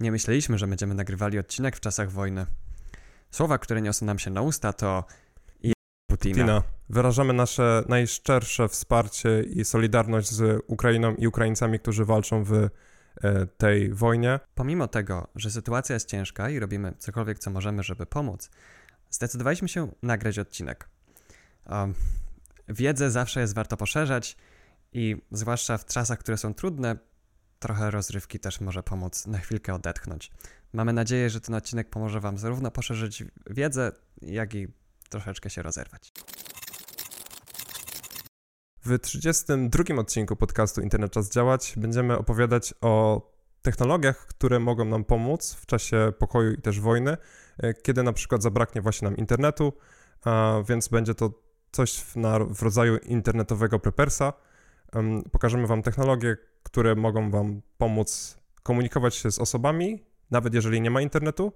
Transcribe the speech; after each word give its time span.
Nie 0.00 0.12
myśleliśmy, 0.12 0.58
że 0.58 0.66
będziemy 0.66 0.94
nagrywali 0.94 1.38
odcinek 1.38 1.76
w 1.76 1.80
czasach 1.80 2.10
wojny. 2.10 2.46
Słowa, 3.30 3.58
które 3.58 3.82
niosą 3.82 4.06
nam 4.06 4.18
się 4.18 4.30
na 4.30 4.42
usta 4.42 4.72
to 4.72 5.04
Putina. 6.06 6.34
Putina. 6.34 6.62
Wyrażamy 6.88 7.32
nasze 7.32 7.84
najszczersze 7.88 8.68
wsparcie 8.68 9.42
i 9.42 9.64
solidarność 9.64 10.30
z 10.30 10.62
Ukrainą 10.66 11.14
i 11.14 11.26
Ukraińcami, 11.26 11.78
którzy 11.78 12.04
walczą 12.04 12.44
w 12.44 12.52
e, 12.52 12.68
tej 13.46 13.92
wojnie. 13.92 14.40
Pomimo 14.54 14.88
tego, 14.88 15.28
że 15.34 15.50
sytuacja 15.50 15.94
jest 15.94 16.08
ciężka 16.08 16.50
i 16.50 16.58
robimy 16.58 16.94
cokolwiek, 16.98 17.38
co 17.38 17.50
możemy, 17.50 17.82
żeby 17.82 18.06
pomóc, 18.06 18.50
zdecydowaliśmy 19.10 19.68
się 19.68 19.88
nagrać 20.02 20.38
odcinek. 20.38 20.88
Um, 21.70 21.94
wiedzę 22.68 23.10
zawsze 23.10 23.40
jest 23.40 23.54
warto 23.54 23.76
poszerzać 23.76 24.36
i 24.92 25.16
zwłaszcza 25.30 25.78
w 25.78 25.84
czasach, 25.84 26.18
które 26.18 26.36
są 26.36 26.54
trudne, 26.54 26.96
trochę 27.58 27.90
rozrywki 27.90 28.40
też 28.40 28.60
może 28.60 28.82
pomóc 28.82 29.26
na 29.26 29.38
chwilkę 29.38 29.74
odetchnąć. 29.74 30.30
Mamy 30.72 30.92
nadzieję, 30.92 31.30
że 31.30 31.40
ten 31.40 31.54
odcinek 31.54 31.90
pomoże 31.90 32.20
Wam 32.20 32.38
zarówno 32.38 32.70
poszerzyć 32.70 33.24
wiedzę, 33.50 33.92
jak 34.22 34.54
i 34.54 34.68
troszeczkę 35.08 35.50
się 35.50 35.62
rozerwać. 35.62 36.12
W 38.84 38.98
32 38.98 39.94
odcinku 39.98 40.36
podcastu 40.36 40.80
Internet 40.80 41.12
Czas 41.12 41.30
Działać 41.30 41.74
będziemy 41.76 42.18
opowiadać 42.18 42.74
o 42.80 43.22
technologiach, 43.62 44.26
które 44.26 44.58
mogą 44.58 44.84
nam 44.84 45.04
pomóc 45.04 45.54
w 45.54 45.66
czasie 45.66 46.12
pokoju 46.18 46.52
i 46.52 46.62
też 46.62 46.80
wojny, 46.80 47.16
e, 47.58 47.74
kiedy 47.74 48.02
na 48.02 48.12
przykład 48.12 48.42
zabraknie 48.42 48.82
właśnie 48.82 49.08
nam 49.08 49.16
internetu, 49.16 49.72
więc 50.68 50.88
będzie 50.88 51.14
to 51.14 51.30
coś 51.72 51.98
w, 52.00 52.16
na, 52.16 52.38
w 52.38 52.62
rodzaju 52.62 52.96
internetowego 52.96 53.78
prepersa. 53.78 54.32
Pokażemy 55.32 55.66
Wam 55.66 55.82
technologie, 55.82 56.36
które 56.66 56.94
mogą 56.94 57.30
Wam 57.30 57.62
pomóc 57.78 58.38
komunikować 58.62 59.14
się 59.14 59.30
z 59.30 59.38
osobami, 59.38 60.04
nawet 60.30 60.54
jeżeli 60.54 60.80
nie 60.80 60.90
ma 60.90 61.00
internetu, 61.00 61.52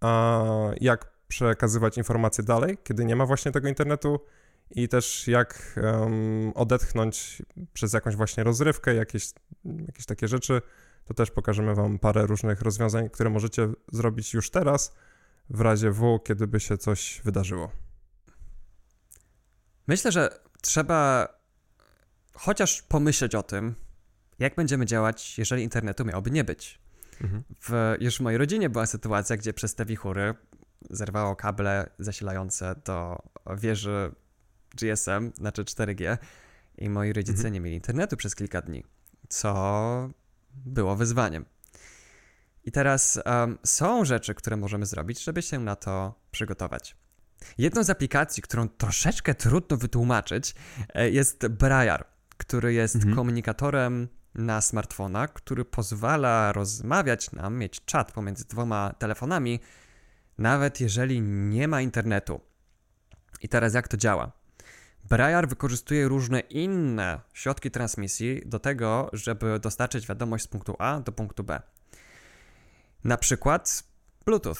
a 0.00 0.42
jak 0.80 1.12
przekazywać 1.28 1.98
informacje 1.98 2.44
dalej, 2.44 2.78
kiedy 2.84 3.04
nie 3.04 3.16
ma 3.16 3.26
właśnie 3.26 3.52
tego 3.52 3.68
internetu 3.68 4.20
i 4.70 4.88
też 4.88 5.28
jak 5.28 5.80
um, 5.82 6.52
odetchnąć 6.54 7.42
przez 7.72 7.92
jakąś 7.92 8.16
właśnie 8.16 8.44
rozrywkę, 8.44 8.94
jakieś, 8.94 9.32
jakieś 9.64 10.06
takie 10.06 10.28
rzeczy, 10.28 10.62
to 11.04 11.14
też 11.14 11.30
pokażemy 11.30 11.74
Wam 11.74 11.98
parę 11.98 12.26
różnych 12.26 12.62
rozwiązań, 12.62 13.10
które 13.10 13.30
możecie 13.30 13.68
zrobić 13.92 14.34
już 14.34 14.50
teraz, 14.50 14.94
w 15.50 15.60
razie 15.60 15.90
W, 15.90 16.20
kiedy 16.24 16.46
by 16.46 16.60
się 16.60 16.78
coś 16.78 17.20
wydarzyło. 17.24 17.70
Myślę, 19.86 20.12
że 20.12 20.40
trzeba 20.62 21.28
chociaż 22.34 22.82
pomyśleć 22.82 23.34
o 23.34 23.42
tym, 23.42 23.74
jak 24.42 24.54
będziemy 24.54 24.86
działać, 24.86 25.38
jeżeli 25.38 25.62
internetu 25.62 26.04
miałoby 26.04 26.30
nie 26.30 26.44
być. 26.44 26.78
Mhm. 27.20 27.42
W, 27.60 27.96
już 28.00 28.16
w 28.16 28.20
mojej 28.20 28.38
rodzinie 28.38 28.70
była 28.70 28.86
sytuacja, 28.86 29.36
gdzie 29.36 29.52
przez 29.52 29.74
te 29.74 29.84
wichury 29.84 30.34
zerwało 30.90 31.36
kable 31.36 31.90
zasilające 31.98 32.74
do 32.84 33.22
wieży 33.56 34.12
GSM, 34.74 35.32
znaczy 35.34 35.64
4G 35.64 36.18
i 36.78 36.90
moi 36.90 37.12
rodzice 37.12 37.36
mhm. 37.36 37.54
nie 37.54 37.60
mieli 37.60 37.76
internetu 37.76 38.16
przez 38.16 38.34
kilka 38.34 38.62
dni, 38.62 38.84
co 39.28 40.10
było 40.54 40.96
wyzwaniem. 40.96 41.44
I 42.64 42.72
teraz 42.72 43.20
um, 43.26 43.58
są 43.64 44.04
rzeczy, 44.04 44.34
które 44.34 44.56
możemy 44.56 44.86
zrobić, 44.86 45.24
żeby 45.24 45.42
się 45.42 45.58
na 45.58 45.76
to 45.76 46.14
przygotować. 46.30 46.96
Jedną 47.58 47.84
z 47.84 47.90
aplikacji, 47.90 48.42
którą 48.42 48.68
troszeczkę 48.68 49.34
trudno 49.34 49.76
wytłumaczyć, 49.76 50.54
e, 50.94 51.10
jest 51.10 51.48
Briar, 51.48 52.06
który 52.36 52.72
jest 52.72 52.94
mhm. 52.94 53.14
komunikatorem 53.16 54.08
na 54.34 54.60
smartfona, 54.60 55.28
który 55.28 55.64
pozwala 55.64 56.52
rozmawiać 56.52 57.32
nam, 57.32 57.58
mieć 57.58 57.84
czat 57.84 58.12
pomiędzy 58.12 58.44
dwoma 58.44 58.94
telefonami, 58.98 59.60
nawet 60.38 60.80
jeżeli 60.80 61.20
nie 61.20 61.68
ma 61.68 61.80
internetu. 61.80 62.40
I 63.40 63.48
teraz 63.48 63.74
jak 63.74 63.88
to 63.88 63.96
działa? 63.96 64.32
Briar 65.10 65.48
wykorzystuje 65.48 66.08
różne 66.08 66.40
inne 66.40 67.20
środki 67.32 67.70
transmisji 67.70 68.42
do 68.46 68.58
tego, 68.58 69.10
żeby 69.12 69.58
dostarczyć 69.58 70.06
wiadomość 70.06 70.44
z 70.44 70.48
punktu 70.48 70.76
A 70.78 71.00
do 71.00 71.12
punktu 71.12 71.44
B. 71.44 71.62
Na 73.04 73.16
przykład 73.16 73.84
Bluetooth. 74.24 74.56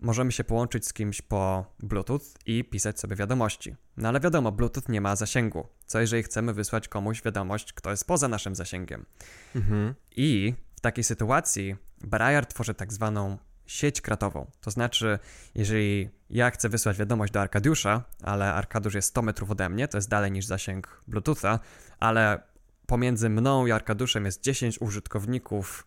Możemy 0.00 0.32
się 0.32 0.44
połączyć 0.44 0.86
z 0.86 0.92
kimś 0.92 1.22
po 1.22 1.66
Bluetooth 1.78 2.20
i 2.46 2.64
pisać 2.64 3.00
sobie 3.00 3.16
wiadomości. 3.16 3.76
No 3.96 4.08
ale 4.08 4.20
wiadomo, 4.20 4.52
Bluetooth 4.52 4.82
nie 4.88 5.00
ma 5.00 5.16
zasięgu. 5.16 5.68
Co 5.86 6.00
jeżeli 6.00 6.22
chcemy 6.22 6.54
wysłać 6.54 6.88
komuś 6.88 7.22
wiadomość, 7.22 7.72
kto 7.72 7.90
jest 7.90 8.06
poza 8.06 8.28
naszym 8.28 8.54
zasięgiem? 8.54 9.06
Mhm. 9.54 9.94
I 10.16 10.54
w 10.76 10.80
takiej 10.80 11.04
sytuacji 11.04 11.76
Briar 12.00 12.46
tworzy 12.46 12.74
tak 12.74 12.92
zwaną 12.92 13.38
sieć 13.66 14.00
kratową. 14.00 14.50
To 14.60 14.70
znaczy, 14.70 15.18
jeżeli 15.54 16.10
ja 16.30 16.50
chcę 16.50 16.68
wysłać 16.68 16.98
wiadomość 16.98 17.32
do 17.32 17.40
Arkadiusza, 17.40 18.04
ale 18.22 18.54
Arkadiusz 18.54 18.94
jest 18.94 19.08
100 19.08 19.22
metrów 19.22 19.50
ode 19.50 19.68
mnie, 19.68 19.88
to 19.88 19.98
jest 19.98 20.08
dalej 20.08 20.32
niż 20.32 20.46
zasięg 20.46 21.00
Bluetootha, 21.08 21.60
ale 21.98 22.42
pomiędzy 22.86 23.28
mną 23.28 23.66
i 23.66 23.72
Arkadiuszem 23.72 24.24
jest 24.24 24.42
10 24.42 24.80
użytkowników 24.80 25.86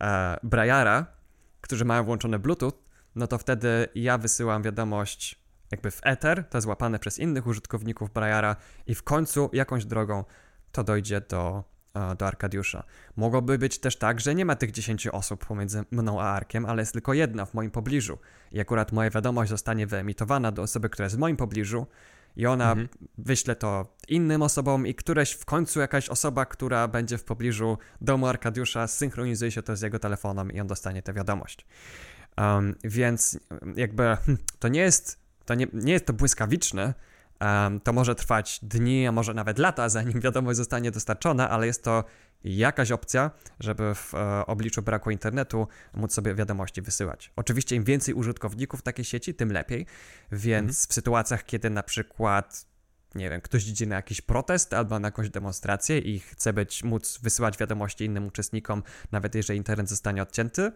e, 0.00 0.36
Briara, 0.42 1.06
którzy 1.60 1.84
mają 1.84 2.04
włączony 2.04 2.38
Bluetooth, 2.38 2.72
no 3.14 3.26
to 3.26 3.38
wtedy 3.38 3.88
ja 3.94 4.18
wysyłam 4.18 4.62
wiadomość 4.62 5.40
jakby 5.70 5.90
w 5.90 6.00
ether, 6.02 6.48
to 6.48 6.58
jest 6.58 6.68
łapane 6.68 6.98
przez 6.98 7.18
innych 7.18 7.46
użytkowników 7.46 8.10
Briara 8.10 8.56
i 8.86 8.94
w 8.94 9.02
końcu 9.02 9.50
jakąś 9.52 9.84
drogą 9.84 10.24
to 10.72 10.84
dojdzie 10.84 11.20
do 11.20 11.64
do 12.18 12.26
Arkadiusza. 12.26 12.84
Mogłoby 13.16 13.58
być 13.58 13.78
też 13.78 13.96
tak, 13.96 14.20
że 14.20 14.34
nie 14.34 14.44
ma 14.44 14.56
tych 14.56 14.70
10 14.70 15.06
osób 15.06 15.46
pomiędzy 15.46 15.84
mną 15.90 16.20
a 16.20 16.24
Arkiem, 16.24 16.66
ale 16.66 16.82
jest 16.82 16.92
tylko 16.92 17.14
jedna 17.14 17.46
w 17.46 17.54
moim 17.54 17.70
pobliżu. 17.70 18.18
I 18.52 18.60
akurat 18.60 18.92
moja 18.92 19.10
wiadomość 19.10 19.50
zostanie 19.50 19.86
wyemitowana 19.86 20.52
do 20.52 20.62
osoby, 20.62 20.90
która 20.90 21.04
jest 21.06 21.16
w 21.16 21.18
moim 21.18 21.36
pobliżu 21.36 21.86
i 22.36 22.46
ona 22.46 22.70
mhm. 22.70 22.88
wyśle 23.18 23.56
to 23.56 23.96
innym 24.08 24.42
osobom 24.42 24.86
i 24.86 24.94
któreś 24.94 25.32
w 25.32 25.44
końcu 25.44 25.80
jakaś 25.80 26.08
osoba, 26.08 26.46
która 26.46 26.88
będzie 26.88 27.18
w 27.18 27.24
pobliżu 27.24 27.78
domu 28.00 28.26
Arkadiusza, 28.26 28.86
synchronizuje 28.86 29.50
się 29.50 29.62
to 29.62 29.76
z 29.76 29.82
jego 29.82 29.98
telefonem 29.98 30.52
i 30.52 30.60
on 30.60 30.66
dostanie 30.66 31.02
tę 31.02 31.12
wiadomość. 31.12 31.66
Um, 32.40 32.74
więc 32.84 33.38
jakby 33.76 34.02
hm, 34.02 34.38
to 34.58 34.68
nie 34.68 34.80
jest 34.80 35.20
to 35.44 35.54
nie, 35.54 35.66
nie 35.72 35.92
jest 35.92 36.06
to 36.06 36.12
błyskawiczne, 36.12 36.94
Um, 37.40 37.80
to 37.80 37.92
może 37.92 38.14
trwać 38.14 38.60
dni, 38.62 39.06
a 39.06 39.12
może 39.12 39.34
nawet 39.34 39.58
lata, 39.58 39.88
zanim 39.88 40.20
wiadomość 40.20 40.56
zostanie 40.56 40.90
dostarczona, 40.90 41.50
ale 41.50 41.66
jest 41.66 41.84
to 41.84 42.04
jakaś 42.44 42.90
opcja, 42.90 43.30
żeby 43.60 43.94
w 43.94 44.14
e, 44.14 44.46
obliczu 44.46 44.82
braku 44.82 45.10
internetu 45.10 45.68
móc 45.94 46.12
sobie 46.12 46.34
wiadomości 46.34 46.82
wysyłać. 46.82 47.32
Oczywiście 47.36 47.76
im 47.76 47.84
więcej 47.84 48.14
użytkowników 48.14 48.82
takiej 48.82 49.04
sieci, 49.04 49.34
tym 49.34 49.52
lepiej, 49.52 49.86
więc 50.32 50.68
mhm. 50.68 50.74
w 50.88 50.94
sytuacjach, 50.94 51.44
kiedy 51.44 51.70
na 51.70 51.82
przykład 51.82 52.66
nie 53.14 53.30
wiem, 53.30 53.40
ktoś 53.40 53.68
idzie 53.68 53.86
na 53.86 53.96
jakiś 53.96 54.20
protest 54.20 54.74
albo 54.74 54.98
na 54.98 55.08
jakąś 55.08 55.30
demonstrację 55.30 55.98
i 55.98 56.20
chce 56.20 56.52
być, 56.52 56.84
móc 56.84 57.18
wysyłać 57.22 57.58
wiadomości 57.58 58.04
innym 58.04 58.26
uczestnikom, 58.26 58.82
nawet 59.12 59.34
jeżeli 59.34 59.58
internet 59.58 59.88
zostanie 59.88 60.22
odcięty, 60.22 60.72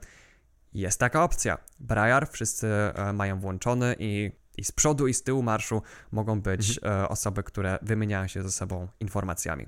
jest 0.81 1.01
taka 1.01 1.25
opcja. 1.25 1.59
Briar 1.81 2.29
wszyscy 2.31 2.67
e, 2.67 3.13
mają 3.13 3.41
włączony 3.41 3.97
i 3.99 4.33
i 4.57 4.65
z 4.65 4.73
przodu 4.73 5.07
i 5.07 5.15
z 5.15 5.23
tyłu 5.23 5.43
marszu 5.43 5.83
mogą 6.13 6.41
być 6.41 6.79
mhm. 6.79 7.03
E, 7.03 7.09
osoby, 7.09 7.43
które 7.43 7.79
wymieniają 7.83 8.27
się 8.27 8.43
ze 8.43 8.53
sobą 8.53 8.89
informacjami. 9.01 9.67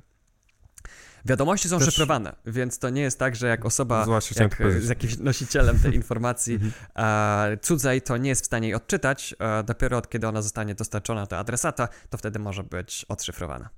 Wiadomości 1.24 1.68
są 1.68 1.78
Też... 1.78 1.88
szyfrowane, 1.88 2.36
więc 2.46 2.78
to 2.78 2.90
nie 2.90 3.02
jest 3.02 3.18
tak, 3.18 3.36
że 3.36 3.46
jak 3.46 3.66
osoba 3.66 4.06
jak, 4.36 4.82
z 4.82 4.88
jakimś 4.88 5.18
nosicielem 5.18 5.78
tej 5.78 5.94
informacji 5.94 6.54
mhm. 6.54 6.72
e, 7.52 7.56
cudzej, 7.56 8.02
to 8.02 8.16
nie 8.16 8.28
jest 8.28 8.42
w 8.42 8.46
stanie 8.46 8.68
jej 8.68 8.74
odczytać. 8.74 9.34
E, 9.38 9.62
dopiero 9.62 9.98
od 9.98 10.08
kiedy 10.08 10.28
ona 10.28 10.42
zostanie 10.42 10.74
dostarczona 10.74 11.26
do 11.26 11.38
adresata, 11.38 11.88
to 12.10 12.18
wtedy 12.18 12.38
może 12.38 12.64
być 12.64 13.06
odszyfrowana. 13.08 13.68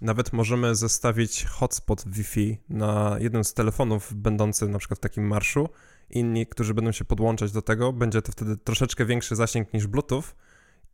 Nawet 0.00 0.32
możemy 0.32 0.74
zestawić 0.74 1.44
hotspot 1.44 2.04
Wi-Fi 2.06 2.58
na 2.68 3.16
jednym 3.18 3.44
z 3.44 3.54
telefonów 3.54 4.14
będący 4.14 4.68
na 4.68 4.78
przykład 4.78 4.98
w 4.98 5.02
takim 5.02 5.26
marszu 5.26 5.68
inni, 6.10 6.46
którzy 6.46 6.74
będą 6.74 6.92
się 6.92 7.04
podłączać 7.04 7.52
do 7.52 7.62
tego, 7.62 7.92
będzie 7.92 8.22
to 8.22 8.32
wtedy 8.32 8.56
troszeczkę 8.56 9.04
większy 9.04 9.36
zasięg 9.36 9.72
niż 9.72 9.86
Bluetooth 9.86 10.22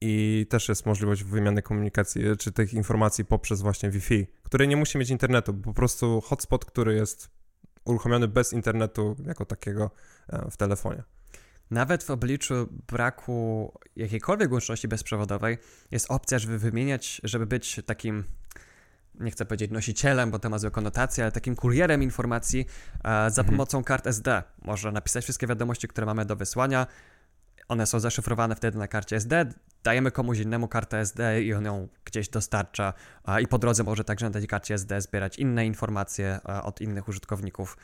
i 0.00 0.46
też 0.50 0.69
jest 0.69 0.87
możliwość 0.87 1.25
wymiany 1.25 1.62
komunikacji, 1.62 2.23
czy 2.38 2.52
tych 2.52 2.75
informacji 2.75 3.25
poprzez 3.25 3.62
właśnie 3.62 3.91
Wi-Fi, 3.91 4.26
który 4.43 4.67
nie 4.67 4.76
musi 4.76 4.99
mieć 4.99 5.11
internetu, 5.11 5.55
po 5.55 5.75
prostu 5.75 6.20
hotspot, 6.20 6.64
który 6.64 6.94
jest 6.94 7.31
uruchomiony 7.85 8.29
bez 8.29 8.52
internetu 8.52 9.17
jako 9.26 9.44
takiego 9.44 9.91
e, 10.29 10.50
w 10.50 10.56
telefonie. 10.56 11.02
Nawet 11.70 12.05
w 12.05 12.11
obliczu 12.11 12.55
braku 12.88 13.73
jakiejkolwiek 13.96 14.52
łączności 14.52 14.88
bezprzewodowej 14.88 15.58
jest 15.91 16.11
opcja, 16.11 16.38
żeby 16.38 16.58
wymieniać, 16.58 17.20
żeby 17.25 17.46
być 17.46 17.81
takim 17.87 18.25
nie 19.21 19.31
chcę 19.31 19.45
powiedzieć 19.45 19.71
nosicielem, 19.71 20.31
bo 20.31 20.39
to 20.39 20.51
ma 20.51 20.59
złe 20.59 20.71
konotacje, 20.71 21.25
ale 21.25 21.33
takim 21.33 21.57
kurierem 21.57 22.03
informacji 22.03 22.61
e, 22.61 23.31
za 23.31 23.43
mhm. 23.43 23.47
pomocą 23.47 23.85
kart 23.85 24.07
SD. 24.07 24.43
Może 24.63 24.93
napisać 24.93 25.25
wszystkie 25.25 25.47
wiadomości, 25.47 25.89
które 25.89 26.07
mamy 26.07 26.25
do 26.25 26.37
wysłania, 26.37 26.87
one 27.69 27.87
są 27.87 28.01
zaszyfrowane 28.01 28.57
wtedy 28.57 28.79
na 28.79 28.89
karcie 28.89 29.17
SD, 29.17 29.47
dajemy 29.85 30.11
komuś 30.11 30.39
innemu 30.39 30.69
kartę 30.69 30.99
SD 30.99 31.43
i 31.43 31.55
on 31.55 31.65
ją 31.65 31.89
gdzieś 32.05 32.29
dostarcza 32.29 32.93
i 33.43 33.47
po 33.47 33.59
drodze 33.59 33.85
może 33.85 34.05
także 34.05 34.27
na 34.27 34.33
tej 34.33 34.47
karcie 34.47 34.75
SD 34.75 35.01
zbierać 35.01 35.39
inne 35.39 35.67
informacje 35.67 36.39
od 36.63 36.81
innych 36.81 37.09
użytkowników. 37.09 37.77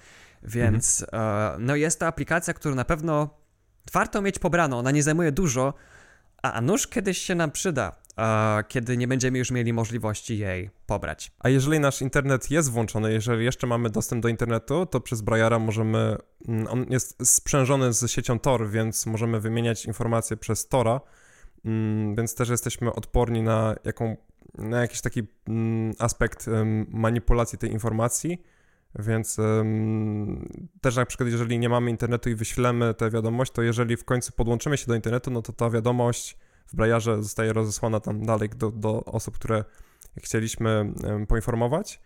Więc 0.43 1.03
mhm. 1.03 1.67
no 1.67 1.77
jest 1.77 2.01
to 2.01 2.07
aplikacja, 2.07 2.55
którą 2.55 2.75
na 2.75 2.85
pewno 2.85 3.31
warto 3.93 4.23
mieć 4.23 4.39
pobraną. 4.39 4.79
Ona 4.79 4.91
nie 4.91 5.03
zajmuje 5.03 5.33
dużo, 5.33 5.75
a 6.43 6.61
nóż 6.61 6.87
kiedyś 6.87 7.19
się 7.19 7.35
nam 7.35 7.51
przyda, 7.51 8.03
kiedy 8.69 8.97
nie 8.97 9.09
będziemy 9.09 9.39
już 9.39 9.51
mieli 9.51 9.73
możliwości 9.73 10.39
jej 10.39 10.71
pobrać. 10.87 11.33
A 11.39 11.49
jeżeli 11.49 11.81
nasz 11.81 12.03
internet 12.03 12.51
jest 12.51 12.71
włączony, 12.71 13.13
jeżeli 13.13 13.45
jeszcze 13.45 13.67
mamy 13.67 13.91
dostęp 13.91 14.23
do 14.23 14.29
internetu, 14.29 14.87
to 14.87 15.01
przez 15.01 15.21
Brajara 15.21 15.59
możemy, 15.59 16.17
mm, 16.49 16.67
on 16.67 16.87
jest 16.91 17.29
sprzężony 17.29 17.93
z 17.93 18.11
siecią 18.11 18.39
Tor, 18.39 18.71
więc 18.71 19.07
możemy 19.07 19.41
wymieniać 19.41 19.85
informacje 19.85 20.37
przez 20.37 20.69
Tora, 20.69 21.01
mm, 21.65 22.15
więc 22.15 22.35
też 22.35 22.49
jesteśmy 22.49 22.93
odporni 22.93 23.43
na, 23.43 23.75
jaką, 23.85 24.17
na 24.59 24.81
jakiś 24.81 25.01
taki 25.01 25.23
mm, 25.49 25.93
aspekt 25.99 26.47
manipulacji 26.89 27.59
tej 27.59 27.73
informacji. 27.73 28.43
Więc 28.99 29.37
też 30.81 30.97
na 30.97 31.07
przykład, 31.07 31.29
jeżeli 31.29 31.59
nie 31.59 31.69
mamy 31.69 31.91
internetu 31.91 32.31
i 32.31 32.35
wyślemy 32.35 32.95
tę 32.95 33.11
wiadomość, 33.11 33.53
to 33.53 33.63
jeżeli 33.63 33.97
w 33.97 34.05
końcu 34.05 34.33
podłączymy 34.33 34.77
się 34.77 34.87
do 34.87 34.95
internetu, 34.95 35.31
no 35.31 35.43
to 35.43 35.53
ta 35.53 35.71
wiadomość 35.71 36.39
w 36.67 36.77
Brajarze 36.77 37.23
zostaje 37.23 37.53
rozesłana 37.53 38.01
tam 38.01 38.27
dalej 38.27 38.49
do, 38.49 38.71
do 38.71 39.05
osób, 39.05 39.35
które 39.35 39.65
chcieliśmy 40.17 40.93
poinformować. 41.29 42.01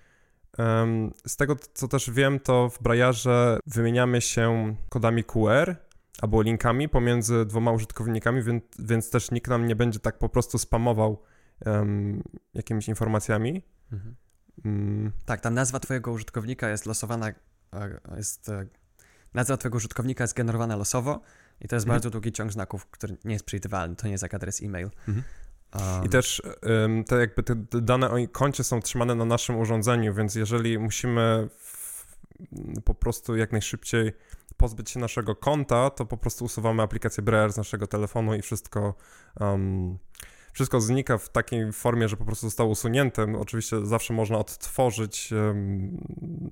Z 1.26 1.36
tego, 1.36 1.56
co 1.74 1.88
też 1.88 2.10
wiem, 2.10 2.40
to 2.40 2.68
w 2.68 2.82
Brajarze 2.82 3.58
wymieniamy 3.66 4.20
się 4.20 4.76
kodami 4.88 5.24
QR 5.24 5.76
albo 6.22 6.42
linkami 6.42 6.88
pomiędzy 6.88 7.46
dwoma 7.46 7.72
użytkownikami, 7.72 8.42
więc, 8.42 8.62
więc 8.78 9.10
też 9.10 9.30
nikt 9.30 9.50
nam 9.50 9.66
nie 9.66 9.76
będzie 9.76 9.98
tak 9.98 10.18
po 10.18 10.28
prostu 10.28 10.58
spamował 10.58 11.22
jakimiś 12.54 12.88
informacjami. 12.88 13.62
Mhm. 13.92 14.16
Mm. 14.64 15.12
Tak, 15.24 15.40
ta 15.40 15.50
nazwa 15.50 15.80
twojego 15.80 16.12
użytkownika 16.12 16.68
jest 16.68 16.86
losowana, 16.86 17.32
jest, 18.16 18.48
e, 18.48 18.66
nazwa 19.34 19.56
twojego 19.56 19.76
użytkownika 19.76 20.24
jest 20.24 20.34
generowana 20.34 20.76
losowo 20.76 21.20
i 21.60 21.68
to 21.68 21.76
jest 21.76 21.86
mhm. 21.86 21.94
bardzo 21.94 22.10
długi 22.10 22.32
ciąg 22.32 22.52
znaków, 22.52 22.86
który 22.86 23.16
nie 23.24 23.32
jest 23.32 23.44
przewidywalny, 23.44 23.96
to 23.96 24.06
nie 24.06 24.12
jest 24.12 24.22
jak 24.22 24.34
adres 24.34 24.62
e-mail. 24.62 24.90
Mhm. 25.08 25.24
Um. 25.74 26.04
I 26.04 26.08
też 26.08 26.42
um, 26.62 27.04
te 27.04 27.16
jakby 27.16 27.42
te 27.42 27.54
dane 27.82 28.10
o 28.10 28.16
koncie 28.32 28.64
są 28.64 28.80
trzymane 28.80 29.14
na 29.14 29.24
naszym 29.24 29.58
urządzeniu, 29.58 30.14
więc 30.14 30.34
jeżeli 30.34 30.78
musimy 30.78 31.48
w, 31.58 32.16
po 32.84 32.94
prostu 32.94 33.36
jak 33.36 33.52
najszybciej 33.52 34.12
pozbyć 34.56 34.90
się 34.90 35.00
naszego 35.00 35.36
konta, 35.36 35.90
to 35.90 36.06
po 36.06 36.16
prostu 36.16 36.44
usuwamy 36.44 36.82
aplikację 36.82 37.22
Braille 37.22 37.52
z 37.52 37.56
naszego 37.56 37.86
telefonu 37.86 38.34
i 38.34 38.42
wszystko 38.42 38.94
um, 39.40 39.98
wszystko 40.56 40.80
znika 40.80 41.18
w 41.18 41.28
takiej 41.28 41.72
formie, 41.72 42.08
że 42.08 42.16
po 42.16 42.24
prostu 42.24 42.46
zostało 42.46 42.70
usunięte. 42.70 43.26
Oczywiście 43.38 43.86
zawsze 43.86 44.14
można 44.14 44.38
odtworzyć, 44.38 45.30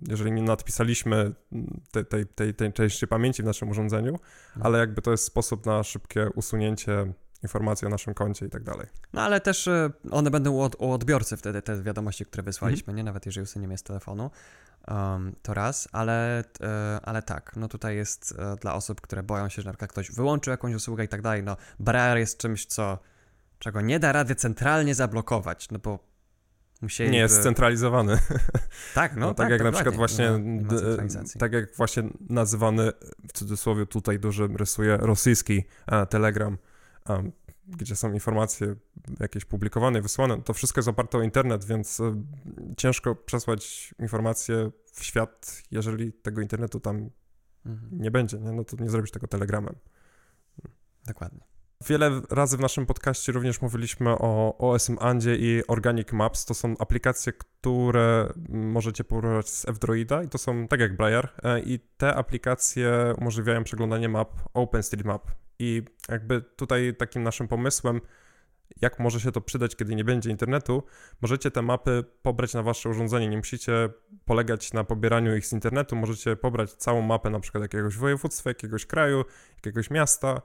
jeżeli 0.09 0.33
nie 0.33 0.43
nadpisaliśmy 0.43 1.35
tej, 1.93 2.07
tej, 2.07 2.27
tej, 2.27 2.55
tej 2.55 2.73
części 2.73 3.07
pamięci 3.07 3.43
w 3.43 3.47
naszym 3.47 3.69
urządzeniu, 3.69 4.13
mhm. 4.13 4.67
ale 4.67 4.79
jakby 4.79 5.03
to 5.03 5.11
jest 5.11 5.25
sposób 5.25 5.67
na 5.67 5.83
szybkie 5.83 6.29
usunięcie 6.35 7.13
informacji 7.43 7.87
o 7.87 7.91
naszym 7.91 8.15
koncie 8.15 8.47
i 8.47 8.51
tak 8.51 8.63
dalej. 8.63 8.87
No 9.13 9.23
ale 9.23 9.41
też 9.41 9.69
e, 9.69 9.91
one 10.11 10.31
będą 10.31 10.53
u, 10.53 10.61
od, 10.61 10.75
u 10.75 10.93
odbiorcy 10.93 11.37
wtedy, 11.37 11.63
te 11.63 11.83
wiadomości, 11.83 12.27
które 12.27 12.43
wysłaliśmy, 12.43 12.91
mhm. 12.91 12.97
nie? 12.97 13.05
Nawet 13.05 13.27
jeżeli 13.27 13.45
usuniemy 13.45 13.79
z 13.79 13.83
telefonu, 13.83 14.31
um, 14.89 15.37
to 15.43 15.55
raz, 15.55 15.89
ale, 15.93 16.45
e, 16.61 17.01
ale 17.03 17.23
tak, 17.23 17.53
no 17.57 17.69
tutaj 17.69 17.97
jest 17.97 18.35
e, 18.39 18.57
dla 18.57 18.75
osób, 18.75 19.01
które 19.01 19.23
boją 19.23 19.49
się, 19.49 19.63
że 19.63 19.69
na 19.69 19.73
przykład 19.73 19.91
ktoś 19.91 20.11
wyłączył 20.11 20.51
jakąś 20.51 20.75
usługę 20.75 21.05
i 21.05 21.09
tak 21.09 21.23
dalej, 21.23 21.43
no 21.43 21.57
Braille 21.79 22.21
jest 22.21 22.39
czymś, 22.39 22.67
co 22.67 22.99
czego 23.59 23.81
nie 23.81 23.99
da 23.99 24.13
rady 24.13 24.35
centralnie 24.35 24.95
zablokować, 24.95 25.71
no 25.71 25.79
bo 25.79 26.15
musieli. 26.83 27.11
Nie 27.11 27.19
jest 27.19 27.41
scentralizowany. 27.41 28.19
Tak, 28.95 29.17
no, 29.17 29.21
no 29.21 29.35
tak, 29.35 29.37
tak 29.37 29.51
jak 29.51 29.63
na 29.63 29.73
przykład 29.73 29.95
właśnie, 29.97 30.31
tak 31.39 31.53
jak 31.53 31.77
właśnie 31.77 32.03
nazywany 32.29 32.93
w 33.29 33.33
cudzysłowie 33.33 33.87
tutaj 33.87 34.19
dużym 34.19 34.57
rysuje 34.57 34.97
rosyjski 34.97 35.65
a, 35.87 36.07
Telegram, 36.07 36.59
a, 37.05 37.19
gdzie 37.67 37.97
są 37.97 38.13
informacje 38.13 38.75
jakieś 39.21 39.45
publikowane, 39.45 40.03
wysłane, 40.03 40.43
to 40.43 40.55
wszystko 40.55 40.79
jest 40.79 40.89
oparte 40.89 41.19
o 41.19 41.23
internet, 41.23 41.65
więc 41.65 42.01
e, 42.01 42.23
ciężko 42.77 43.15
przesłać 43.15 43.95
informacje 43.99 44.71
w 44.93 45.05
świat, 45.05 45.63
jeżeli 45.71 46.13
tego 46.13 46.41
internetu 46.41 46.81
tam 46.81 47.11
mhm. 47.67 48.03
nie 48.03 48.11
będzie, 48.11 48.39
nie? 48.39 48.53
no 48.53 48.65
to 48.65 48.77
nie 48.77 48.91
zrobisz 48.91 49.11
tego 49.11 49.27
telegramem. 49.27 49.75
Dokładnie. 51.07 51.54
Wiele 51.89 52.21
razy 52.31 52.57
w 52.57 52.61
naszym 52.61 52.87
podcaście 52.87 53.33
również 53.33 53.63
mówiliśmy 53.63 54.11
o 54.11 54.59
OSM 54.59 54.97
Andzie 55.01 55.37
i 55.37 55.63
Organic 55.69 56.13
Maps. 56.13 56.45
To 56.45 56.55
są 56.55 56.75
aplikacje, 56.79 57.33
które 57.33 58.33
możecie 58.49 59.05
pobrać 59.05 59.49
z 59.49 59.69
F-Droida 59.69 60.23
i 60.23 60.29
to 60.29 60.39
są 60.39 60.69
tak 60.69 60.81
jak 60.81 60.97
Briar 60.97 61.33
e, 61.43 61.61
i 61.61 61.79
te 61.97 62.15
aplikacje 62.15 63.15
umożliwiają 63.19 63.65
przeglądanie 63.65 64.09
map 64.09 64.31
OpenStreetMap 64.55 65.31
i 65.59 65.83
jakby 66.09 66.43
tutaj 66.43 66.95
takim 66.99 67.23
naszym 67.23 67.49
pomysłem 67.49 68.01
jak 68.81 68.99
może 68.99 69.21
się 69.21 69.33
to 69.33 69.41
przydać, 69.41 69.77
kiedy 69.77 69.95
nie 69.95 70.05
będzie 70.05 70.31
internetu, 70.31 70.83
możecie 71.21 71.51
te 71.51 71.63
mapy 71.63 72.05
pobrać 72.23 72.55
na 72.55 72.63
wasze 72.63 72.89
urządzenie. 72.89 73.29
Nie 73.29 73.37
musicie 73.37 73.89
polegać 74.25 74.73
na 74.73 74.85
pobieraniu 74.85 75.37
ich 75.37 75.47
z 75.47 75.53
internetu, 75.53 75.97
możecie 75.97 76.37
pobrać 76.37 76.73
całą 76.73 77.03
mapę 77.03 77.31
na 77.31 77.41
przykład 77.41 77.63
jakiegoś 77.63 77.97
województwa, 77.97 78.51
jakiegoś 78.51 78.87
kraju, 78.87 79.25
jakiegoś 79.57 79.91
miasta 79.91 80.43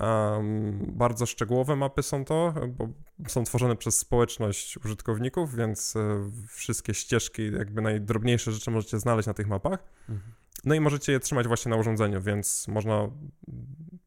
Um, 0.00 0.78
bardzo 0.88 1.26
szczegółowe 1.26 1.76
mapy 1.76 2.02
są 2.02 2.24
to, 2.24 2.54
bo 2.68 2.88
są 3.28 3.44
tworzone 3.44 3.76
przez 3.76 3.98
społeczność 3.98 4.76
użytkowników, 4.84 5.54
więc 5.54 5.96
e, 5.96 6.30
wszystkie 6.48 6.94
ścieżki, 6.94 7.52
jakby 7.52 7.82
najdrobniejsze 7.82 8.52
rzeczy 8.52 8.70
możecie 8.70 8.98
znaleźć 8.98 9.26
na 9.26 9.34
tych 9.34 9.48
mapach. 9.48 9.84
Mhm. 10.08 10.32
No 10.64 10.74
i 10.74 10.80
możecie 10.80 11.12
je 11.12 11.20
trzymać 11.20 11.46
właśnie 11.46 11.70
na 11.70 11.76
urządzeniu, 11.76 12.22
więc 12.22 12.68
można 12.68 13.08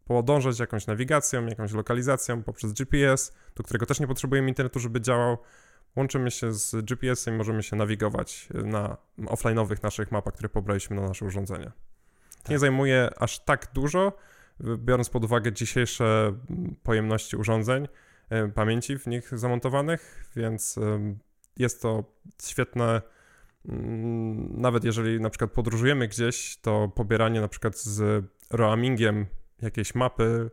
podążać 0.06 0.60
jakąś 0.60 0.88
nawigacją, 0.88 1.46
jakąś 1.46 1.74
lokalizacją 1.74 2.44
poprzez 2.44 2.74
GPS, 2.74 3.34
do 3.56 3.64
którego 3.64 3.86
też 3.86 4.00
nie 4.00 4.08
potrzebujemy 4.08 4.50
internetu, 4.50 4.80
żeby 4.80 5.02
działał. 5.02 5.38
Łączymy 5.96 6.32
się 6.32 6.54
z 6.54 6.86
GPS-em 6.86 7.36
i 7.36 7.38
możemy 7.38 7.64
się 7.64 7.76
nawigować 7.76 8.50
na 8.54 8.98
offline'owych 9.18 9.84
naszych 9.84 10.12
mapach, 10.12 10.34
które 10.34 10.50
pobraliśmy 10.50 10.96
na 10.96 11.08
nasze 11.08 11.26
urządzenie. 11.26 11.72
Tak. 12.44 12.50
Nie 12.50 12.60
zajmuje 12.60 13.10
aż 13.20 13.40
tak 13.40 13.68
dużo, 13.74 14.14
biorąc 14.78 15.10
pod 15.10 15.24
uwagę 15.24 15.54
dzisiejsze 15.54 16.34
pojemności 16.84 17.38
urządzeń, 17.38 17.88
e, 18.30 18.48
pamięci 18.48 19.00
w 19.00 19.08
nich 19.08 19.40
zamontowanych, 19.40 20.31
więc 20.36 20.80
jest 21.58 21.81
to 21.81 22.04
świetne. 22.44 23.02
Mm, 23.66 24.62
nawet 24.62 24.84
jeżeli 24.84 25.19
na 25.19 25.30
przykład 25.30 25.52
podróżujemy 25.52 26.08
gdzieś, 26.08 26.58
to 26.58 26.92
pobieranie 26.96 27.42
na 27.42 27.48
przykład 27.48 27.78
z 27.78 28.25
roamingiem 28.50 29.25
jakiejś 29.62 29.96
mapy, 29.96 30.50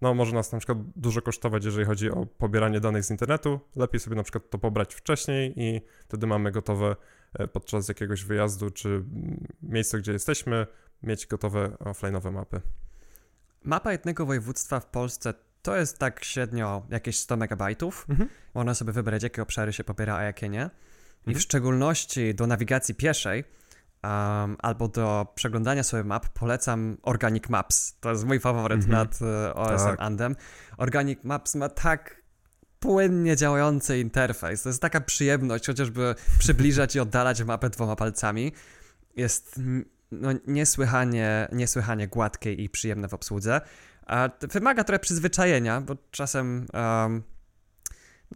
no 0.00 0.14
może 0.14 0.34
nas 0.34 0.52
na 0.52 0.58
przykład 0.58 0.78
dużo 0.96 1.22
kosztować, 1.22 1.64
jeżeli 1.64 1.86
chodzi 1.86 2.10
o 2.10 2.26
pobieranie 2.26 2.80
danych 2.80 3.04
z 3.04 3.10
internetu. 3.10 3.60
Lepiej 3.76 4.00
sobie 4.00 4.16
na 4.16 4.22
przykład 4.22 4.50
to 4.50 4.58
pobrać 4.58 4.94
wcześniej 4.94 5.52
i 5.56 5.80
wtedy 6.08 6.26
mamy 6.26 6.52
gotowe 6.52 6.96
e, 7.34 7.48
podczas 7.48 7.88
jakiegoś 7.88 8.24
wyjazdu 8.24 8.70
czy 8.70 9.04
miejsca, 9.62 9.98
gdzie 9.98 10.12
jesteśmy, 10.12 10.66
mieć 11.02 11.26
gotowe 11.26 11.68
offline'owe 11.68 12.32
mapy. 12.32 12.60
Mapa 13.66 13.92
jednego 13.92 14.26
województwa 14.26 14.80
w 14.80 14.86
Polsce 14.86 15.34
to 15.62 15.76
jest 15.76 15.98
tak 15.98 16.24
średnio 16.24 16.86
jakieś 16.90 17.18
100 17.18 17.36
megabajtów. 17.36 18.06
Mhm. 18.08 18.28
Można 18.54 18.74
sobie 18.74 18.92
wybrać, 18.92 19.22
jakie 19.22 19.42
obszary 19.42 19.72
się 19.72 19.84
pobiera, 19.84 20.16
a 20.16 20.22
jakie 20.22 20.48
nie. 20.48 20.70
I 21.26 21.28
mhm. 21.30 21.36
w 21.36 21.40
szczególności 21.40 22.34
do 22.34 22.46
nawigacji 22.46 22.94
pieszej 22.94 23.44
um, 24.04 24.56
albo 24.58 24.88
do 24.88 25.32
przeglądania 25.34 25.82
sobie 25.82 26.04
map 26.04 26.28
polecam 26.28 26.96
Organic 27.02 27.48
Maps. 27.48 27.96
To 28.00 28.10
jest 28.10 28.24
mój 28.24 28.40
faworyt 28.40 28.84
mhm. 28.84 28.92
nad 28.92 29.18
uh, 29.22 29.28
OSM 29.58 29.86
tak. 29.86 30.00
Andem. 30.00 30.36
Organic 30.76 31.24
Maps 31.24 31.54
ma 31.54 31.68
tak 31.68 32.22
płynnie 32.80 33.36
działający 33.36 33.98
interfejs. 33.98 34.62
To 34.62 34.68
jest 34.68 34.82
taka 34.82 35.00
przyjemność, 35.00 35.66
chociażby 35.66 36.14
przybliżać 36.38 36.96
i 36.96 37.00
oddalać 37.00 37.42
mapę 37.42 37.70
dwoma 37.70 37.96
palcami. 37.96 38.52
Jest 39.16 39.60
no, 40.10 40.28
niesłychanie, 40.46 41.48
niesłychanie 41.52 42.08
gładkie 42.08 42.52
i 42.52 42.68
przyjemne 42.68 43.08
w 43.08 43.14
obsłudze. 43.14 43.60
A 44.06 44.28
wymaga 44.40 44.84
trochę 44.84 44.98
przyzwyczajenia, 44.98 45.80
bo 45.80 45.96
czasem 46.10 46.66
um, 46.74 47.22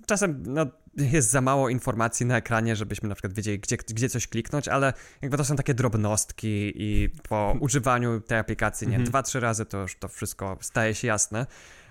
czasem 0.07 0.43
no, 0.47 0.67
jest 0.97 1.31
za 1.31 1.41
mało 1.41 1.69
informacji 1.69 2.27
na 2.27 2.37
ekranie, 2.37 2.77
żebyśmy 2.77 3.09
na 3.09 3.15
przykład 3.15 3.33
wiedzieli, 3.33 3.59
gdzie, 3.59 3.77
gdzie 3.77 4.09
coś 4.09 4.29
kliknąć, 4.29 4.69
ale 4.69 4.93
jakby 5.23 5.37
to 5.37 5.45
są 5.45 5.57
takie 5.57 5.75
drobnostki 5.75 6.73
i 6.75 7.11
po 7.29 7.57
używaniu 7.61 8.21
tej 8.21 8.39
aplikacji, 8.39 8.89
nie, 8.89 8.97
mhm. 8.97 9.11
dwa, 9.11 9.23
trzy 9.23 9.41
razy 9.41 9.67
to 9.67 9.79
już 9.79 9.97
to 9.97 10.09
wszystko 10.09 10.59
staje 10.61 10.95
się 10.95 11.09
jasne. 11.09 11.47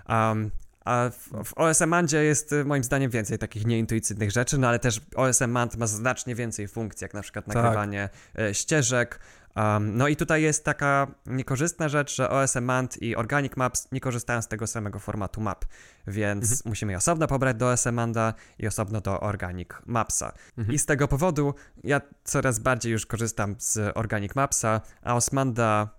Um, 0.09 0.51
a 0.85 1.09
w, 1.09 1.45
w 1.45 1.57
OSM 1.57 1.89
Mandzie 1.89 2.23
jest 2.23 2.53
y, 2.53 2.65
moim 2.65 2.83
zdaniem 2.83 3.11
więcej 3.11 3.37
takich 3.37 3.65
nieintuicyjnych 3.65 4.31
rzeczy, 4.31 4.57
no 4.57 4.67
ale 4.67 4.79
też 4.79 5.01
OSM 5.15 5.51
Mand 5.51 5.77
ma 5.77 5.87
znacznie 5.87 6.35
więcej 6.35 6.67
funkcji, 6.67 7.05
jak 7.05 7.13
na 7.13 7.21
przykład 7.21 7.45
tak. 7.45 7.55
nagrywanie 7.55 8.09
tak. 8.33 8.55
ścieżek, 8.55 9.19
Um, 9.59 9.97
no 9.97 10.07
i 10.07 10.15
tutaj 10.15 10.41
jest 10.41 10.65
taka 10.65 11.07
niekorzystna 11.25 11.89
rzecz, 11.89 12.15
że 12.15 12.29
OSM 12.29 12.63
Mand 12.63 13.01
i 13.01 13.15
Organic 13.15 13.57
Maps 13.57 13.87
nie 13.91 13.99
korzystają 13.99 14.41
z 14.41 14.47
tego 14.47 14.67
samego 14.67 14.99
formatu 14.99 15.41
map, 15.41 15.65
więc 16.07 16.43
mhm. 16.43 16.59
musimy 16.65 16.91
je 16.91 16.97
osobno 16.97 17.27
pobrać 17.27 17.57
do 17.57 17.69
OSM 17.69 17.93
Manda 17.93 18.33
i 18.59 18.67
osobno 18.67 19.01
do 19.01 19.19
Organic 19.19 19.69
Mapsa. 19.85 20.33
Mhm. 20.57 20.75
I 20.75 20.79
z 20.79 20.85
tego 20.85 21.07
powodu 21.07 21.53
ja 21.83 22.01
coraz 22.23 22.59
bardziej 22.59 22.91
już 22.91 23.05
korzystam 23.05 23.55
z 23.59 23.97
Organic 23.97 24.35
Mapsa, 24.35 24.81
a 25.01 25.15
Osmanda 25.15 25.89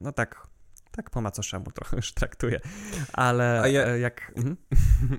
no 0.00 0.12
tak 0.12 0.46
tak 0.92 1.10
po 1.10 1.20
macoszemu 1.20 1.64
trochę 1.64 1.96
już 1.96 2.12
traktuję, 2.12 2.60
ale 3.12 3.72
ja, 3.72 3.86
e, 3.86 3.98
jak... 3.98 4.32
Mhm. 4.36 4.56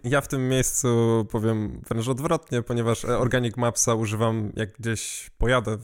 Ja 0.03 0.21
w 0.21 0.27
tym 0.27 0.49
miejscu 0.49 0.87
powiem 1.31 1.81
wręcz 1.89 2.07
odwrotnie, 2.07 2.61
ponieważ 2.61 3.05
e, 3.05 3.17
Organic 3.17 3.57
Mapsa 3.57 3.93
używam 3.93 4.51
jak 4.55 4.71
gdzieś 4.71 5.31
pojadę, 5.37 5.77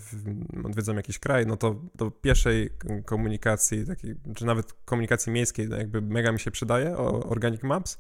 odwiedzam 0.63 0.97
jakiś 0.97 1.19
kraj, 1.19 1.47
no 1.47 1.57
to 1.57 1.75
do 1.95 2.11
pierwszej 2.11 2.69
komunikacji, 3.05 3.85
takiej, 3.85 4.15
czy 4.35 4.45
nawet 4.45 4.73
komunikacji 4.73 5.31
miejskiej 5.31 5.69
no 5.69 5.77
jakby 5.77 6.01
mega 6.01 6.31
mi 6.31 6.39
się 6.39 6.51
przydaje 6.51 6.97
Organic 6.97 7.63
Maps, 7.63 7.99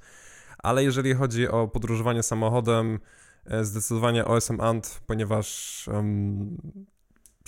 ale 0.57 0.83
jeżeli 0.83 1.13
chodzi 1.13 1.47
o 1.47 1.67
podróżowanie 1.67 2.23
samochodem, 2.23 2.99
e, 3.45 3.63
zdecydowanie 3.65 4.25
OSM 4.25 4.61
Ant, 4.61 5.01
ponieważ 5.07 5.87
um, 5.93 6.57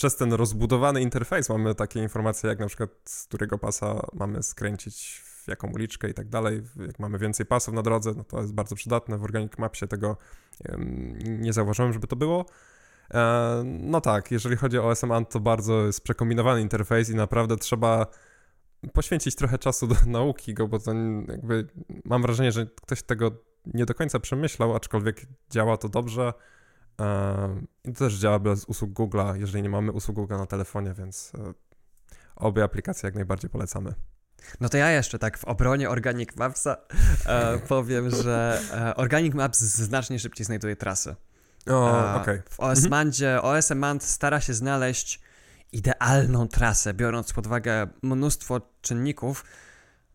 przez 0.02 0.16
ten 0.16 0.34
rozbudowany 0.34 1.02
interfejs 1.02 1.50
mamy 1.50 1.76
takie 1.76 2.02
informacje, 2.02 2.50
jak 2.50 2.60
na 2.60 2.68
przykład 2.68 2.90
z 3.06 3.24
którego 3.24 3.58
pasa 3.58 4.02
mamy 4.14 4.44
skręcić 4.44 5.22
w 5.26 5.48
jaką 5.48 5.72
uliczkę 5.72 6.10
i 6.10 6.14
tak 6.14 6.30
dalej. 6.30 6.62
Jak 6.88 7.00
mamy 7.00 7.18
więcej 7.18 7.46
pasów 7.46 7.74
na 7.74 7.82
drodze, 7.82 8.14
no 8.18 8.24
to 8.24 8.42
jest 8.42 8.54
bardzo 8.54 8.76
przydatne. 8.76 9.18
W 9.18 9.24
Organic 9.24 9.58
Mapsie 9.58 9.88
tego 9.88 10.18
nie 11.26 11.54
zauważyłem, 11.54 11.94
żeby 11.94 12.08
to 12.08 12.16
było. 12.16 12.46
E, 13.14 13.64
no 13.66 14.02
tak, 14.02 14.32
jeżeli 14.32 14.56
chodzi 14.56 14.78
o 14.80 14.94
Ant, 15.14 15.30
to 15.30 15.40
bardzo 15.40 15.86
jest 15.86 16.04
przekombinowany 16.04 16.62
interfejs 16.62 17.10
i 17.10 17.16
naprawdę 17.16 17.58
trzeba 17.58 18.08
poświęcić 18.94 19.36
trochę 19.36 19.58
czasu 19.58 19.88
do 19.88 19.96
nauki 20.08 20.54
go, 20.54 20.68
bo 20.68 20.80
to 20.80 20.94
jakby 21.28 21.68
mam 22.06 22.22
wrażenie, 22.22 22.52
że 22.52 22.66
ktoś 22.66 23.04
tego 23.04 23.32
nie 23.66 23.86
do 23.86 23.94
końca 23.94 24.20
przemyślał, 24.20 24.76
aczkolwiek 24.76 25.22
działa 25.50 25.78
to 25.78 25.90
dobrze. 25.90 26.34
I 27.84 27.94
to 27.94 28.00
też 28.00 28.14
działa 28.14 28.40
bez 28.40 28.66
usług 28.66 28.92
Google'a, 28.92 29.36
jeżeli 29.36 29.64
nie 29.64 29.70
mamy 29.70 29.92
usług 29.92 30.16
Google 30.16 30.38
na 30.38 30.46
telefonie, 30.46 30.94
więc 30.94 31.32
e, 31.36 31.54
obie 32.36 32.64
aplikacje 32.64 33.08
jak 33.08 33.16
najbardziej 33.16 33.50
polecamy. 33.50 33.94
No 34.60 34.70
to 34.70 34.78
ja 34.78 34.92
jeszcze 34.92 35.20
tak 35.20 35.38
w 35.38 35.46
obronie 35.46 35.90
Organic 35.90 36.36
Mapsa 36.36 36.78
e, 37.26 37.60
powiem, 37.68 38.10
że 38.10 38.62
e, 38.74 38.96
Organic 38.96 39.34
Maps 39.34 39.60
znacznie 39.60 40.20
szybciej 40.20 40.46
znajduje 40.46 40.76
trasy. 40.76 41.16
O, 41.68 42.14
e, 42.14 42.22
okay. 42.22 42.44
W 42.50 42.60
OSMandzie, 42.60 43.36
mhm. 43.36 43.56
OSMand 43.56 44.04
stara 44.04 44.42
się 44.42 44.54
znaleźć 44.54 45.22
idealną 45.72 46.48
trasę, 46.48 46.94
biorąc 46.94 47.34
pod 47.34 47.48
uwagę 47.48 47.88
mnóstwo 48.02 48.62
czynników. 48.82 49.46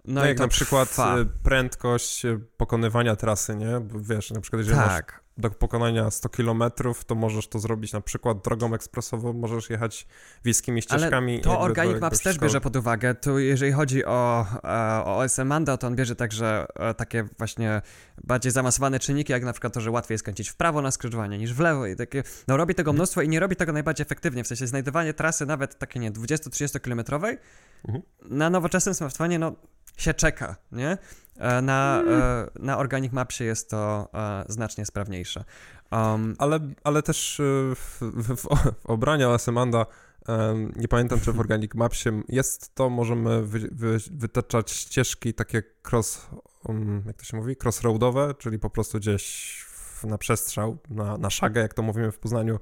No, 0.05 0.21
no 0.21 0.27
jak 0.27 0.39
na 0.39 0.49
przykład 0.49 0.91
trwa. 0.91 1.19
E, 1.19 1.25
prędkość 1.25 2.23
pokonywania 2.57 3.17
trasy, 3.17 3.57
nie? 3.57 3.81
Bo 3.81 4.01
wiesz, 4.01 4.31
na 4.31 4.41
przykład 4.41 4.61
jeżeli 4.61 4.79
tak. 4.79 5.13
masz 5.13 5.26
do 5.39 5.51
pokonania 5.51 6.11
100 6.11 6.29
km, 6.29 6.63
to 7.07 7.15
możesz 7.15 7.49
to 7.49 7.59
zrobić 7.59 7.93
na 7.93 8.01
przykład 8.01 8.45
drogą 8.45 8.75
ekspresową, 8.75 9.33
możesz 9.33 9.71
jechać 9.71 10.07
wiejskimi 10.45 10.83
ścieżkami. 10.83 11.33
Ale 11.35 11.43
to 11.43 11.61
Organic 11.61 12.01
Maps 12.01 12.23
też 12.23 12.39
bierze 12.39 12.61
pod 12.61 12.77
uwagę. 12.77 13.15
Tu 13.15 13.39
jeżeli 13.39 13.73
chodzi 13.73 14.05
o, 14.05 14.47
e, 14.65 15.05
o 15.05 15.19
OSM 15.19 15.47
Manda, 15.47 15.77
to 15.77 15.87
on 15.87 15.97
bierze 15.97 16.17
także 16.17 16.67
e, 16.75 16.95
takie 16.95 17.25
właśnie 17.39 17.83
bardziej 18.25 18.53
zaawansowane 18.53 18.99
czynniki, 18.99 19.33
jak 19.33 19.45
na 19.45 19.53
przykład 19.53 19.73
to, 19.73 19.81
że 19.81 19.91
łatwiej 19.91 20.15
jest 20.15 20.25
skręcić 20.25 20.49
w 20.49 20.57
prawo 20.57 20.83
na 20.83 20.91
skrzyżowanie 20.91 21.39
niż 21.39 21.55
w 21.55 21.61
lewo 21.61 21.87
i 21.87 21.97
takie, 21.97 22.23
no 22.49 22.57
robi 22.57 22.75
tego 22.75 22.91
mhm. 22.91 22.97
mnóstwo 22.97 23.23
i 23.23 23.29
nie 23.29 23.41
robi 23.41 23.57
tego 23.57 23.73
najbardziej 23.73 24.03
efektywnie, 24.03 24.45
w 24.45 24.47
sensie 24.47 24.67
znajdowanie 24.67 25.15
trasy 25.15 25.47
nawet 25.47 25.79
takie, 25.79 26.01
nie, 26.01 26.13
20-30 26.13 26.81
kilometrowej 26.81 27.39
mhm. 27.85 28.05
na 28.25 28.51
nowoczesnym 28.51 28.95
smartfonie, 28.95 29.39
no 29.39 29.53
się 29.97 30.15
czeka, 30.15 30.57
nie? 30.73 30.99
E, 31.39 31.63
na, 31.63 32.01
mm. 32.01 32.23
E, 32.23 32.47
na 32.61 32.79
Organic 32.79 33.13
Mapsie 33.13 33.45
jest 33.45 33.71
to 33.71 34.09
e, 34.15 34.45
znacznie 34.49 34.87
sprawniejsze. 34.87 35.45
Um, 35.93 36.35
ale, 36.39 36.61
ale 36.85 37.03
też 37.03 37.41
w, 37.75 37.99
w, 38.01 38.37
w 38.37 38.47
obraniu 38.85 39.31
Asemanda 39.31 39.87
nie 40.77 40.89
pamiętam, 40.89 41.21
czy 41.21 41.33
w 41.33 41.41
Organic 41.41 41.75
Mapsie 41.75 42.09
jest 42.29 42.75
to, 42.75 42.91
możemy 42.91 43.43
wy, 43.43 43.69
wy, 43.73 43.99
wytaczać 44.11 44.71
ścieżki 44.71 45.35
takie 45.35 45.63
cross, 45.91 46.27
um, 46.65 47.03
jak 47.07 47.17
to 47.17 47.25
się 47.25 47.37
mówi, 47.37 47.57
crossroadowe, 47.65 48.35
czyli 48.39 48.59
po 48.59 48.71
prostu 48.71 48.99
gdzieś 48.99 49.67
na 50.05 50.19
przestrzał, 50.19 50.79
na, 50.91 51.19
na 51.19 51.31
szagę, 51.31 51.61
jak 51.61 51.75
to 51.75 51.83
mówimy 51.83 52.13
w 52.13 52.19
Poznaniu, 52.19 52.59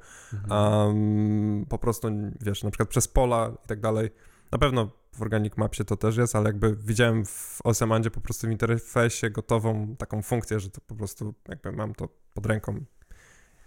um, 0.51 1.67
po 1.69 1.79
prostu, 1.79 2.09
wiesz, 2.41 2.63
na 2.63 2.71
przykład 2.71 2.89
przez 2.89 3.09
pola 3.09 3.51
i 3.65 3.69
tak 3.69 3.81
dalej. 3.81 4.11
Na 4.55 4.59
pewno 4.59 4.91
w 5.13 5.23
Organic 5.23 5.57
Mapsie 5.57 5.85
to 5.85 5.97
też 5.97 6.17
jest, 6.17 6.37
ale 6.37 6.49
jakby 6.49 6.77
widziałem 6.77 7.27
w 7.27 7.59
Osemandzie 7.65 8.11
po 8.11 8.21
prostu 8.21 8.47
w 8.47 8.51
interfejsie 8.51 9.31
gotową 9.31 9.97
taką 9.99 10.23
funkcję, 10.23 10.61
że 10.61 10.71
to 10.71 10.81
po 10.81 10.95
prostu 10.95 11.35
jakby 11.49 11.73
mam 11.73 11.95
to 11.95 12.09
pod 12.35 12.47
ręką. 12.47 12.85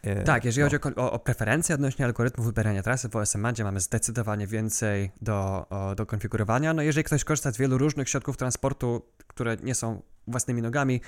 E, 0.02 0.24
tak, 0.24 0.46
jeżeli 0.46 0.64
no. 0.64 0.80
chodzi 0.80 0.96
o, 0.96 1.12
o, 1.12 1.20
preferencje 1.20 1.76
odnośnie 1.76 2.06
algorytmu 2.06 2.44
wybierania 2.44 2.84
trasy 2.84 3.10
w 3.10 3.16
OSMandzie 3.16 3.64
mamy 3.64 3.80
zdecydowanie 3.80 4.48
więcej 4.48 5.12
do, 5.22 5.66
o, 5.70 5.96
do 5.96 6.06
konfigurowania. 6.06 6.74
No 6.74 6.82
jeżeli 6.82 7.04
ktoś 7.04 7.24
korzysta 7.24 7.52
z 7.52 7.58
wielu 7.58 7.78
różnych 7.78 8.10
środków 8.10 8.38
transportu, 8.38 9.02
które 9.28 9.58
nie 9.64 9.76
są 9.76 10.02
własnymi 10.28 10.62
nogami, 10.62 11.02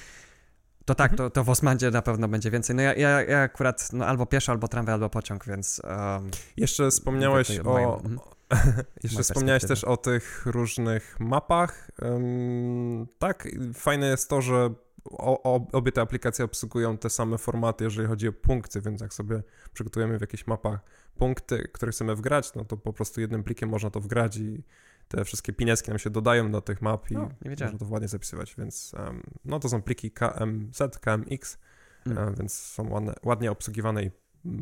to 0.86 0.96
tak, 0.96 1.12
mhm. 1.12 1.30
to, 1.30 1.34
to 1.34 1.44
w 1.44 1.50
Osmandzie 1.50 1.92
na 1.92 2.02
pewno 2.02 2.28
będzie 2.28 2.52
więcej. 2.52 2.76
No 2.76 2.82
ja, 2.82 2.94
ja, 2.94 3.22
ja 3.22 3.42
akurat 3.42 3.94
no, 3.94 4.06
albo 4.06 4.26
pieszo, 4.26 4.52
albo 4.52 4.68
tramwaj, 4.68 4.94
albo 4.94 5.10
pociąg, 5.10 5.46
więc... 5.46 5.82
Um, 5.84 6.32
Jeszcze 6.58 6.90
wspomniałeś 6.90 7.60
o, 7.60 7.98
mhm. 7.98 8.20
Jeszcze 9.04 9.24
wspomniałeś 9.24 9.66
też 9.66 9.84
o 9.84 9.98
tych 9.98 10.46
różnych 10.46 11.20
mapach. 11.20 11.92
Um, 12.02 13.08
tak, 13.20 13.48
fajne 13.74 14.08
jest 14.08 14.30
to, 14.30 14.42
że 14.42 14.74
o, 15.06 15.44
o, 15.44 15.68
obie 15.72 15.92
te 15.92 16.02
aplikacje 16.02 16.46
obsługują 16.46 16.98
te 16.98 17.10
same 17.10 17.38
formaty, 17.38 17.84
jeżeli 17.84 18.08
chodzi 18.08 18.28
o 18.28 18.34
punkty, 18.34 18.82
więc 18.82 19.02
jak 19.02 19.14
sobie 19.14 19.44
przygotujemy 19.74 20.18
w 20.18 20.22
jakichś 20.22 20.48
mapach 20.48 20.80
punkty, 21.18 21.70
które 21.74 21.92
chcemy 21.92 22.16
wgrać, 22.16 22.54
no 22.54 22.66
to 22.66 22.78
po 22.78 22.94
prostu 22.94 23.22
jednym 23.22 23.44
plikiem 23.44 23.70
można 23.70 23.90
to 23.90 24.00
wgrać 24.00 24.38
i 24.38 24.64
te 25.08 25.26
wszystkie 25.26 25.54
pineski 25.54 25.90
nam 25.90 26.00
się 26.00 26.10
dodają 26.10 26.52
do 26.52 26.62
tych 26.62 26.82
map 26.82 27.12
i 27.12 27.14
no, 27.14 27.30
można 27.46 27.78
to 27.78 27.86
ładnie 27.90 28.08
zapisywać, 28.08 28.56
więc 28.58 28.96
um, 28.98 29.24
no 29.46 29.60
to 29.60 29.70
są 29.70 29.82
pliki 29.82 30.12
KMZ, 30.12 31.00
KMX, 31.02 31.58
mm. 32.06 32.18
um, 32.18 32.36
więc 32.36 32.54
są 32.54 32.90
ładne, 32.90 33.14
ładnie 33.24 33.52
obsługiwane 33.52 34.04
i 34.04 34.12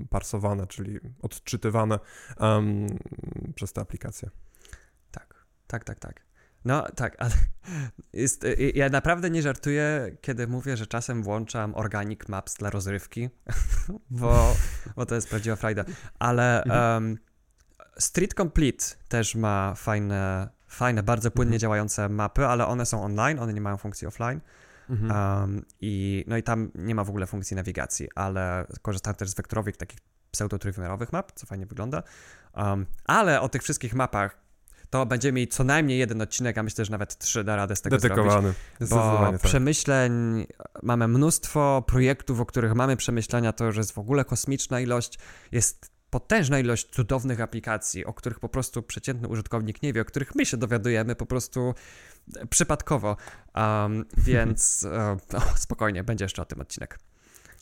parsowane, 0.09 0.67
czyli 0.67 0.99
odczytywane 1.21 1.99
um, 2.39 2.87
przez 3.55 3.73
tę 3.73 3.81
aplikację. 3.81 4.29
Tak, 5.11 5.45
tak, 5.67 5.83
tak, 5.83 5.99
tak. 5.99 6.27
No 6.65 6.85
tak, 6.95 7.15
ale 7.19 7.31
jest, 8.13 8.43
y, 8.43 8.71
ja 8.75 8.89
naprawdę 8.89 9.29
nie 9.29 9.41
żartuję, 9.41 10.17
kiedy 10.21 10.47
mówię, 10.47 10.77
że 10.77 10.87
czasem 10.87 11.23
włączam 11.23 11.75
Organic 11.75 12.27
Maps 12.29 12.53
dla 12.53 12.69
rozrywki, 12.69 13.29
bo, 14.09 14.55
bo 14.95 15.05
to 15.05 15.15
jest 15.15 15.29
prawdziwa 15.29 15.55
frajda. 15.55 15.85
Ale 16.19 16.63
um, 16.69 17.17
Street 17.99 18.33
Complete 18.33 18.85
też 19.07 19.35
ma 19.35 19.73
fajne, 19.75 20.49
fajne 20.67 21.03
bardzo 21.03 21.31
płynnie 21.31 21.55
mhm. 21.55 21.59
działające 21.59 22.09
mapy, 22.09 22.45
ale 22.45 22.67
one 22.67 22.85
są 22.85 23.03
online, 23.03 23.39
one 23.39 23.53
nie 23.53 23.61
mają 23.61 23.77
funkcji 23.77 24.07
offline. 24.07 24.41
Mhm. 24.89 25.41
Um, 25.41 25.65
i, 25.81 26.25
no 26.27 26.37
i 26.37 26.43
tam 26.43 26.71
nie 26.75 26.95
ma 26.95 27.03
w 27.03 27.09
ogóle 27.09 27.27
funkcji 27.27 27.55
nawigacji, 27.55 28.07
ale 28.15 28.67
korzystam 28.81 29.15
też 29.15 29.29
z 29.29 29.35
wektorowych 29.35 29.77
takich 29.77 29.99
pseudo-trójwymiarowych 30.31 31.11
map, 31.13 31.31
co 31.35 31.45
fajnie 31.45 31.65
wygląda. 31.65 32.03
Um, 32.53 32.85
ale 33.05 33.41
o 33.41 33.49
tych 33.49 33.63
wszystkich 33.63 33.93
mapach 33.93 34.47
to 34.89 35.05
będziemy 35.05 35.35
mieli 35.35 35.47
co 35.47 35.63
najmniej 35.63 35.99
jeden 35.99 36.21
odcinek, 36.21 36.57
a 36.57 36.63
myślę, 36.63 36.85
że 36.85 36.91
nawet 36.91 37.17
trzy 37.17 37.43
da 37.43 37.55
radę 37.55 37.75
z 37.75 37.81
tego 37.81 37.97
Dedykowany. 37.97 38.53
zrobić. 38.79 38.89
Bo 38.89 39.31
tak. 39.31 39.41
przemyśleń 39.41 40.45
mamy 40.83 41.07
mnóstwo 41.07 41.83
projektów, 41.87 42.39
o 42.39 42.45
których 42.45 42.73
mamy 42.73 42.97
przemyślenia, 42.97 43.53
to 43.53 43.65
już 43.65 43.77
jest 43.77 43.91
w 43.91 43.97
ogóle 43.97 44.25
kosmiczna 44.25 44.79
ilość. 44.79 45.19
Jest 45.51 45.91
potężna 46.09 46.59
ilość 46.59 46.89
cudownych 46.89 47.41
aplikacji, 47.41 48.05
o 48.05 48.13
których 48.13 48.39
po 48.39 48.49
prostu 48.49 48.83
przeciętny 48.83 49.27
użytkownik 49.27 49.83
nie 49.83 49.93
wie, 49.93 50.01
o 50.01 50.05
których 50.05 50.35
my 50.35 50.45
się 50.45 50.57
dowiadujemy 50.57 51.15
po 51.15 51.25
prostu 51.25 51.73
przypadkowo. 52.49 53.17
Um, 53.55 54.05
więc 54.17 54.87
uh, 55.33 55.59
spokojnie, 55.59 56.03
będzie 56.03 56.25
jeszcze 56.25 56.41
o 56.41 56.45
tym 56.45 56.61
odcinek. 56.61 56.99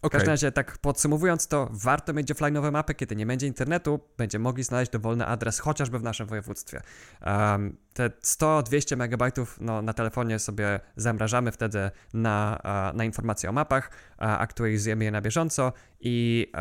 W 0.04 0.10
każdym 0.10 0.30
razie, 0.30 0.52
tak 0.52 0.78
podsumowując 0.78 1.48
to, 1.48 1.70
warto 1.72 2.14
mieć 2.14 2.32
offline'owe 2.34 2.72
mapy, 2.72 2.96
kiedy 2.96 3.16
nie 3.16 3.26
będzie 3.26 3.48
internetu, 3.48 4.00
będziemy 4.18 4.44
mogli 4.44 4.64
znaleźć 4.64 4.92
dowolny 4.92 5.26
adres, 5.26 5.60
chociażby 5.60 6.00
w 6.00 6.04
naszym 6.04 6.28
województwie. 6.28 6.82
Um, 7.26 7.78
te 7.94 8.10
100-200 8.10 8.98
megabajtów 8.98 9.58
no, 9.62 9.82
na 9.82 9.94
telefonie 9.94 10.40
sobie 10.40 10.80
zamrażamy 10.96 11.52
wtedy 11.52 11.92
na, 12.14 12.62
na 12.94 13.04
informacje 13.04 13.50
o 13.50 13.54
mapach, 13.54 13.92
aktualizujemy 14.18 15.04
je 15.04 15.12
na 15.12 15.22
bieżąco 15.22 15.74
i 16.00 16.52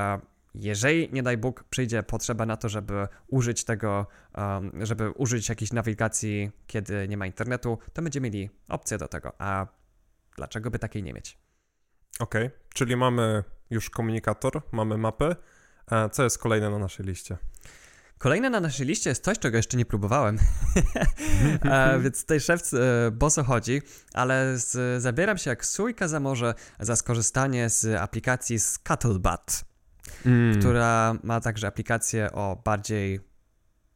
jeżeli, 0.55 1.09
nie 1.13 1.23
daj 1.23 1.39
Bóg, 1.39 1.65
przyjdzie 1.71 2.03
potrzeba 2.03 2.47
na 2.47 2.57
to, 2.57 2.69
żeby 2.69 3.09
użyć 3.27 3.65
tego, 3.65 4.07
um, 4.35 4.73
żeby 4.87 5.11
użyć 5.11 5.49
jakiejś 5.49 5.73
nawigacji, 5.73 6.51
kiedy 6.67 7.09
nie 7.09 7.17
ma 7.17 7.27
internetu, 7.27 7.79
to 7.93 8.03
będziemy 8.03 8.31
mieli 8.31 8.51
opcję 8.69 8.99
do 8.99 9.09
tego. 9.09 9.33
A 9.39 9.67
dlaczego 10.37 10.71
by 10.71 10.79
takiej 10.79 11.03
nie 11.03 11.15
mieć? 11.15 11.39
Okej, 12.21 12.47
okay. 12.47 12.59
czyli 12.75 12.97
mamy 12.97 13.45
już 13.71 13.91
komunikator, 13.91 14.63
mamy 14.73 14.99
mapy. 14.99 15.37
Co 16.13 16.25
jest 16.25 16.39
kolejne 16.39 16.71
na 16.71 16.79
naszej 16.79 17.07
liście? 17.07 17.37
Kolejne 18.19 18.51
na 18.51 18.61
naszej 18.61 18.87
liście 18.87 19.11
jest 19.11 19.25
coś, 19.25 19.39
czego 19.39 19.57
jeszcze 19.57 19.77
nie 19.77 19.85
próbowałem, 19.85 20.39
e, 21.63 22.01
więc 22.01 22.21
tutaj 22.21 22.41
szef 22.41 22.63
e, 22.75 23.11
boso 23.11 23.45
chodzi, 23.45 23.83
ale 24.15 24.59
z, 24.59 25.03
zabieram 25.03 25.39
się 25.39 25.51
jak 25.51 25.67
sójka 25.67 26.09
za 26.09 26.21
morze 26.21 26.55
za 26.81 26.97
skorzystanie 26.97 27.71
z 27.71 28.01
aplikacji 28.01 28.59
Scuttlebutt, 28.59 29.65
mm. 30.27 30.59
która 30.59 31.15
ma 31.23 31.41
także 31.41 31.67
aplikację 31.67 32.33
o 32.33 32.63
bardziej 32.65 33.21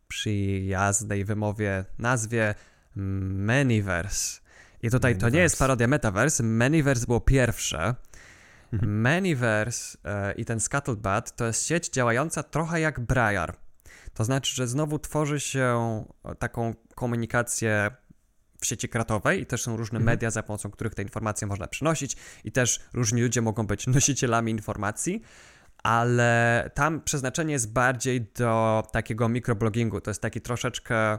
przyjaznej 0.08 1.24
wymowie 1.24 1.84
nazwie 1.98 2.54
Manyverse. 2.96 4.40
I 4.82 4.90
tutaj 4.90 5.12
Manyverse. 5.12 5.30
to 5.30 5.36
nie 5.36 5.42
jest 5.42 5.58
parodia 5.58 5.86
Metaverse, 5.86 6.42
Manyverse 6.42 7.06
było 7.06 7.20
pierwsze. 7.20 7.94
Mhm. 8.72 9.00
Manyverse 9.00 9.98
e, 10.04 10.32
i 10.32 10.44
ten 10.44 10.60
Scuttlebutt 10.60 11.36
to 11.36 11.46
jest 11.46 11.66
sieć 11.66 11.90
działająca 11.90 12.42
trochę 12.42 12.80
jak 12.80 13.00
Briar. 13.00 13.56
To 14.14 14.24
znaczy, 14.24 14.54
że 14.54 14.68
znowu 14.68 14.98
tworzy 14.98 15.40
się 15.40 16.04
taką 16.38 16.74
komunikację 16.94 17.90
w 18.60 18.66
sieci 18.66 18.88
kratowej 18.88 19.40
i 19.40 19.46
też 19.46 19.62
są 19.62 19.76
różne 19.76 19.96
mhm. 19.96 20.16
media, 20.16 20.30
za 20.30 20.42
pomocą 20.42 20.70
których 20.70 20.94
te 20.94 21.02
informacje 21.02 21.46
można 21.46 21.66
przenosić 21.66 22.16
i 22.44 22.52
też 22.52 22.80
różni 22.92 23.22
ludzie 23.22 23.42
mogą 23.42 23.66
być 23.66 23.86
nosicielami 23.86 24.52
informacji, 24.52 25.22
ale 25.82 26.70
tam 26.74 27.00
przeznaczenie 27.00 27.52
jest 27.52 27.72
bardziej 27.72 28.20
do 28.38 28.82
takiego 28.92 29.28
mikroblogingu. 29.28 30.00
To 30.00 30.10
jest 30.10 30.22
taki 30.22 30.40
troszeczkę 30.40 31.18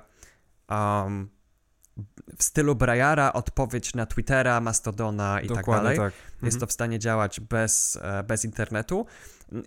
um, 0.70 1.30
w 2.38 2.44
stylu 2.44 2.76
Briara 2.76 3.34
odpowiedź 3.34 3.94
na 3.96 4.06
Twittera, 4.06 4.62
Mastodona 4.62 5.42
i 5.42 5.48
tak 5.48 5.58
Dokładnie 5.58 5.90
tak 5.90 5.98
dalej. 5.98 6.12
Tak. 6.12 6.22
Jest 6.32 6.56
mhm. 6.56 6.60
to 6.60 6.68
w 6.68 6.72
stanie 6.72 7.00
działać 7.00 7.40
bez, 7.40 8.00
e, 8.02 8.24
bez 8.24 8.46
internetu. 8.46 9.06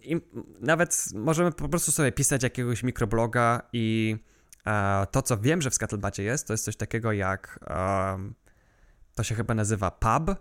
I 0.02 0.20
nawet 0.60 1.04
możemy 1.14 1.52
po 1.52 1.68
prostu 1.68 1.92
sobie 1.92 2.12
pisać 2.12 2.42
jakiegoś 2.42 2.82
mikrobloga 2.82 3.62
i 3.72 4.16
e, 4.66 5.06
to, 5.10 5.22
co 5.22 5.38
wiem, 5.38 5.62
że 5.62 5.70
w 5.70 5.74
Scuttlebacie 5.74 6.22
jest, 6.22 6.46
to 6.46 6.52
jest 6.52 6.64
coś 6.64 6.76
takiego 6.76 7.12
jak 7.12 7.58
e, 7.66 8.32
to 9.14 9.22
się 9.22 9.34
chyba 9.34 9.54
nazywa 9.54 9.90
pub, 9.90 10.36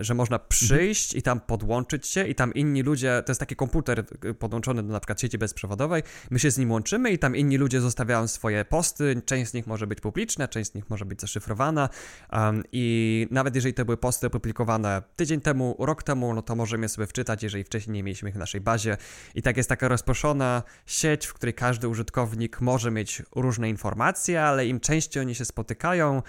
że 0.00 0.14
można 0.14 0.38
przyjść 0.38 1.04
mhm. 1.04 1.18
i 1.18 1.22
tam 1.22 1.40
podłączyć 1.40 2.06
się 2.06 2.26
i 2.26 2.34
tam 2.34 2.54
inni 2.54 2.82
ludzie, 2.82 3.22
to 3.26 3.30
jest 3.30 3.40
taki 3.40 3.56
komputer 3.56 4.04
podłączony 4.38 4.82
do 4.82 4.92
na 4.92 5.00
przykład 5.00 5.20
sieci 5.20 5.38
bezprzewodowej, 5.38 6.02
my 6.30 6.38
się 6.38 6.50
z 6.50 6.58
nim 6.58 6.70
łączymy 6.70 7.10
i 7.10 7.18
tam 7.18 7.36
inni 7.36 7.56
ludzie 7.56 7.80
zostawiają 7.80 8.28
swoje 8.28 8.64
posty, 8.64 9.22
część 9.26 9.50
z 9.50 9.54
nich 9.54 9.66
może 9.66 9.86
być 9.86 10.00
publiczna, 10.00 10.48
część 10.48 10.70
z 10.70 10.74
nich 10.74 10.90
może 10.90 11.04
być 11.04 11.20
zaszyfrowana 11.20 11.88
um, 12.32 12.62
i 12.72 13.26
nawet 13.30 13.54
jeżeli 13.54 13.74
to 13.74 13.84
były 13.84 13.96
posty 13.96 14.26
opublikowane 14.26 15.02
tydzień 15.16 15.40
temu, 15.40 15.76
rok 15.78 16.02
temu, 16.02 16.34
no 16.34 16.42
to 16.42 16.56
możemy 16.56 16.84
je 16.84 16.88
sobie 16.88 17.06
wczytać, 17.06 17.42
jeżeli 17.42 17.64
wcześniej 17.64 17.94
nie 17.94 18.02
mieliśmy 18.02 18.28
ich 18.28 18.34
w 18.34 18.38
naszej 18.38 18.60
bazie 18.60 18.96
i 19.34 19.42
tak 19.42 19.56
jest 19.56 19.68
taka 19.68 19.88
rozproszona 19.88 20.62
sieć, 20.86 21.26
w 21.26 21.34
której 21.34 21.54
każdy 21.54 21.88
użytkownik 21.88 22.60
może 22.60 22.90
mieć 22.90 23.22
różne 23.36 23.68
informacje, 23.68 24.42
ale 24.42 24.66
im 24.66 24.80
częściej 24.80 25.20
oni 25.22 25.34
się 25.34 25.44
spotykają, 25.44 26.22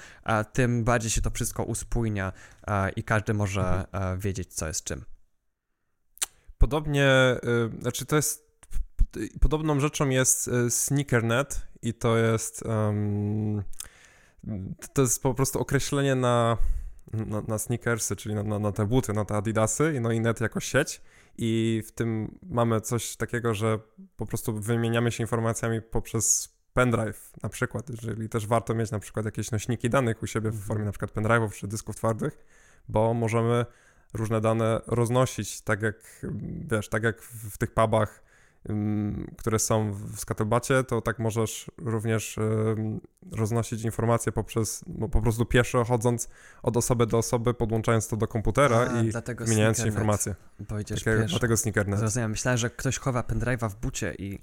tym 0.53 0.83
bardziej 0.83 1.11
się 1.11 1.21
to 1.21 1.29
wszystko 1.29 1.63
uspójnia 1.63 2.31
i 2.95 3.03
każdy 3.03 3.33
może 3.33 3.61
mhm. 3.61 4.19
wiedzieć, 4.19 4.53
co 4.53 4.67
jest 4.67 4.83
czym. 4.83 5.05
Podobnie, 6.57 7.09
y, 7.75 7.81
znaczy 7.81 8.05
to 8.05 8.15
jest, 8.15 8.45
podobną 9.41 9.79
rzeczą 9.79 10.09
jest 10.09 10.47
y, 10.47 10.71
Sneakernet 10.71 11.67
i 11.81 11.93
to 11.93 12.17
jest, 12.17 12.65
um, 12.65 13.63
to 14.93 15.01
jest 15.01 15.23
po 15.23 15.33
prostu 15.33 15.59
określenie 15.59 16.15
na, 16.15 16.57
na, 17.13 17.41
na 17.47 17.57
sneakersy, 17.57 18.15
czyli 18.15 18.35
na, 18.35 18.43
na, 18.43 18.59
na, 18.59 18.71
te 18.71 18.85
buty, 18.85 19.13
na 19.13 19.25
te 19.25 19.35
adidasy, 19.35 19.99
no 20.01 20.11
i 20.11 20.19
net 20.19 20.41
jako 20.41 20.59
sieć 20.59 21.01
i 21.37 21.83
w 21.87 21.91
tym 21.91 22.39
mamy 22.43 22.81
coś 22.81 23.15
takiego, 23.15 23.53
że 23.53 23.79
po 24.17 24.25
prostu 24.25 24.59
wymieniamy 24.59 25.11
się 25.11 25.23
informacjami 25.23 25.81
poprzez 25.81 26.54
pendrive 26.75 27.31
na 27.43 27.49
przykład, 27.49 27.89
jeżeli 27.89 28.29
też 28.29 28.47
warto 28.47 28.75
mieć 28.75 28.91
na 28.91 28.99
przykład 28.99 29.25
jakieś 29.25 29.51
nośniki 29.51 29.89
danych 29.89 30.23
u 30.23 30.27
siebie 30.27 30.51
w 30.51 30.53
mhm. 30.53 30.67
formie 30.67 30.85
na 30.85 30.91
przykład 30.91 31.11
pendrive'ów 31.11 31.51
czy 31.53 31.67
dysków 31.67 31.95
twardych, 31.95 32.45
bo 32.89 33.13
możemy 33.13 33.65
różne 34.13 34.41
dane 34.41 34.81
roznosić, 34.87 35.61
tak 35.61 35.81
jak, 35.81 35.95
wiesz, 36.71 36.89
tak 36.89 37.03
jak 37.03 37.21
w 37.21 37.57
tych 37.57 37.73
pubach, 37.73 38.23
które 39.37 39.59
są 39.59 39.91
w 39.91 40.19
Scuttlebacie, 40.19 40.83
to 40.83 41.01
tak 41.01 41.19
możesz 41.19 41.71
również 41.77 42.39
roznosić 43.31 43.83
informacje 43.83 44.31
poprzez, 44.31 44.83
no, 44.87 45.09
po 45.09 45.21
prostu 45.21 45.45
pieszo 45.45 45.83
chodząc 45.83 46.29
od 46.63 46.77
osoby 46.77 47.07
do 47.07 47.17
osoby, 47.17 47.53
podłączając 47.53 48.07
to 48.07 48.17
do 48.17 48.27
komputera 48.27 48.77
A, 48.77 49.01
i 49.01 49.11
zmieniając 49.39 49.77
się 49.77 49.87
informacje. 49.87 50.35
Dlatego 51.27 51.57
sneakernet. 51.57 51.99
Zrozumiałem, 51.99 52.31
myślałem, 52.31 52.57
że 52.57 52.69
ktoś 52.69 52.99
chowa 52.99 53.21
pendrive'a 53.21 53.69
w 53.69 53.75
bucie 53.75 54.15
i 54.19 54.39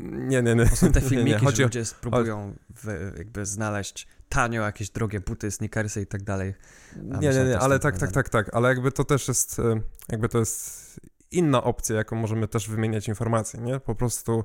nie, 0.00 0.42
nie, 0.42 0.54
nie. 0.54 0.66
To 0.66 0.76
są 0.76 0.92
te 0.92 1.00
filmiki, 1.00 1.24
nie, 1.30 1.32
nie. 1.32 1.38
Chodzi 1.38 1.56
że 1.56 1.62
ludzie 1.62 1.84
spróbują 1.84 2.54
w, 2.76 3.12
jakby 3.18 3.46
znaleźć 3.46 4.08
tanio 4.28 4.62
jakieś 4.62 4.90
drogie 4.90 5.20
buty, 5.20 5.50
sneakersy 5.50 6.00
i 6.00 6.06
tak 6.06 6.22
dalej. 6.22 6.54
nie, 6.96 7.30
nie, 7.30 7.44
nie, 7.44 7.58
ale 7.58 7.78
tak, 7.78 7.98
tak, 7.98 8.12
tak, 8.12 8.28
tak, 8.28 8.54
ale 8.54 8.68
jakby 8.68 8.92
to 8.92 9.04
też 9.04 9.28
jest, 9.28 9.58
e, 9.58 9.80
jakby 10.08 10.28
to 10.28 10.38
jest 10.38 11.00
inna 11.30 11.64
opcja, 11.64 11.96
jaką 11.96 12.16
możemy 12.16 12.48
też 12.48 12.68
wymieniać 12.68 13.08
informacje, 13.08 13.60
nie? 13.60 13.80
Po 13.80 13.94
prostu 13.94 14.44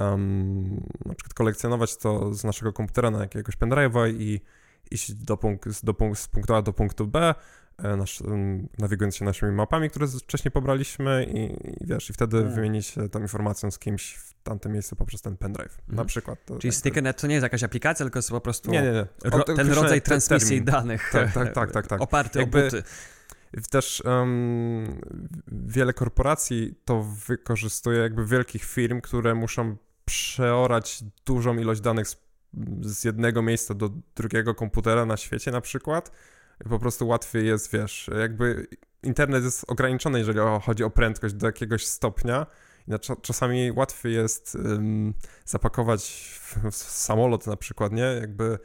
um, 0.00 0.74
na 1.04 1.14
przykład 1.14 1.34
kolekcjonować 1.34 1.96
to 1.96 2.34
z 2.34 2.44
naszego 2.44 2.72
komputera 2.72 3.10
na 3.10 3.20
jakiegoś 3.20 3.56
pendrive'a 3.56 4.14
i 4.20 4.40
iść 4.90 5.14
do, 5.14 5.36
punkt, 5.36 5.84
do 5.84 5.94
punkt, 5.94 6.20
z 6.20 6.28
punktu 6.28 6.54
A 6.54 6.62
do 6.62 6.72
punktu 6.72 7.06
B, 7.06 7.20
E, 7.20 7.34
nasz, 7.78 8.22
nawigując 8.78 9.16
się 9.16 9.24
naszymi 9.24 9.52
mapami, 9.52 9.90
które 9.90 10.06
wcześniej 10.06 10.52
pobraliśmy 10.52 11.24
i, 11.24 11.42
i 11.82 11.86
wiesz, 11.86 12.10
i 12.10 12.12
wtedy 12.12 12.36
hmm. 12.36 12.54
wymienić 12.54 12.86
się 12.86 13.08
tą 13.08 13.20
informacją 13.20 13.70
z 13.70 13.78
kimś 13.78 14.14
w 14.14 14.34
tamtym 14.42 14.72
miejscu 14.72 14.96
poprzez 14.96 15.22
ten 15.22 15.36
pendrive, 15.36 15.78
na 15.88 15.92
mhm. 15.92 16.08
przykład. 16.08 16.38
To, 16.44 16.58
Czyli 16.58 16.72
tak, 16.72 16.78
Stickernet 16.78 17.20
to 17.20 17.26
nie 17.26 17.34
jest 17.34 17.42
jakaś 17.42 17.62
aplikacja, 17.62 18.06
tylko 18.06 18.18
jest 18.18 18.30
po 18.30 18.40
prostu 18.40 18.70
nie, 18.70 18.82
nie, 18.82 18.92
nie. 18.92 19.06
Ro, 19.24 19.44
ten 19.44 19.72
rodzaj 19.72 20.02
transmisji 20.02 20.62
danych 20.62 21.10
tak, 21.12 21.32
tak, 21.32 21.52
tak, 21.52 21.72
tak, 21.72 21.86
tak. 21.86 22.00
oparty 22.00 22.38
Jakby, 22.38 22.60
o 22.60 22.64
buty. 22.64 22.82
Też 23.70 24.02
um, 24.04 25.00
wiele 25.48 25.92
korporacji 25.92 26.74
to 26.84 27.02
wykorzystuje, 27.02 27.98
jakby 27.98 28.26
wielkich 28.26 28.64
firm, 28.64 29.00
które 29.00 29.34
muszą 29.34 29.76
przeorać 30.04 31.04
dużą 31.26 31.58
ilość 31.58 31.80
danych 31.80 32.08
z, 32.08 32.16
z 32.80 33.04
jednego 33.04 33.42
miejsca 33.42 33.74
do 33.74 33.90
drugiego 34.16 34.54
komputera 34.54 35.06
na 35.06 35.16
świecie 35.16 35.50
na 35.50 35.60
przykład, 35.60 36.12
po 36.58 36.78
prostu 36.78 37.08
łatwiej 37.08 37.46
jest, 37.46 37.72
wiesz, 37.72 38.10
jakby 38.20 38.66
internet 39.02 39.44
jest 39.44 39.64
ograniczony, 39.68 40.18
jeżeli 40.18 40.38
chodzi 40.62 40.84
o 40.84 40.90
prędkość 40.90 41.34
do 41.34 41.46
jakiegoś 41.46 41.86
stopnia. 41.86 42.46
Czasami 43.22 43.72
łatwiej 43.72 44.14
jest 44.14 44.54
um, 44.54 45.14
zapakować 45.44 46.02
w, 46.40 46.70
w, 46.70 46.74
samolot 46.76 47.46
na 47.46 47.56
przykład, 47.56 47.92
nie? 47.92 48.02
Jakby 48.20 48.58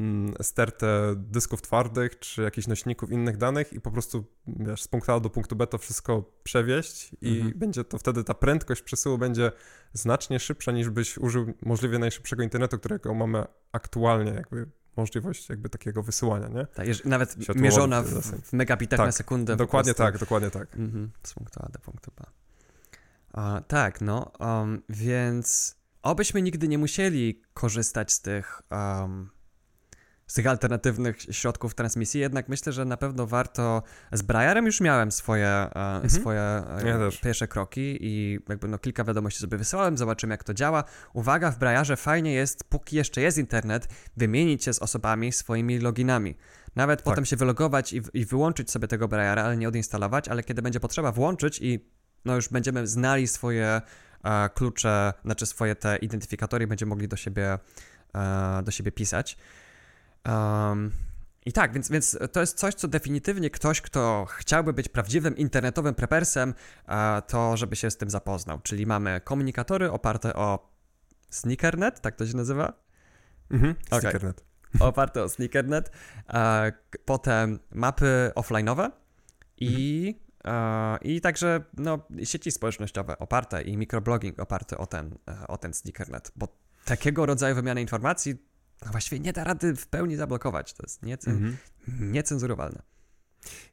um, 0.00 0.34
stertę 0.42 1.14
dysków 1.16 1.62
twardych, 1.62 2.18
czy 2.18 2.42
jakichś 2.42 2.66
nośników 2.66 3.12
innych 3.12 3.36
danych 3.36 3.72
i 3.72 3.80
po 3.80 3.90
prostu, 3.90 4.24
wiesz, 4.46 4.82
z 4.82 4.88
punktu 4.88 5.12
A 5.12 5.20
do 5.20 5.30
punktu 5.30 5.56
B 5.56 5.66
to 5.66 5.78
wszystko 5.78 6.24
przewieźć 6.42 7.10
i 7.20 7.36
mhm. 7.36 7.58
będzie 7.58 7.84
to 7.84 7.98
wtedy 7.98 8.24
ta 8.24 8.34
prędkość 8.34 8.82
przesyłu 8.82 9.18
będzie 9.18 9.52
znacznie 9.92 10.40
szybsza 10.40 10.72
niż 10.72 10.90
byś 10.90 11.18
użył 11.18 11.54
możliwie 11.62 11.98
najszybszego 11.98 12.42
internetu, 12.42 12.78
którego 12.78 13.14
mamy 13.14 13.44
aktualnie, 13.72 14.32
jakby 14.32 14.66
możliwość 14.98 15.48
jakby 15.48 15.68
takiego 15.68 16.02
wysyłania, 16.02 16.48
nie? 16.48 16.66
Tak, 16.66 17.04
nawet 17.04 17.56
mierzona 17.56 18.02
w, 18.02 18.08
w 18.42 18.52
megabitach 18.52 18.96
tak, 18.96 19.06
na 19.06 19.12
sekundę. 19.12 19.56
Dokładnie 19.56 19.94
tak, 19.94 20.18
dokładnie 20.18 20.50
tak. 20.50 20.76
Mhm, 20.76 21.10
z 21.22 21.34
punktu 21.34 21.60
A 21.62 21.68
do 21.68 21.78
punktu 21.78 22.12
B. 22.16 22.24
Uh, 23.34 23.66
tak, 23.68 24.00
no, 24.00 24.32
um, 24.40 24.82
więc 24.88 25.76
obyśmy 26.02 26.42
nigdy 26.42 26.68
nie 26.68 26.78
musieli 26.78 27.42
korzystać 27.54 28.12
z 28.12 28.20
tych 28.20 28.62
um, 28.70 29.30
z 30.28 30.34
tych 30.34 30.46
alternatywnych 30.46 31.16
środków 31.30 31.74
transmisji, 31.74 32.20
jednak 32.20 32.48
myślę, 32.48 32.72
że 32.72 32.84
na 32.84 32.96
pewno 32.96 33.26
warto. 33.26 33.82
Z 34.12 34.22
Briarem 34.22 34.66
już 34.66 34.80
miałem 34.80 35.12
swoje, 35.12 35.46
e, 35.46 35.74
mhm. 35.74 36.10
swoje 36.10 36.40
e, 36.40 36.82
ja 36.84 36.98
pierwsze 37.22 37.48
kroki 37.48 37.98
i 38.00 38.38
jakby 38.48 38.68
no 38.68 38.78
kilka 38.78 39.04
wiadomości 39.04 39.40
sobie 39.40 39.58
wysyłałem, 39.58 39.98
zobaczymy 39.98 40.34
jak 40.34 40.44
to 40.44 40.54
działa. 40.54 40.84
Uwaga, 41.12 41.50
w 41.50 41.58
Briarze 41.58 41.96
fajnie 41.96 42.32
jest, 42.32 42.64
póki 42.64 42.96
jeszcze 42.96 43.20
jest 43.20 43.38
internet, 43.38 43.88
wymienić 44.16 44.64
się 44.64 44.72
z 44.72 44.78
osobami 44.78 45.32
swoimi 45.32 45.78
loginami. 45.78 46.34
Nawet 46.76 46.98
tak. 46.98 47.04
potem 47.04 47.24
się 47.24 47.36
wylogować 47.36 47.92
i, 47.92 48.02
i 48.14 48.24
wyłączyć 48.24 48.70
sobie 48.70 48.88
tego 48.88 49.08
Briara, 49.08 49.42
ale 49.44 49.56
nie 49.56 49.68
odinstalować, 49.68 50.28
ale 50.28 50.42
kiedy 50.42 50.62
będzie 50.62 50.80
potrzeba 50.80 51.12
włączyć 51.12 51.58
i 51.62 51.84
no 52.24 52.36
już 52.36 52.48
będziemy 52.48 52.86
znali 52.86 53.28
swoje 53.28 53.80
e, 54.24 54.48
klucze, 54.54 55.12
znaczy 55.24 55.46
swoje 55.46 55.74
te 55.74 55.96
identyfikatory 55.96 56.66
będziemy 56.66 56.90
mogli 56.90 57.08
do 57.08 57.16
siebie, 57.16 57.58
e, 58.14 58.62
do 58.64 58.70
siebie 58.70 58.92
pisać. 58.92 59.36
Um, 60.26 60.92
i 61.46 61.52
tak, 61.52 61.72
więc, 61.72 61.90
więc 61.90 62.18
to 62.32 62.40
jest 62.40 62.58
coś, 62.58 62.74
co 62.74 62.88
definitywnie 62.88 63.50
ktoś, 63.50 63.80
kto 63.80 64.26
chciałby 64.30 64.72
być 64.72 64.88
prawdziwym 64.88 65.36
internetowym 65.36 65.94
prepersem, 65.94 66.54
to 67.26 67.56
żeby 67.56 67.76
się 67.76 67.90
z 67.90 67.96
tym 67.96 68.10
zapoznał. 68.10 68.60
Czyli 68.60 68.86
mamy 68.86 69.20
komunikatory 69.24 69.90
oparte 69.90 70.34
o 70.34 70.72
Sneakernet, 71.30 72.00
tak 72.00 72.16
to 72.16 72.26
się 72.26 72.36
nazywa? 72.36 72.72
Mhm, 73.50 73.74
okay. 73.86 74.00
Sneakernet. 74.00 74.44
Oparte 74.80 75.22
o 75.22 75.28
Sneakernet. 75.28 75.92
Potem 77.04 77.58
mapy 77.70 78.30
offline'owe 78.34 78.90
i 79.56 80.14
I 81.02 81.20
także 81.20 81.64
no, 81.76 81.98
sieci 82.24 82.50
społecznościowe 82.50 83.18
oparte 83.18 83.62
i 83.62 83.76
mikroblogging 83.76 84.40
oparty 84.40 84.78
o 84.78 84.86
ten, 84.86 85.18
o 85.48 85.58
ten 85.58 85.74
sneakernet, 85.74 86.32
bo 86.36 86.48
takiego 86.84 87.26
rodzaju 87.26 87.54
wymiany 87.54 87.80
informacji 87.80 88.47
no 88.86 88.92
właściwie 88.92 89.20
nie 89.20 89.32
da 89.32 89.44
rady 89.44 89.76
w 89.76 89.86
pełni 89.86 90.16
zablokować. 90.16 90.74
To 90.74 90.82
jest 90.82 91.04
mhm. 91.28 91.56
niecenzurowalne. 92.12 92.82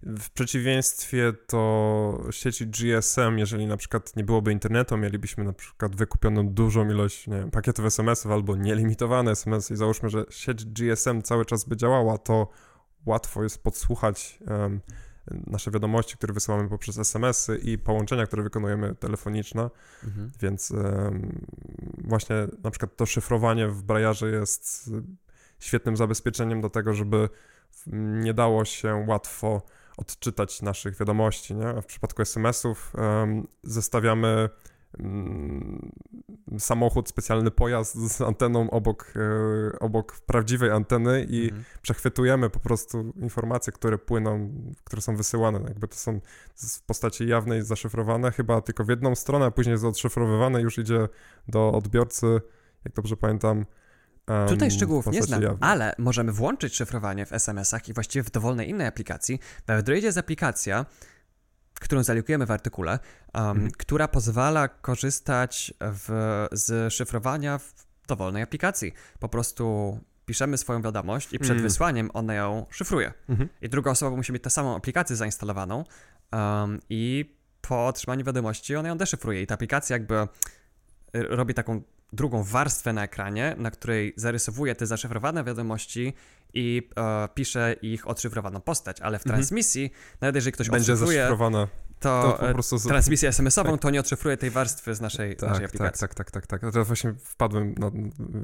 W 0.01 0.29
przeciwieństwie 0.29 1.33
do 1.51 2.27
sieci 2.31 2.67
GSM, 2.67 3.37
jeżeli 3.37 3.67
na 3.67 3.77
przykład 3.77 4.15
nie 4.15 4.23
byłoby 4.23 4.51
internetu, 4.51 4.97
mielibyśmy 4.97 5.43
na 5.43 5.53
przykład 5.53 5.95
wykupioną 5.95 6.49
dużą 6.49 6.89
ilość 6.89 7.27
nie 7.27 7.37
wiem, 7.37 7.51
pakietów 7.51 7.85
SMS-ów 7.85 8.31
albo 8.31 8.55
nielimitowane 8.55 9.31
SMS 9.31 9.71
i 9.71 9.75
załóżmy, 9.75 10.09
że 10.09 10.25
sieć 10.29 10.65
GSM 10.65 11.21
cały 11.21 11.45
czas 11.45 11.63
by 11.63 11.77
działała, 11.77 12.17
to 12.17 12.49
łatwo 13.05 13.43
jest 13.43 13.63
podsłuchać 13.63 14.39
um, 14.47 14.81
nasze 15.31 15.71
wiadomości, 15.71 16.17
które 16.17 16.33
wysyłamy 16.33 16.69
poprzez 16.69 16.97
SMS-y 16.97 17.57
i 17.57 17.77
połączenia, 17.77 18.25
które 18.25 18.43
wykonujemy 18.43 18.95
telefoniczne, 18.95 19.69
mhm. 20.03 20.31
więc 20.41 20.71
um, 20.71 21.45
właśnie 21.97 22.35
na 22.63 22.71
przykład 22.71 22.95
to 22.95 23.05
szyfrowanie 23.05 23.67
w 23.67 23.83
Brajarze 23.83 24.29
jest 24.29 24.91
świetnym 25.59 25.97
zabezpieczeniem 25.97 26.61
do 26.61 26.69
tego, 26.69 26.93
żeby 26.93 27.29
nie 28.23 28.33
dało 28.33 28.65
się 28.65 29.05
łatwo 29.07 29.61
odczytać 29.97 30.61
naszych 30.61 30.97
wiadomości. 30.97 31.55
Nie? 31.55 31.81
W 31.81 31.85
przypadku 31.85 32.21
SMS-ów 32.21 32.93
um, 32.95 33.47
zestawiamy 33.63 34.49
samochód, 36.59 37.09
specjalny 37.09 37.51
pojazd 37.51 37.95
z 37.95 38.21
anteną 38.21 38.69
obok, 38.69 39.13
e, 39.15 39.79
obok 39.79 40.19
prawdziwej 40.19 40.71
anteny 40.71 41.25
i 41.29 41.43
mhm. 41.43 41.63
przechwytujemy 41.81 42.49
po 42.49 42.59
prostu 42.59 43.13
informacje, 43.15 43.73
które 43.73 43.97
płyną, 43.97 44.49
które 44.83 45.01
są 45.01 45.15
wysyłane. 45.15 45.59
Jakby 45.67 45.87
to 45.87 45.95
są 45.95 46.19
w 46.55 46.81
postaci 46.81 47.27
jawnej 47.27 47.63
zaszyfrowane, 47.63 48.31
chyba 48.31 48.61
tylko 48.61 48.83
w 48.83 48.89
jedną 48.89 49.15
stronę, 49.15 49.45
a 49.45 49.51
później 49.51 49.71
jest 49.71 49.83
odszyfrowywane, 49.83 50.61
już 50.61 50.77
idzie 50.77 51.07
do 51.47 51.71
odbiorcy, 51.71 52.41
jak 52.85 52.93
dobrze 52.93 53.17
pamiętam, 53.17 53.65
Um, 54.29 54.47
Tutaj 54.47 54.71
szczegółów 54.71 55.07
nie 55.07 55.23
znam, 55.23 55.43
ale 55.59 55.95
możemy 55.97 56.31
włączyć 56.31 56.75
szyfrowanie 56.75 57.25
w 57.25 57.33
SMS-ach 57.33 57.89
i 57.89 57.93
właściwie 57.93 58.23
w 58.23 58.31
dowolnej 58.31 58.69
innej 58.69 58.87
aplikacji. 58.87 59.39
W 59.67 59.71
Androidzie 59.71 60.07
jest 60.07 60.17
aplikacja, 60.17 60.85
którą 61.79 62.03
zalinkujemy 62.03 62.45
w 62.45 62.51
artykule, 62.51 62.99
um, 63.33 63.43
mhm. 63.43 63.71
która 63.71 64.07
pozwala 64.07 64.67
korzystać 64.67 65.73
w, 65.81 66.09
z 66.51 66.93
szyfrowania 66.93 67.57
w 67.57 67.73
dowolnej 68.07 68.43
aplikacji. 68.43 68.93
Po 69.19 69.29
prostu 69.29 69.99
piszemy 70.25 70.57
swoją 70.57 70.81
wiadomość 70.81 71.33
i 71.33 71.39
przed 71.39 71.51
mhm. 71.51 71.63
wysłaniem 71.63 72.09
ona 72.13 72.33
ją 72.33 72.65
szyfruje. 72.69 73.13
Mhm. 73.29 73.49
I 73.61 73.69
druga 73.69 73.91
osoba 73.91 74.17
musi 74.17 74.33
mieć 74.33 74.43
tę 74.43 74.49
samą 74.49 74.75
aplikację 74.75 75.15
zainstalowaną 75.15 75.83
um, 76.31 76.79
i 76.89 77.35
po 77.61 77.87
otrzymaniu 77.87 78.25
wiadomości 78.25 78.75
ona 78.75 78.89
ją 78.89 78.97
deszyfruje. 78.97 79.41
I 79.41 79.47
ta 79.47 79.53
aplikacja 79.55 79.93
jakby 79.93 80.27
robi 81.13 81.53
taką 81.53 81.81
drugą 82.15 82.43
warstwę 82.43 82.93
na 82.93 83.03
ekranie, 83.03 83.55
na 83.57 83.71
której 83.71 84.13
zarysowuje 84.15 84.75
te 84.75 84.85
zaszyfrowane 84.85 85.43
wiadomości 85.43 86.13
i 86.53 86.89
e, 86.97 87.29
pisze 87.33 87.75
ich 87.81 88.07
odszyfrowaną 88.07 88.61
postać, 88.61 89.01
ale 89.01 89.19
w 89.19 89.25
mhm. 89.25 89.35
transmisji, 89.35 89.91
nawet 90.21 90.35
jeżeli 90.35 90.53
ktoś 90.53 90.69
będzie 90.69 90.95
zaszyfrowana 90.95 91.67
to, 91.99 92.37
to 92.39 92.47
po 92.47 92.53
prostu... 92.53 92.79
transmisję 92.79 93.29
SMS-ową 93.37 93.71
tak. 93.71 93.81
to 93.81 93.89
nie 93.89 93.99
odszyfruje 93.99 94.37
tej 94.37 94.49
warstwy 94.49 94.95
z 94.95 95.01
naszej, 95.01 95.35
tak, 95.35 95.49
naszej 95.49 95.65
aplikacji. 95.65 95.99
Tak, 95.99 96.15
tak, 96.15 96.31
tak, 96.31 96.47
tak, 96.47 96.61
tak. 96.61 96.71
Teraz 96.71 96.87
właśnie 96.87 97.13
wpadłem, 97.23 97.75
no, 97.77 97.91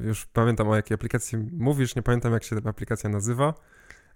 już 0.03 0.25
pamiętam 0.25 0.69
o 0.69 0.75
jakiej 0.75 0.95
aplikacji 0.95 1.37
mówisz, 1.37 1.95
nie 1.95 2.01
pamiętam 2.01 2.33
jak 2.33 2.43
się 2.43 2.61
ta 2.61 2.69
aplikacja 2.69 3.09
nazywa. 3.09 3.53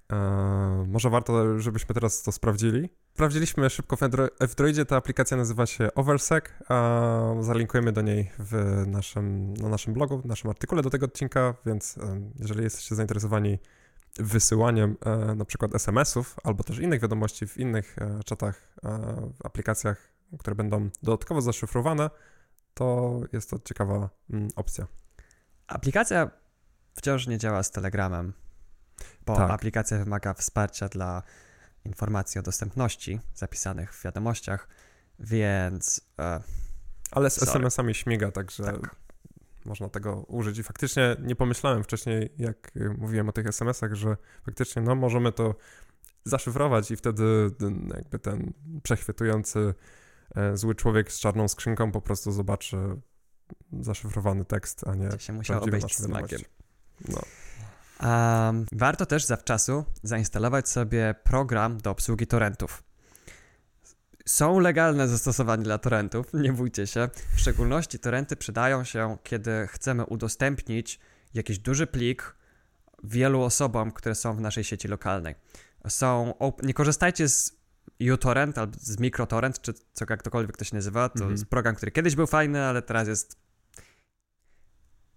Eee, 0.09 0.87
może 0.87 1.09
warto, 1.09 1.59
żebyśmy 1.59 1.95
teraz 1.95 2.23
to 2.23 2.31
sprawdzili. 2.31 2.89
Sprawdziliśmy 3.13 3.69
szybko 3.69 3.95
w, 3.95 4.03
Andro 4.03 4.27
w 4.41 4.55
Droidzie, 4.55 4.85
ta 4.85 4.95
aplikacja 4.95 5.37
nazywa 5.37 5.65
się 5.65 5.93
Oversec. 5.95 6.45
Zalinkujemy 7.39 7.91
do 7.91 8.01
niej 8.01 8.31
w 8.39 8.83
naszym, 8.87 9.53
na 9.53 9.69
naszym 9.69 9.93
blogu, 9.93 10.21
w 10.21 10.25
naszym 10.25 10.49
artykule 10.49 10.81
do 10.81 10.89
tego 10.89 11.05
odcinka, 11.05 11.55
więc 11.65 11.97
e, 11.97 12.21
jeżeli 12.39 12.63
jesteście 12.63 12.95
zainteresowani 12.95 13.59
wysyłaniem 14.19 14.97
e, 15.05 15.35
na 15.35 15.45
przykład 15.45 15.75
SMS-ów 15.75 16.35
albo 16.43 16.63
też 16.63 16.79
innych 16.79 17.01
wiadomości 17.01 17.47
w 17.47 17.57
innych 17.57 17.95
e, 17.97 18.23
czatach, 18.23 18.73
e, 18.83 18.89
w 19.33 19.45
aplikacjach, 19.45 20.11
które 20.39 20.55
będą 20.55 20.89
dodatkowo 21.03 21.41
zaszyfrowane, 21.41 22.09
to 22.73 23.19
jest 23.33 23.49
to 23.49 23.59
ciekawa 23.59 24.09
mm, 24.29 24.49
opcja. 24.55 24.87
Aplikacja 25.67 26.31
wciąż 26.95 27.27
nie 27.27 27.37
działa 27.37 27.63
z 27.63 27.71
Telegramem 27.71 28.33
bo 29.25 29.35
tak. 29.35 29.51
aplikacja 29.51 29.97
wymaga 29.97 30.33
wsparcia 30.33 30.89
dla 30.89 31.23
informacji 31.85 32.39
o 32.39 32.41
dostępności 32.41 33.19
zapisanych 33.35 33.93
w 33.93 34.03
wiadomościach, 34.03 34.67
więc. 35.19 36.01
E, 36.19 36.41
Ale 37.11 37.29
z 37.29 37.43
SMS-ami 37.43 37.95
śmiga, 37.95 38.31
także 38.31 38.63
tak. 38.63 38.95
można 39.65 39.89
tego 39.89 40.15
użyć. 40.15 40.57
I 40.57 40.63
faktycznie 40.63 41.15
nie 41.19 41.35
pomyślałem 41.35 41.83
wcześniej, 41.83 42.33
jak 42.37 42.71
mówiłem 42.97 43.29
o 43.29 43.31
tych 43.31 43.47
SMS-ach, 43.47 43.93
że 43.93 44.17
faktycznie 44.45 44.81
no, 44.81 44.95
możemy 44.95 45.31
to 45.31 45.55
zaszyfrować 46.23 46.91
i 46.91 46.95
wtedy 46.95 47.51
jakby 47.95 48.19
ten 48.19 48.53
przechwytujący 48.83 49.73
e, 50.35 50.57
zły 50.57 50.75
człowiek 50.75 51.11
z 51.11 51.19
czarną 51.19 51.47
skrzynką 51.47 51.91
po 51.91 52.01
prostu 52.01 52.31
zobaczy 52.31 52.77
zaszyfrowany 53.81 54.45
tekst, 54.45 54.87
a 54.87 54.95
nie. 54.95 55.09
To 55.09 55.17
się 55.17 55.33
musiał 55.33 55.63
obejść 55.63 55.97
z 55.97 56.07
No. 57.09 57.21
Um, 58.03 58.65
warto 58.71 59.05
też 59.05 59.25
zawczasu 59.25 59.85
zainstalować 60.03 60.69
sobie 60.69 61.15
program 61.23 61.77
do 61.77 61.91
obsługi 61.91 62.27
torrentów. 62.27 62.83
Są 64.25 64.59
legalne 64.59 65.07
zastosowania 65.07 65.63
dla 65.63 65.77
torrentów, 65.77 66.33
nie 66.33 66.53
bójcie 66.53 66.87
się. 66.87 67.09
W 67.35 67.39
szczególności 67.39 67.99
torrenty 67.99 68.35
przydają 68.35 68.83
się, 68.83 69.17
kiedy 69.23 69.67
chcemy 69.67 70.05
udostępnić 70.05 70.99
jakiś 71.33 71.59
duży 71.59 71.87
plik 71.87 72.35
wielu 73.03 73.41
osobom, 73.41 73.91
które 73.91 74.15
są 74.15 74.35
w 74.35 74.41
naszej 74.41 74.63
sieci 74.63 74.87
lokalnej. 74.87 75.35
Są, 75.87 76.33
nie 76.63 76.73
korzystajcie 76.73 77.29
z 77.29 77.57
uTorrent 78.13 78.57
albo 78.57 78.77
z 78.79 78.99
MicroTorrent, 78.99 79.61
czy 79.61 79.73
co 79.73 80.05
jakkolwiek 80.09 80.57
to 80.57 80.65
się 80.65 80.75
nazywa. 80.75 81.09
To 81.09 81.15
mm 81.15 81.27
-hmm. 81.27 81.31
jest 81.31 81.45
program, 81.45 81.75
który 81.75 81.91
kiedyś 81.91 82.15
był 82.15 82.27
fajny, 82.27 82.63
ale 82.63 82.81
teraz 82.81 83.07
jest 83.07 83.44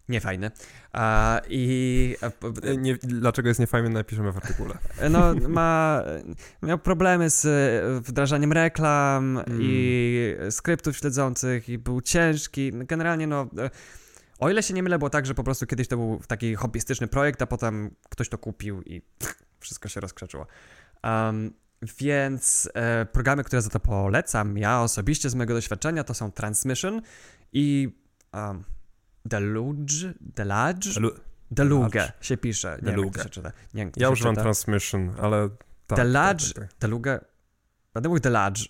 niefajny. 0.09 0.51
A, 0.93 1.41
I. 1.49 2.17
E, 2.63 2.77
nie, 2.77 2.97
dlaczego 2.97 3.49
jest 3.49 3.61
niefajny, 3.61 3.89
napiszemy 3.89 4.33
w 4.33 4.37
artykule. 4.37 4.79
No, 5.11 5.35
ma, 5.49 6.03
miał 6.63 6.79
problemy 6.79 7.31
z 7.31 7.45
e, 7.45 8.01
wdrażaniem 8.01 8.53
reklam 8.53 9.39
mm. 9.39 9.59
i 9.63 10.37
skryptów 10.51 10.97
śledzących, 10.97 11.69
i 11.69 11.79
był 11.79 12.01
ciężki. 12.01 12.73
Generalnie, 12.73 13.27
no. 13.27 13.47
E, 13.59 13.71
o 14.39 14.51
ile 14.51 14.63
się 14.63 14.75
nie 14.75 14.83
mylę, 14.83 14.99
było 14.99 15.11
tak, 15.11 15.27
że 15.27 15.35
po 15.35 15.45
prostu 15.45 15.67
kiedyś 15.67 15.89
to 15.89 15.97
był 15.97 16.21
taki 16.27 16.55
hobbystyczny 16.55 17.09
projekt, 17.09 17.43
a 17.43 17.47
potem 17.47 17.91
ktoś 18.11 18.29
to 18.29 18.39
kupił 18.39 18.83
i 18.83 19.03
wszystko 19.61 19.89
się 19.89 20.01
rozkrzeczyło. 20.01 20.47
Um, 21.05 21.53
więc 21.99 22.71
e, 22.75 23.07
programy, 23.07 23.45
które 23.45 23.63
za 23.63 23.71
to 23.71 23.81
polecam, 23.81 24.59
ja 24.59 24.83
osobiście 24.83 25.31
z 25.31 25.35
mojego 25.35 25.55
doświadczenia, 25.55 26.05
to 26.05 26.15
są 26.15 26.33
Transmission 26.33 27.03
i 27.53 27.97
um, 28.33 28.65
Deluge? 29.29 30.15
Delage? 30.21 30.95
Delu 30.95 31.11
Deluge 31.51 32.13
się 32.21 32.37
pisze. 32.37 32.79
Nie 32.83 32.91
Deluge. 32.91 33.05
wiem, 33.05 33.13
jak 33.17 33.25
się 33.25 33.31
czyta. 33.31 33.53
Nie 33.75 33.91
ja 33.97 34.11
używam 34.11 34.35
Transmission, 34.35 35.15
ale... 35.21 35.49
Tak, 35.87 35.99
Delage, 35.99 36.47
tak, 36.47 36.55
tak, 36.55 36.69
tak. 36.69 36.79
Deluge... 36.81 37.21
Będę 37.95 38.09
mówił 38.09 38.21
Delage. 38.21 38.63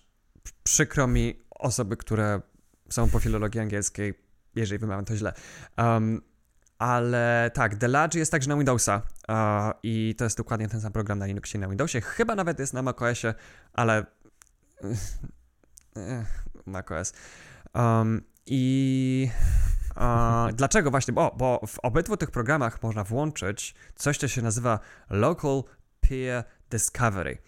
Przykro 0.62 1.07
mi 1.07 1.42
osoby, 1.51 1.97
które 1.97 2.40
są 2.88 3.11
po 3.11 3.18
filologii 3.18 3.61
angielskiej, 3.61 4.14
jeżeli 4.55 4.79
wymawiam 4.79 5.05
to 5.05 5.16
źle. 5.16 5.33
Um, 5.79 6.23
ale 6.79 7.51
tak, 7.55 7.77
Delage 7.77 8.18
jest 8.18 8.33
także 8.33 8.49
na 8.49 8.57
Windowsa 8.57 9.03
uh, 9.29 9.35
i 9.83 10.14
to 10.18 10.25
jest 10.25 10.37
dokładnie 10.37 10.68
ten 10.68 10.81
sam 10.81 10.92
program 10.92 11.18
na 11.18 11.27
Linuxie 11.27 11.59
i 11.59 11.61
na 11.61 11.68
Windowsie. 11.68 12.01
Chyba 12.01 12.35
nawet 12.35 12.59
jest 12.59 12.75
na 12.75 12.83
macOSie, 12.83 13.35
ale... 13.73 14.07
macOS. 16.66 17.12
Um, 17.75 18.23
I 18.47 19.31
dlaczego 20.55 20.91
właśnie? 20.91 21.15
Bo, 21.15 21.35
bo 21.39 21.61
w 21.67 21.79
obydwu 21.79 22.17
tych 22.17 22.31
programach 22.31 22.83
można 22.83 23.05
włączyć 23.05 23.75
coś, 23.95 24.19
co 24.19 24.29
się 24.29 24.43
nazywa 24.43 24.81
Local 25.11 25.63
Peer 26.01 26.45
Discovery. 26.71 27.39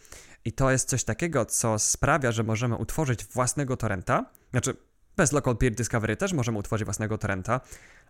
I 0.45 0.53
to 0.53 0.71
jest 0.71 0.89
coś 0.89 1.05
takiego, 1.05 1.45
co 1.45 1.79
sprawia, 1.79 2.33
że 2.33 2.43
możemy 2.43 2.77
utworzyć 2.77 3.25
własnego 3.25 3.77
torrenta. 3.77 4.25
Znaczy, 4.51 4.77
bez 5.17 5.33
Local 5.33 5.57
Peer 5.57 5.75
Discovery 5.75 6.17
też 6.17 6.33
możemy 6.33 6.59
utworzyć 6.59 6.85
własnego 6.85 7.19
torrenta, 7.19 7.61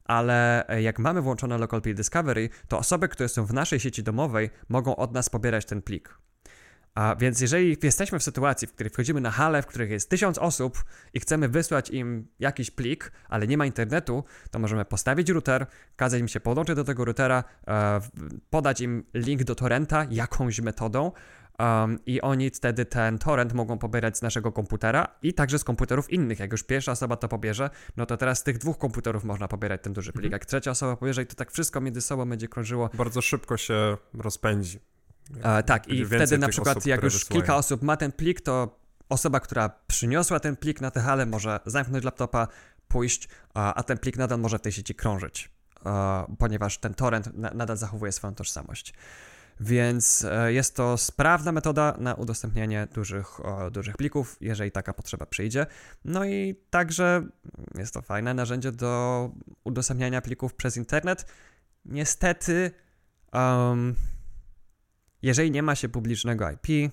ale 0.04 0.66
jak 0.80 0.98
mamy 0.98 1.22
włączone 1.22 1.58
Local 1.58 1.82
Peer 1.82 1.96
Discovery, 1.96 2.48
to 2.68 2.78
osoby, 2.78 3.08
które 3.08 3.28
są 3.28 3.44
w 3.44 3.52
naszej 3.52 3.80
sieci 3.80 4.02
domowej, 4.02 4.50
mogą 4.68 4.96
od 4.96 5.12
nas 5.12 5.28
pobierać 5.28 5.64
ten 5.64 5.82
plik. 5.82 6.18
A 6.94 7.16
więc 7.16 7.40
jeżeli 7.40 7.76
jesteśmy 7.82 8.18
w 8.18 8.22
sytuacji, 8.22 8.68
w 8.68 8.72
której 8.72 8.90
wchodzimy 8.90 9.20
na 9.20 9.30
halę, 9.30 9.62
w 9.62 9.66
której 9.66 9.90
jest 9.90 10.10
tysiąc 10.10 10.38
osób 10.38 10.84
i 11.14 11.20
chcemy 11.20 11.48
wysłać 11.48 11.90
im 11.90 12.28
jakiś 12.38 12.70
plik, 12.70 13.12
ale 13.28 13.46
nie 13.46 13.58
ma 13.58 13.66
internetu, 13.66 14.24
to 14.50 14.58
możemy 14.58 14.84
postawić 14.84 15.28
router, 15.28 15.66
kazać 15.96 16.20
im 16.20 16.28
się 16.28 16.40
podłączyć 16.40 16.76
do 16.76 16.84
tego 16.84 17.04
routera, 17.04 17.44
e, 17.68 18.00
podać 18.50 18.80
im 18.80 19.04
link 19.14 19.44
do 19.44 19.54
torrenta 19.54 20.06
jakąś 20.10 20.60
metodą 20.60 21.12
Um, 21.60 21.98
I 22.06 22.20
oni 22.20 22.50
wtedy 22.50 22.84
ten 22.84 23.18
torrent 23.18 23.52
mogą 23.52 23.78
pobierać 23.78 24.18
z 24.18 24.22
naszego 24.22 24.52
komputera 24.52 25.08
i 25.22 25.34
także 25.34 25.58
z 25.58 25.64
komputerów 25.64 26.10
innych. 26.10 26.38
Jak 26.38 26.52
już 26.52 26.62
pierwsza 26.62 26.92
osoba 26.92 27.16
to 27.16 27.28
pobierze, 27.28 27.70
no 27.96 28.06
to 28.06 28.16
teraz 28.16 28.38
z 28.38 28.42
tych 28.42 28.58
dwóch 28.58 28.78
komputerów 28.78 29.24
można 29.24 29.48
pobierać 29.48 29.82
ten 29.82 29.92
duży 29.92 30.12
plik. 30.12 30.24
Mhm. 30.24 30.32
Jak 30.32 30.46
trzecia 30.46 30.70
osoba 30.70 30.96
pobierze 30.96 31.22
i 31.22 31.26
to 31.26 31.34
tak 31.34 31.50
wszystko 31.50 31.80
między 31.80 32.00
sobą 32.00 32.28
będzie 32.28 32.48
krążyło. 32.48 32.90
Bardzo 32.94 33.22
szybko 33.22 33.56
się 33.56 33.96
rozpędzi. 34.14 34.80
E, 35.42 35.62
tak, 35.62 35.88
i 35.88 36.04
wtedy 36.04 36.38
na 36.38 36.48
przykład 36.48 36.76
osób, 36.76 36.86
jak 36.86 37.02
już 37.02 37.12
wysłają. 37.14 37.40
kilka 37.40 37.56
osób 37.56 37.82
ma 37.82 37.96
ten 37.96 38.12
plik, 38.12 38.40
to 38.40 38.80
osoba, 39.08 39.40
która 39.40 39.70
przyniosła 39.86 40.40
ten 40.40 40.56
plik 40.56 40.80
na 40.80 40.90
tę 40.90 41.00
halę 41.00 41.26
może 41.26 41.60
zamknąć 41.66 42.04
laptopa, 42.04 42.48
pójść, 42.88 43.28
a, 43.54 43.74
a 43.74 43.82
ten 43.82 43.98
plik 43.98 44.16
nadal 44.16 44.38
może 44.38 44.58
w 44.58 44.62
tej 44.62 44.72
sieci 44.72 44.94
krążyć, 44.94 45.50
a, 45.84 46.26
ponieważ 46.38 46.78
ten 46.78 46.94
torrent 46.94 47.34
na, 47.34 47.50
nadal 47.50 47.76
zachowuje 47.76 48.12
swoją 48.12 48.34
tożsamość. 48.34 48.94
Więc 49.60 50.24
e, 50.24 50.52
jest 50.52 50.76
to 50.76 50.98
sprawna 50.98 51.52
metoda 51.52 51.96
na 51.98 52.14
udostępnianie 52.14 52.88
dużych, 52.94 53.46
o, 53.46 53.70
dużych 53.70 53.96
plików, 53.96 54.36
jeżeli 54.40 54.70
taka 54.70 54.92
potrzeba 54.92 55.26
przyjdzie. 55.26 55.66
No 56.04 56.24
i 56.24 56.54
także 56.70 57.26
jest 57.78 57.94
to 57.94 58.02
fajne 58.02 58.34
narzędzie 58.34 58.72
do 58.72 59.30
udostępniania 59.64 60.22
plików 60.22 60.54
przez 60.54 60.76
internet. 60.76 61.26
Niestety, 61.84 62.70
um, 63.32 63.94
jeżeli 65.22 65.50
nie 65.50 65.62
ma 65.62 65.74
się 65.74 65.88
publicznego 65.88 66.50
IP, 66.50 66.92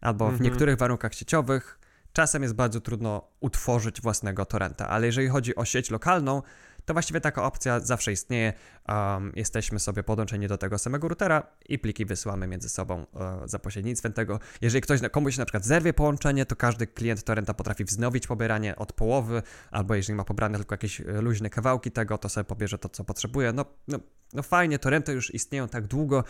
albo 0.00 0.26
w 0.26 0.30
mhm. 0.30 0.44
niektórych 0.44 0.76
warunkach 0.76 1.14
sieciowych, 1.14 1.78
czasem 2.12 2.42
jest 2.42 2.54
bardzo 2.54 2.80
trudno 2.80 3.28
utworzyć 3.40 4.00
własnego 4.00 4.44
torrenta, 4.44 4.88
ale 4.88 5.06
jeżeli 5.06 5.28
chodzi 5.28 5.56
o 5.56 5.64
sieć 5.64 5.90
lokalną, 5.90 6.42
to 6.90 6.94
właściwie 6.94 7.20
taka 7.20 7.44
opcja 7.44 7.80
zawsze 7.80 8.12
istnieje. 8.12 8.52
Um, 8.88 9.32
jesteśmy 9.36 9.80
sobie 9.80 10.02
podłączeni 10.02 10.48
do 10.48 10.58
tego 10.58 10.78
samego 10.78 11.08
routera 11.08 11.42
i 11.68 11.78
pliki 11.78 12.06
wysyłamy 12.06 12.46
między 12.46 12.68
sobą 12.68 13.06
uh, 13.12 13.20
za 13.44 13.58
pośrednictwem 13.58 14.12
tego. 14.12 14.40
Jeżeli 14.60 14.82
ktoś 14.82 15.00
komuś 15.12 15.38
na 15.38 15.44
przykład 15.44 15.64
zerwie 15.64 15.92
połączenie, 15.92 16.46
to 16.46 16.56
każdy 16.56 16.86
klient 16.86 17.24
torrenta 17.24 17.54
potrafi 17.54 17.84
wznowić 17.84 18.26
pobieranie 18.26 18.76
od 18.76 18.92
połowy, 18.92 19.42
albo 19.70 19.94
jeżeli 19.94 20.16
ma 20.16 20.24
pobrane 20.24 20.58
tylko 20.58 20.74
jakieś 20.74 21.00
e, 21.00 21.04
luźne 21.04 21.50
kawałki 21.50 21.90
tego, 21.90 22.18
to 22.18 22.28
sobie 22.28 22.44
pobierze 22.44 22.78
to, 22.78 22.88
co 22.88 23.04
potrzebuje. 23.04 23.52
No, 23.52 23.64
no, 23.88 23.98
no 24.32 24.42
fajnie, 24.42 24.78
torrenty 24.78 25.12
już 25.12 25.34
istnieją 25.34 25.68
tak 25.68 25.86
długo, 25.86 26.24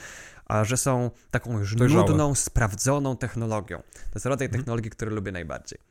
a, 0.47 0.65
że 0.65 0.77
są 0.77 1.11
taką 1.31 1.59
już 1.59 1.75
Dojrzałe. 1.75 2.09
nudną, 2.09 2.35
sprawdzoną 2.35 3.17
technologią. 3.17 3.79
To 3.79 4.15
jest 4.15 4.27
rodzaj 4.27 4.47
mhm. 4.47 4.63
technologii, 4.63 4.91
który 4.91 5.11
lubię 5.11 5.33
najbardziej. 5.33 5.90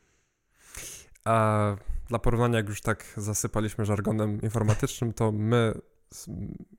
A 1.26 1.76
dla 2.08 2.20
porównania, 2.20 2.58
jak 2.58 2.70
już 2.70 2.82
tak 2.82 3.06
zasypaliśmy 3.18 3.86
żargonem 3.86 4.42
informatycznym, 4.42 5.14
to 5.14 5.32
my, 5.32 5.74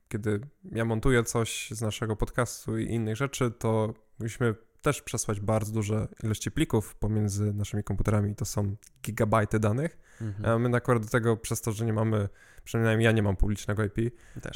kiedy 0.09 0.41
ja 0.73 0.85
montuję 0.85 1.25
coś 1.25 1.69
z 1.71 1.81
naszego 1.81 2.17
podcastu 2.17 2.79
i 2.79 2.87
innych 2.87 3.17
rzeczy, 3.17 3.51
to 3.51 3.95
musimy 4.19 4.55
też 4.83 5.03
przesłać 5.03 5.41
bardzo 5.41 5.73
duże 5.73 6.09
ilości 6.23 6.51
plików 6.51 6.95
pomiędzy 6.95 7.55
naszymi 7.55 7.85
komputerami. 7.85 8.35
To 8.35 8.45
są 8.45 8.77
gigabajty 9.03 9.61
danych. 9.61 9.99
Mhm. 10.21 10.63
My 10.63 10.77
akurat 10.77 11.03
do 11.03 11.09
tego, 11.09 11.37
przez 11.37 11.61
to, 11.61 11.73
że 11.73 11.85
nie 11.85 11.93
mamy, 11.93 12.29
przynajmniej 12.65 13.05
ja 13.05 13.13
nie 13.13 13.23
mam 13.23 13.37
publicznego 13.37 13.85
IP, 13.85 13.99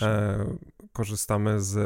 e, 0.02 0.44
korzystamy 0.92 1.60
z 1.60 1.76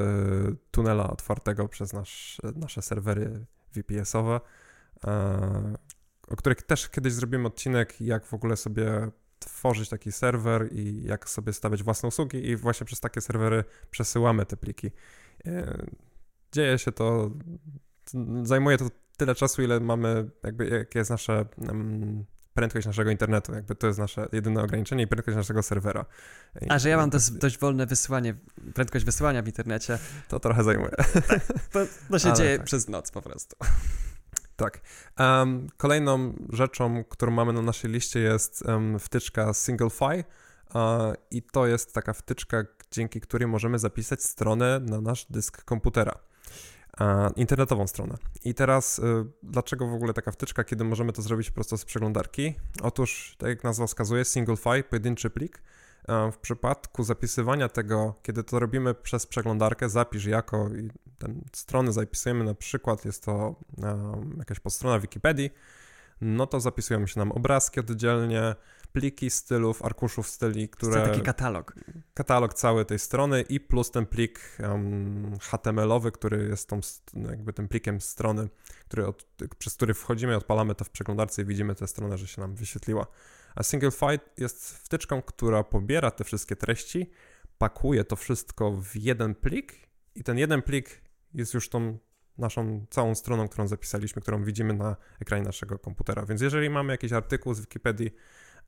tunela 0.70 1.10
otwartego 1.10 1.68
przez 1.68 1.92
nasz, 1.92 2.40
nasze 2.54 2.82
serwery 2.82 3.46
VPS-owe. 3.72 4.40
E, 5.04 5.78
o 6.30 6.36
których 6.36 6.62
też 6.62 6.88
kiedyś 6.88 7.12
zrobimy 7.12 7.46
odcinek, 7.46 8.00
jak 8.00 8.26
w 8.26 8.34
ogóle 8.34 8.56
sobie 8.56 9.10
tworzyć 9.38 9.88
taki 9.88 10.12
serwer 10.12 10.68
i 10.72 11.02
jak 11.04 11.28
sobie 11.28 11.52
stawiać 11.52 11.82
własne 11.82 12.08
usługi 12.08 12.48
i 12.48 12.56
właśnie 12.56 12.86
przez 12.86 13.00
takie 13.00 13.20
serwery 13.20 13.64
przesyłamy 13.90 14.46
te 14.46 14.56
pliki. 14.56 14.90
E, 15.46 15.86
dzieje 16.52 16.78
się 16.78 16.92
to, 16.92 17.30
zajmuje 18.42 18.78
to 18.78 18.90
tyle 19.16 19.34
czasu, 19.34 19.62
ile 19.62 19.80
mamy, 19.80 20.30
jakby, 20.42 20.68
jakie 20.68 20.98
jest 20.98 21.10
nasze 21.10 21.44
um, 21.56 22.24
prędkość 22.54 22.86
naszego 22.86 23.10
internetu, 23.10 23.52
jakby 23.52 23.74
to 23.74 23.86
jest 23.86 23.98
nasze 23.98 24.28
jedyne 24.32 24.62
ograniczenie 24.62 25.04
i 25.04 25.06
prędkość 25.06 25.36
naszego 25.36 25.62
serwera. 25.62 26.04
A, 26.68 26.78
że 26.78 26.88
ja 26.88 26.96
mam 26.96 27.10
dość, 27.10 27.30
dość 27.30 27.58
wolne 27.58 27.86
wysyłanie, 27.86 28.34
prędkość 28.74 29.04
wysyłania 29.04 29.42
w 29.42 29.46
internecie. 29.46 29.98
To 30.28 30.40
trochę 30.40 30.64
zajmuje. 30.64 30.90
Tak, 31.28 31.46
to, 31.72 31.86
to 32.10 32.18
się 32.18 32.28
Ale 32.28 32.36
dzieje 32.36 32.56
tak. 32.56 32.66
przez 32.66 32.88
noc 32.88 33.10
po 33.10 33.22
prostu. 33.22 33.56
Tak. 34.58 34.80
Um, 35.18 35.66
kolejną 35.76 36.32
rzeczą, 36.52 37.04
którą 37.04 37.32
mamy 37.32 37.52
na 37.52 37.62
naszej 37.62 37.90
liście 37.90 38.20
jest 38.20 38.62
um, 38.62 38.98
wtyczka 38.98 39.54
SingleFi 39.54 40.24
i 41.30 41.42
to 41.42 41.66
jest 41.66 41.94
taka 41.94 42.12
wtyczka, 42.12 42.64
dzięki 42.90 43.20
której 43.20 43.48
możemy 43.48 43.78
zapisać 43.78 44.22
stronę 44.22 44.80
na 44.80 45.00
nasz 45.00 45.26
dysk 45.30 45.64
komputera. 45.64 46.12
Uh, 47.00 47.36
internetową 47.36 47.86
stronę. 47.86 48.14
I 48.44 48.54
teraz, 48.54 48.98
y, 48.98 49.02
dlaczego 49.42 49.86
w 49.86 49.94
ogóle 49.94 50.14
taka 50.14 50.32
wtyczka, 50.32 50.64
kiedy 50.64 50.84
możemy 50.84 51.12
to 51.12 51.22
zrobić 51.22 51.50
prosto 51.50 51.78
z 51.78 51.84
przeglądarki? 51.84 52.54
Otóż, 52.82 53.36
tak 53.38 53.48
jak 53.48 53.64
nazwa 53.64 53.86
wskazuje, 53.86 54.24
SingleFi, 54.24 54.84
pojedynczy 54.90 55.30
plik, 55.30 55.62
w 56.32 56.38
przypadku 56.38 57.04
zapisywania 57.04 57.68
tego, 57.68 58.14
kiedy 58.22 58.44
to 58.44 58.58
robimy 58.58 58.94
przez 58.94 59.26
przeglądarkę, 59.26 59.88
zapisz 59.88 60.24
jako 60.24 60.68
i 60.68 60.90
ten 61.18 61.44
strony 61.52 61.92
zapisujemy 61.92 62.44
na 62.44 62.54
przykład, 62.54 63.04
jest 63.04 63.24
to 63.24 63.54
um, 63.82 64.34
jakaś 64.38 64.60
podstrona 64.60 64.98
Wikipedii, 64.98 65.50
no 66.20 66.46
to 66.46 66.60
zapisują 66.60 67.06
się 67.06 67.20
nam 67.20 67.32
obrazki 67.32 67.80
oddzielnie, 67.80 68.54
pliki 68.92 69.30
stylów, 69.30 69.82
arkuszów 69.82 70.28
styli, 70.28 70.68
które... 70.68 71.00
To 71.00 71.08
taki 71.08 71.20
katalog. 71.20 71.74
Katalog 72.14 72.54
cały 72.54 72.84
tej 72.84 72.98
strony 72.98 73.42
i 73.42 73.60
plus 73.60 73.90
ten 73.90 74.06
plik 74.06 74.40
um, 74.62 75.38
HTML-owy, 75.40 76.12
który 76.12 76.48
jest 76.48 76.68
tą, 76.68 76.80
jakby 77.30 77.52
tym 77.52 77.68
plikiem 77.68 78.00
strony, 78.00 78.48
który 78.84 79.06
od, 79.06 79.26
przez 79.58 79.74
który 79.74 79.94
wchodzimy, 79.94 80.36
odpalamy 80.36 80.74
to 80.74 80.84
w 80.84 80.90
przeglądarce 80.90 81.42
i 81.42 81.44
widzimy 81.44 81.74
tę 81.74 81.86
stronę, 81.86 82.18
że 82.18 82.26
się 82.26 82.40
nam 82.40 82.54
wyświetliła. 82.54 83.06
A 83.58 83.62
Single 83.62 83.90
File 83.90 84.18
jest 84.36 84.78
wtyczką, 84.78 85.22
która 85.22 85.64
pobiera 85.64 86.10
te 86.10 86.24
wszystkie 86.24 86.56
treści, 86.56 87.10
pakuje 87.58 88.04
to 88.04 88.16
wszystko 88.16 88.72
w 88.72 88.96
jeden 88.96 89.34
plik 89.34 89.88
i 90.14 90.24
ten 90.24 90.38
jeden 90.38 90.62
plik 90.62 91.02
jest 91.34 91.54
już 91.54 91.68
tą 91.68 91.98
naszą 92.38 92.86
całą 92.90 93.14
stroną, 93.14 93.48
którą 93.48 93.68
zapisaliśmy, 93.68 94.22
którą 94.22 94.44
widzimy 94.44 94.74
na 94.74 94.96
ekranie 95.20 95.44
naszego 95.44 95.78
komputera. 95.78 96.26
Więc 96.26 96.40
jeżeli 96.40 96.70
mamy 96.70 96.92
jakiś 96.92 97.12
artykuł 97.12 97.54
z 97.54 97.60
Wikipedii, 97.60 98.10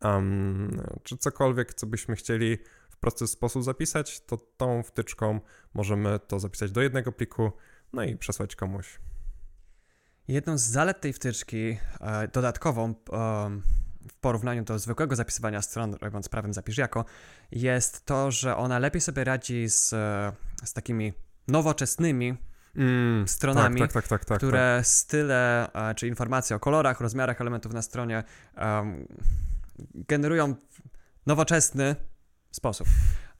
um, 0.02 0.82
czy 1.02 1.16
cokolwiek, 1.16 1.74
co 1.74 1.86
byśmy 1.86 2.16
chcieli 2.16 2.58
w 2.90 2.96
prosty 2.96 3.26
sposób 3.26 3.64
zapisać, 3.64 4.20
to 4.20 4.36
tą 4.36 4.82
wtyczką 4.82 5.40
możemy 5.74 6.18
to 6.18 6.40
zapisać 6.40 6.70
do 6.70 6.82
jednego 6.82 7.12
pliku, 7.12 7.52
no 7.92 8.04
i 8.04 8.16
przesłać 8.16 8.56
komuś. 8.56 9.00
Jedną 10.28 10.58
z 10.58 10.62
zalet 10.62 11.00
tej 11.00 11.12
wtyczki, 11.12 11.78
e, 12.00 12.28
dodatkową, 12.28 12.94
w 14.08 14.16
porównaniu 14.16 14.64
do 14.64 14.78
zwykłego 14.78 15.16
zapisywania 15.16 15.62
stron, 15.62 15.96
robiąc 16.00 16.28
prawem 16.28 16.52
zapisz 16.52 16.78
jako, 16.78 17.04
jest 17.52 18.06
to, 18.06 18.30
że 18.30 18.56
ona 18.56 18.78
lepiej 18.78 19.00
sobie 19.00 19.24
radzi 19.24 19.68
z, 19.68 19.92
e, 19.92 20.32
z 20.64 20.72
takimi 20.72 21.12
nowoczesnymi 21.48 22.36
mm, 22.76 23.28
stronami, 23.28 23.80
tak, 23.80 23.92
tak, 23.92 24.08
tak, 24.08 24.24
tak 24.24 24.38
które 24.38 24.76
tak. 24.78 24.86
style 24.86 25.72
e, 25.72 25.94
czy 25.94 26.08
informacje 26.08 26.56
o 26.56 26.60
kolorach, 26.60 27.00
rozmiarach 27.00 27.40
elementów 27.40 27.72
na 27.72 27.82
stronie 27.82 28.24
um, 28.56 29.06
generują 29.94 30.54
nowoczesny 31.26 31.96
sposób. 32.50 32.88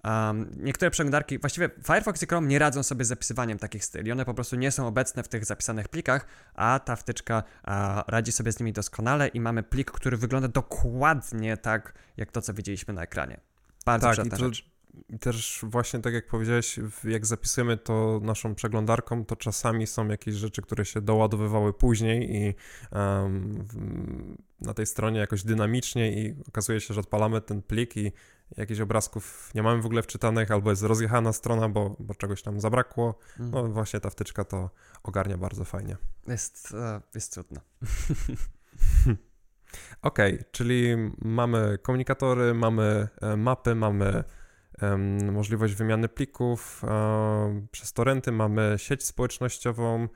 Um, 0.04 0.50
niektóre 0.56 0.90
przeglądarki, 0.90 1.38
właściwie 1.38 1.70
Firefox 1.86 2.22
i 2.22 2.26
Chrome 2.26 2.46
nie 2.48 2.58
radzą 2.58 2.82
sobie 2.82 3.04
z 3.04 3.08
zapisywaniem 3.08 3.58
takich 3.58 3.84
styli. 3.84 4.12
One 4.12 4.24
po 4.24 4.34
prostu 4.34 4.56
nie 4.56 4.70
są 4.70 4.86
obecne 4.86 5.22
w 5.22 5.28
tych 5.28 5.44
zapisanych 5.44 5.88
plikach, 5.88 6.26
a 6.54 6.80
ta 6.84 6.96
wtyczka 6.96 7.42
a, 7.62 8.04
radzi 8.06 8.32
sobie 8.32 8.52
z 8.52 8.60
nimi 8.60 8.72
doskonale 8.72 9.28
i 9.28 9.40
mamy 9.40 9.62
plik, 9.62 9.90
który 9.90 10.16
wygląda 10.16 10.48
dokładnie 10.48 11.56
tak, 11.56 11.94
jak 12.16 12.32
to, 12.32 12.42
co 12.42 12.54
widzieliśmy 12.54 12.94
na 12.94 13.02
ekranie. 13.02 13.40
Bardzo 13.84 14.06
tak, 14.06 14.12
przydatna 14.12 14.38
rzecz. 14.38 14.69
I 15.08 15.18
też 15.18 15.60
właśnie 15.62 16.00
tak 16.00 16.14
jak 16.14 16.26
powiedziałeś, 16.26 16.80
jak 17.04 17.26
zapisujemy 17.26 17.76
to 17.76 18.20
naszą 18.22 18.54
przeglądarką, 18.54 19.24
to 19.24 19.36
czasami 19.36 19.86
są 19.86 20.08
jakieś 20.08 20.34
rzeczy, 20.34 20.62
które 20.62 20.84
się 20.84 21.00
doładowywały 21.00 21.72
później 21.72 22.36
i 22.36 22.54
um, 22.92 23.64
na 24.60 24.74
tej 24.74 24.86
stronie 24.86 25.20
jakoś 25.20 25.44
dynamicznie 25.44 26.12
i 26.12 26.36
okazuje 26.48 26.80
się, 26.80 26.94
że 26.94 27.00
odpalamy 27.00 27.40
ten 27.40 27.62
plik 27.62 27.96
i 27.96 28.12
jakichś 28.56 28.80
obrazków 28.80 29.50
nie 29.54 29.62
mamy 29.62 29.82
w 29.82 29.86
ogóle 29.86 30.02
wczytanych, 30.02 30.50
albo 30.50 30.70
jest 30.70 30.82
rozjechana 30.82 31.32
strona, 31.32 31.68
bo, 31.68 31.96
bo 31.98 32.14
czegoś 32.14 32.42
tam 32.42 32.60
zabrakło. 32.60 33.18
No 33.38 33.46
mhm. 33.46 33.72
właśnie 33.72 34.00
ta 34.00 34.10
wtyczka 34.10 34.44
to 34.44 34.70
ogarnia 35.02 35.38
bardzo 35.38 35.64
fajnie. 35.64 35.96
Jest, 36.26 36.74
e, 36.74 37.00
jest 37.14 37.32
trudno. 37.32 37.60
Okej, 40.02 40.34
okay, 40.34 40.44
czyli 40.50 40.96
mamy 41.18 41.78
komunikatory, 41.82 42.54
mamy 42.54 43.08
e, 43.20 43.36
mapy, 43.36 43.74
mamy 43.74 44.24
możliwość 45.32 45.74
wymiany 45.74 46.08
plików 46.08 46.82
przez 47.70 47.92
torrenty, 47.92 48.32
mamy 48.32 48.74
sieć 48.76 49.04
społecznościową, 49.04 50.08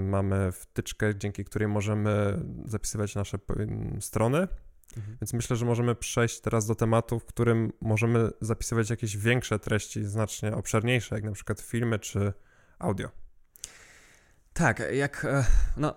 mamy 0.00 0.52
wtyczkę, 0.52 1.16
dzięki 1.16 1.44
której 1.44 1.68
możemy 1.68 2.42
zapisywać 2.66 3.14
nasze 3.14 3.38
strony 4.00 4.48
Mhm. 4.96 5.16
Więc 5.20 5.32
myślę, 5.32 5.56
że 5.56 5.66
możemy 5.66 5.94
przejść 5.94 6.40
teraz 6.40 6.66
do 6.66 6.74
tematu, 6.74 7.18
w 7.18 7.24
którym 7.24 7.72
możemy 7.80 8.30
zapisywać 8.40 8.90
jakieś 8.90 9.16
większe 9.16 9.58
treści, 9.58 10.04
znacznie 10.04 10.54
obszerniejsze, 10.56 11.14
jak 11.14 11.24
na 11.24 11.32
przykład 11.32 11.60
filmy 11.60 11.98
czy 11.98 12.32
audio. 12.78 13.08
Tak, 14.52 14.82
jak 14.92 15.24
e, 15.24 15.44
no, 15.76 15.94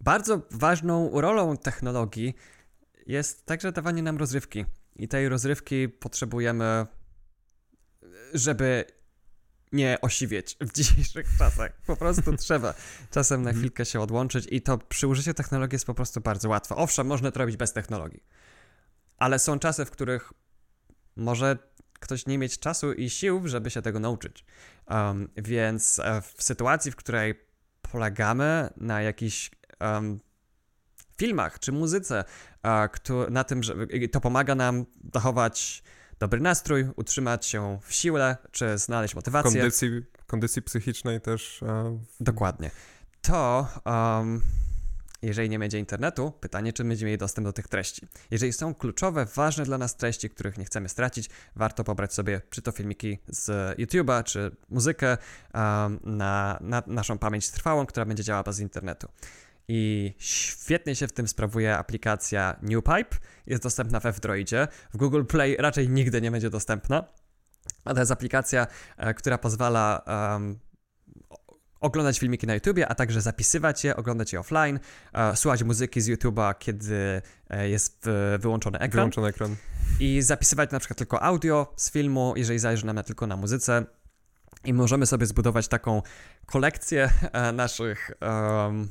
bardzo 0.00 0.42
ważną 0.50 1.20
rolą 1.20 1.56
technologii 1.56 2.34
jest 3.06 3.46
także 3.46 3.72
dawanie 3.72 4.02
nam 4.02 4.16
rozrywki. 4.16 4.64
I 4.96 5.08
tej 5.08 5.28
rozrywki 5.28 5.88
potrzebujemy, 5.88 6.86
żeby 8.34 8.84
nie 9.72 9.98
osiwieć 10.00 10.56
w 10.60 10.72
dzisiejszych 10.72 11.26
czasach. 11.38 11.72
Po 11.86 11.96
prostu 11.96 12.36
trzeba 12.36 12.74
czasem 13.10 13.42
na 13.42 13.50
mhm. 13.50 13.62
chwilkę 13.62 13.84
się 13.84 14.00
odłączyć 14.00 14.46
i 14.50 14.62
to 14.62 14.78
przy 14.78 15.06
użyciu 15.06 15.34
technologii 15.34 15.74
jest 15.74 15.86
po 15.86 15.94
prostu 15.94 16.20
bardzo 16.20 16.48
łatwe. 16.48 16.76
Owszem, 16.76 17.06
można 17.06 17.30
to 17.30 17.38
robić 17.38 17.56
bez 17.56 17.72
technologii, 17.72 18.22
ale 19.18 19.38
są 19.38 19.58
czasy, 19.58 19.84
w 19.84 19.90
których 19.90 20.32
może 21.16 21.58
ktoś 22.00 22.26
nie 22.26 22.38
mieć 22.38 22.58
czasu 22.58 22.92
i 22.92 23.10
sił, 23.10 23.48
żeby 23.48 23.70
się 23.70 23.82
tego 23.82 24.00
nauczyć. 24.00 24.44
Um, 24.90 25.28
więc 25.36 25.98
e, 25.98 26.22
w 26.22 26.42
sytuacji, 26.42 26.92
w 26.92 26.96
której 26.96 27.34
polegamy 27.82 28.70
na 28.76 29.02
jakichś 29.02 29.50
um, 29.80 30.20
filmach 31.18 31.58
czy 31.58 31.72
muzyce, 31.72 32.24
uh, 32.64 33.30
na 33.30 33.44
tym, 33.44 33.62
że 33.62 33.74
to 34.12 34.20
pomaga 34.20 34.54
nam 34.54 34.86
zachować 35.14 35.82
dobry 36.18 36.40
nastrój, 36.40 36.88
utrzymać 36.96 37.46
się 37.46 37.78
w 37.82 37.94
siłę, 37.94 38.36
czy 38.50 38.78
znaleźć 38.78 39.14
motywację. 39.14 39.60
Kondycji, 39.60 39.90
kondycji 40.26 40.62
psychicznej 40.62 41.20
też. 41.20 41.62
Uh... 41.62 42.00
Dokładnie. 42.20 42.70
To 43.22 43.68
um, 43.84 44.42
jeżeli 45.22 45.48
nie 45.48 45.58
będzie 45.58 45.78
internetu, 45.78 46.32
pytanie, 46.40 46.72
czy 46.72 46.84
będziemy 46.84 47.06
mieli 47.06 47.18
dostęp 47.18 47.44
do 47.44 47.52
tych 47.52 47.68
treści. 47.68 48.06
Jeżeli 48.30 48.52
są 48.52 48.74
kluczowe, 48.74 49.26
ważne 49.34 49.64
dla 49.64 49.78
nas 49.78 49.96
treści, 49.96 50.30
których 50.30 50.58
nie 50.58 50.64
chcemy 50.64 50.88
stracić, 50.88 51.30
warto 51.56 51.84
pobrać 51.84 52.14
sobie 52.14 52.40
czy 52.50 52.62
to 52.62 52.72
filmiki 52.72 53.18
z 53.28 53.76
YouTube'a, 53.78 54.24
czy 54.24 54.56
muzykę 54.68 55.18
um, 55.54 56.00
na, 56.04 56.58
na 56.60 56.82
naszą 56.86 57.18
pamięć 57.18 57.50
trwałą, 57.50 57.86
która 57.86 58.06
będzie 58.06 58.24
działała 58.24 58.42
bez 58.42 58.60
internetu. 58.60 59.08
I 59.68 60.14
świetnie 60.18 60.96
się 60.96 61.08
w 61.08 61.12
tym 61.12 61.28
sprawuje 61.28 61.78
aplikacja 61.78 62.56
NewPipe. 62.62 63.16
Jest 63.46 63.62
dostępna 63.62 64.00
w 64.00 64.06
F-Droidzie. 64.06 64.68
W 64.94 64.96
Google 64.96 65.24
Play 65.24 65.56
raczej 65.56 65.88
nigdy 65.88 66.20
nie 66.20 66.30
będzie 66.30 66.50
dostępna. 66.50 67.04
A 67.84 67.94
to 67.94 68.00
jest 68.00 68.12
aplikacja, 68.12 68.66
e, 68.96 69.14
która 69.14 69.38
pozwala 69.38 70.02
um, 70.06 70.58
oglądać 71.80 72.18
filmiki 72.18 72.46
na 72.46 72.54
YouTubie, 72.54 72.88
a 72.88 72.94
także 72.94 73.20
zapisywać 73.20 73.84
je, 73.84 73.96
oglądać 73.96 74.32
je 74.32 74.40
offline, 74.40 74.80
e, 75.12 75.36
słuchać 75.36 75.62
muzyki 75.62 76.00
z 76.00 76.08
YouTube'a, 76.08 76.54
kiedy 76.58 77.22
e, 77.50 77.68
jest 77.68 78.06
wyłączony 78.38 78.78
ekran. 78.78 78.90
Wyłączony 78.90 79.28
ekran. 79.28 79.56
I 80.00 80.22
zapisywać 80.22 80.70
na 80.70 80.78
przykład 80.78 80.98
tylko 80.98 81.22
audio 81.22 81.72
z 81.76 81.90
filmu, 81.90 82.32
jeżeli 82.36 82.58
zależy 82.58 82.86
nam 82.86 83.02
tylko 83.02 83.26
na 83.26 83.36
muzyce. 83.36 83.84
I 84.64 84.72
możemy 84.72 85.06
sobie 85.06 85.26
zbudować 85.26 85.68
taką 85.68 86.02
kolekcję 86.46 87.10
e, 87.32 87.52
naszych 87.52 88.10
um, 88.20 88.88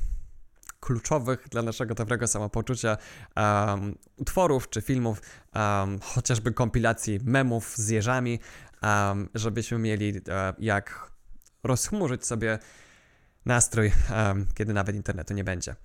kluczowych 0.80 1.48
dla 1.48 1.62
naszego 1.62 1.94
dobrego 1.94 2.26
samopoczucia 2.26 2.96
um, 3.36 3.98
utworów 4.16 4.70
czy 4.70 4.82
filmów, 4.82 5.22
um, 5.54 6.00
chociażby 6.00 6.52
kompilacji 6.52 7.20
memów 7.24 7.76
z 7.76 7.88
jeżami, 7.88 8.40
żebyśmy 9.34 9.78
mieli 9.78 10.20
jak 10.58 11.10
rozchmurzyć 11.62 12.26
sobie 12.26 12.58
nastrój, 13.46 13.92
um, 14.10 14.46
kiedy 14.54 14.72
nawet 14.72 14.96
internetu 14.96 15.34
nie 15.34 15.44
będzie. 15.44 15.76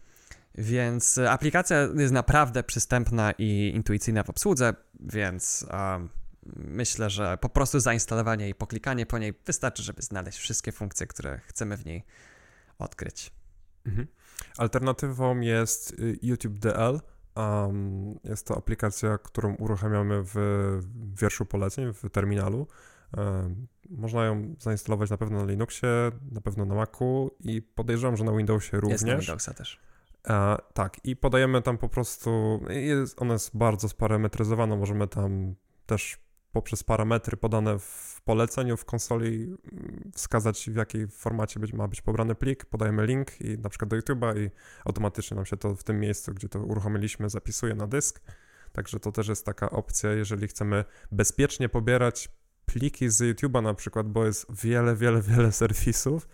Więc 0.56 1.18
aplikacja 1.18 1.78
jest 1.98 2.14
naprawdę 2.14 2.64
przystępna 2.64 3.32
i 3.38 3.72
intuicyjna 3.76 4.24
w 4.24 4.30
obsłudze, 4.30 4.74
więc 5.00 5.66
um, 5.72 6.10
myślę, 6.56 7.10
że 7.10 7.38
po 7.38 7.50
prostu 7.50 7.80
zainstalowanie 7.80 8.50
i 8.50 8.56
poklikanie 8.56 9.06
po 9.06 9.18
niej 9.18 9.34
wystarczy, 9.46 9.84
żeby 9.84 10.02
znaleźć 10.02 10.38
wszystkie 10.38 10.72
funkcje, 10.72 11.08
które 11.08 11.40
chcemy 11.48 11.78
w 11.78 11.86
niej 11.86 12.04
odkryć. 12.80 13.32
Mhm. 13.86 14.08
Alternatywą 14.58 15.40
jest 15.40 16.00
y, 16.00 16.20
YouTube 16.22 16.60
DL. 16.60 17.00
Um, 17.36 18.20
jest 18.24 18.48
to 18.48 18.58
aplikacja, 18.58 19.18
którą 19.18 19.56
uruchamiamy 19.56 20.22
w 20.24 20.36
wierszu 21.22 21.46
poleceń, 21.46 21.94
w 21.94 22.10
terminalu. 22.10 22.68
Można 23.90 24.26
ją 24.26 24.56
zainstalować 24.60 25.10
na 25.10 25.18
pewno 25.18 25.40
na 25.40 25.52
Linuxie, 25.52 26.12
na 26.32 26.42
pewno 26.42 26.66
na 26.66 26.76
Macu 26.76 27.32
i 27.40 27.62
podejrzewam, 27.62 28.18
że 28.18 28.24
na 28.24 28.32
Windowsie 28.32 28.78
również. 28.78 28.92
Jest 28.92 29.06
na 29.06 29.18
Windowsa 29.18 29.54
też. 29.54 29.80
E, 30.28 30.58
tak, 30.74 31.06
i 31.06 31.16
podajemy 31.16 31.62
tam 31.62 31.78
po 31.78 31.90
prostu, 31.90 32.60
jest, 32.70 33.22
ona 33.22 33.34
jest 33.34 33.58
bardzo 33.58 33.90
sparametryzowana, 33.90 34.76
możemy 34.76 35.08
tam 35.08 35.56
też 35.86 36.18
poprzez 36.54 36.84
parametry 36.84 37.38
podane 37.38 37.80
w 37.80 38.22
poleceniu 38.26 38.78
w 38.78 38.86
konsoli 38.86 39.44
mm, 39.44 40.12
wskazać 40.16 40.70
w 40.70 40.76
jakiej 40.76 41.08
formacie 41.08 41.60
ma 41.74 41.88
być 41.88 42.02
pobrany 42.02 42.36
plik, 42.36 42.66
podajemy 42.66 43.06
link 43.06 43.42
i 43.42 43.58
na 43.58 43.70
przykład 43.70 43.90
do 43.90 43.98
YouTube'a 43.98 44.40
i 44.40 44.50
automatycznie 44.86 45.36
nam 45.36 45.46
się 45.46 45.58
to 45.58 45.76
w 45.76 45.84
tym 45.84 46.00
miejscu, 46.00 46.34
gdzie 46.34 46.50
to 46.50 46.60
uruchomiliśmy, 46.60 47.30
zapisuje 47.30 47.76
na 47.76 47.88
dysk. 47.88 48.22
Także 48.72 49.00
to 49.00 49.12
też 49.12 49.28
jest 49.28 49.46
taka 49.46 49.70
opcja, 49.70 50.12
jeżeli 50.12 50.48
chcemy 50.48 50.86
bezpiecznie 51.12 51.70
pobierać 51.70 52.30
pliki 52.66 53.10
z 53.10 53.22
YouTube'a 53.22 53.64
na 53.64 53.74
przykład, 53.74 54.08
bo 54.08 54.26
jest 54.26 54.46
wiele, 54.64 54.96
wiele, 54.96 55.22
wiele 55.22 55.52
serwisów, 55.62 56.28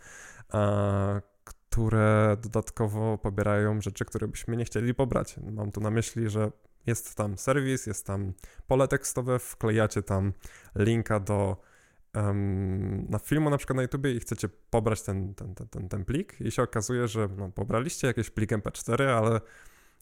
a, 0.49 1.21
które 1.43 2.37
dodatkowo 2.41 3.17
pobierają 3.17 3.81
rzeczy, 3.81 4.05
które 4.05 4.27
byśmy 4.27 4.57
nie 4.57 4.65
chcieli 4.65 4.93
pobrać. 4.93 5.35
Mam 5.51 5.71
tu 5.71 5.81
na 5.81 5.89
myśli, 5.89 6.29
że 6.29 6.51
jest 6.89 7.15
tam 7.15 7.37
serwis, 7.37 7.85
jest 7.85 8.05
tam 8.05 8.33
pole 8.67 8.87
tekstowe, 8.87 9.39
wklejacie 9.39 10.03
tam 10.03 10.33
linka 10.75 11.19
do 11.19 11.57
um, 12.15 13.05
na 13.09 13.19
filmu 13.19 13.49
na 13.49 13.57
przykład 13.57 13.75
na 13.75 13.81
YouTubie 13.81 14.11
i 14.11 14.19
chcecie 14.19 14.49
pobrać 14.69 15.01
ten, 15.01 15.33
ten, 15.35 15.55
ten, 15.55 15.67
ten, 15.67 15.89
ten 15.89 16.05
plik 16.05 16.41
i 16.41 16.51
się 16.51 16.63
okazuje, 16.63 17.07
że 17.07 17.29
no, 17.37 17.49
pobraliście 17.49 18.07
jakiś 18.07 18.29
plik 18.29 18.51
MP4, 18.51 19.03
ale 19.03 19.41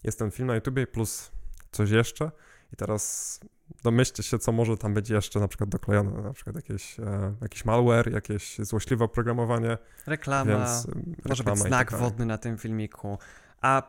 jest 0.04 0.18
ten 0.18 0.30
film 0.30 0.48
na 0.48 0.54
YouTubie 0.54 0.86
plus 0.86 1.30
coś 1.72 1.90
jeszcze. 1.90 2.30
I 2.72 2.76
teraz 2.76 3.40
domyślcie 3.82 4.22
się, 4.22 4.38
co 4.38 4.52
może 4.52 4.76
tam 4.76 4.94
być 4.94 5.10
jeszcze 5.10 5.40
na 5.40 5.48
przykład 5.48 5.70
doklejone, 5.70 6.22
na 6.22 6.32
przykład 6.32 6.56
jakieś, 6.56 7.00
e, 7.00 7.34
jakiś 7.42 7.64
malware, 7.64 8.12
jakieś 8.12 8.58
złośliwe 8.58 9.04
oprogramowanie. 9.04 9.78
Reklama, 10.06 10.50
więc, 10.50 10.86
może 11.24 11.44
być 11.44 11.58
znak 11.58 11.90
tak 11.90 12.00
wodny 12.00 12.26
na 12.26 12.38
tym 12.38 12.58
filmiku, 12.58 13.18
a 13.60 13.82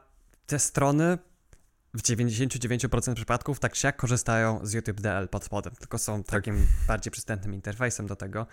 te 0.48 0.60
strony 0.60 1.18
w 1.94 2.02
99% 2.02 3.14
przypadków 3.14 3.60
tak 3.60 3.76
się 3.76 3.88
jak 3.88 3.98
korzystają 3.98 4.60
z 4.64 4.74
YouTube 4.74 5.02
DL 5.02 5.28
pod 5.28 5.44
spodem, 5.44 5.74
tylko 5.80 5.98
są 5.98 6.24
tak. 6.24 6.32
takim 6.32 6.68
bardziej 6.88 7.12
przystępnym 7.12 7.54
interfejsem 7.54 8.08
do 8.08 8.16
tego. 8.16 8.48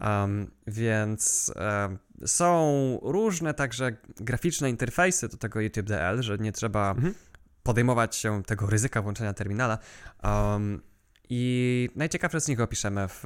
Um, 0.00 0.50
więc 0.66 1.52
um, 1.56 1.98
są 2.26 2.98
różne 3.02 3.54
także 3.54 3.96
graficzne 4.16 4.70
interfejsy 4.70 5.28
do 5.28 5.36
tego 5.36 5.60
YouTube 5.60 5.86
DL, 5.86 6.22
że 6.22 6.38
nie 6.38 6.52
trzeba 6.52 6.90
mhm 6.90 7.14
podejmować 7.62 8.16
się 8.16 8.42
tego 8.42 8.66
ryzyka 8.66 9.02
włączenia 9.02 9.34
terminala. 9.34 9.78
Um, 10.22 10.82
I 11.28 11.88
najciekawsze 11.96 12.40
z 12.40 12.48
nich 12.48 12.60
opiszemy 12.60 13.08
w, 13.08 13.24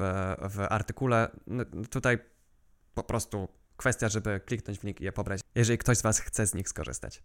w 0.51 0.67
artykule. 0.71 1.31
No, 1.47 1.65
tutaj 1.91 2.19
po 2.95 3.03
prostu 3.03 3.49
kwestia, 3.77 4.09
żeby 4.09 4.41
kliknąć 4.47 4.79
w 4.79 4.85
link 4.85 5.01
i 5.01 5.05
je 5.05 5.13
pobrać, 5.13 5.41
jeżeli 5.55 5.79
ktoś 5.79 5.99
z 5.99 6.03
Was 6.03 6.21
chce 6.21 6.47
z 6.47 6.55
nich 6.55 6.69
skorzystać. 6.69 7.23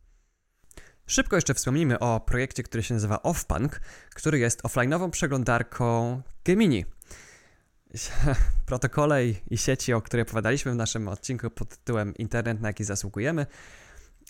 Szybko 1.09 1.35
jeszcze 1.35 1.53
wspomnimy 1.53 1.99
o 1.99 2.19
projekcie, 2.19 2.63
który 2.63 2.83
się 2.83 2.93
nazywa 2.93 3.23
Offpunk, 3.23 3.81
który 4.15 4.39
jest 4.39 4.61
offline'ową 4.61 5.09
przeglądarką 5.09 6.21
Gemini. 6.45 6.85
Protokole 8.65 9.27
i 9.27 9.57
sieci, 9.57 9.93
o 9.93 10.01
której 10.01 10.21
opowiadaliśmy 10.21 10.71
w 10.71 10.75
naszym 10.75 11.07
odcinku 11.07 11.49
pod 11.49 11.69
tytułem 11.69 12.15
Internet, 12.15 12.61
na 12.61 12.69
jaki 12.69 12.83
zasługujemy, 12.83 13.45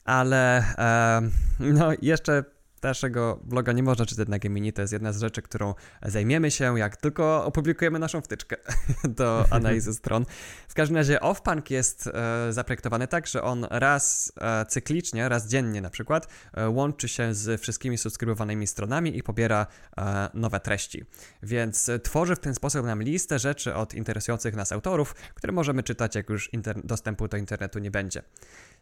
ale 0.06 0.58
e, 0.78 1.22
no 1.60 1.92
jeszcze 2.02 2.44
naszego 2.84 3.39
bloga 3.44 3.74
nie 3.74 3.84
można 3.84 4.06
czytać 4.06 4.28
na 4.28 4.39
Gemini. 4.39 4.74
To 4.74 4.82
jest 4.82 4.94
jedna 4.94 5.13
z 5.13 5.20
rzeczy, 5.20 5.42
którą 5.42 5.74
zajmiemy 6.06 6.52
się, 6.52 6.80
jak 6.80 6.98
tylko 6.98 7.46
opublikujemy 7.46 8.00
naszą 8.00 8.22
wtyczkę 8.22 8.56
do 9.20 9.46
analizy 9.50 9.94
stron. 9.94 10.26
W 10.68 10.74
każdym 10.74 10.98
razie 10.98 11.20
Offpunk 11.20 11.72
jest 11.72 12.08
e, 12.08 12.54
zaprojektowany 12.54 13.08
tak, 13.08 13.28
że 13.28 13.44
on 13.44 13.68
raz 13.70 14.34
e, 14.42 14.65
cyklicznie, 14.65 15.30
raz 15.30 15.48
dziennie 15.48 15.82
na 15.82 15.89
przykład, 15.89 16.28
e, 16.54 16.70
łączy 16.70 17.08
się 17.08 17.34
z 17.34 17.62
wszystkimi 17.62 17.98
subskrybowanymi 17.98 18.68
stronami 18.68 19.18
i 19.18 19.24
pobiera 19.24 19.68
e, 19.98 20.30
nowe 20.34 20.60
treści. 20.60 21.06
Więc 21.44 21.92
tworzy 22.04 22.36
w 22.36 22.39
ten 22.39 22.56
sposób 22.56 22.86
nam 22.86 23.04
listę 23.04 23.39
rzeczy 23.39 23.76
od 23.76 23.94
interesujących 23.94 24.56
nas 24.56 24.72
autorów, 24.72 25.13
które 25.13 25.54
możemy 25.54 25.84
czytać, 25.84 26.15
jak 26.15 26.30
już 26.30 26.50
dostępu 26.84 27.28
do 27.28 27.38
internetu 27.38 27.80
nie 27.80 27.92
będzie. 27.92 28.24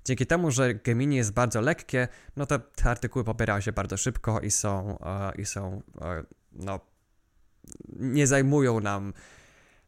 Dzięki 0.05 0.25
temu, 0.25 0.51
że 0.51 0.73
Gemini 0.73 1.15
jest 1.15 1.33
bardzo 1.33 1.61
lekkie, 1.61 2.07
no 2.35 2.45
to 2.45 2.59
te 2.59 2.89
artykuły 2.89 3.25
pobierają 3.25 3.61
się 3.61 3.71
bardzo 3.71 3.97
szybko 3.97 4.39
i 4.39 4.51
są, 4.51 4.99
e, 4.99 5.31
i 5.35 5.45
są 5.45 5.81
e, 6.01 6.23
no, 6.51 6.79
nie 7.89 8.27
zajmują 8.27 8.79
nam 8.79 9.13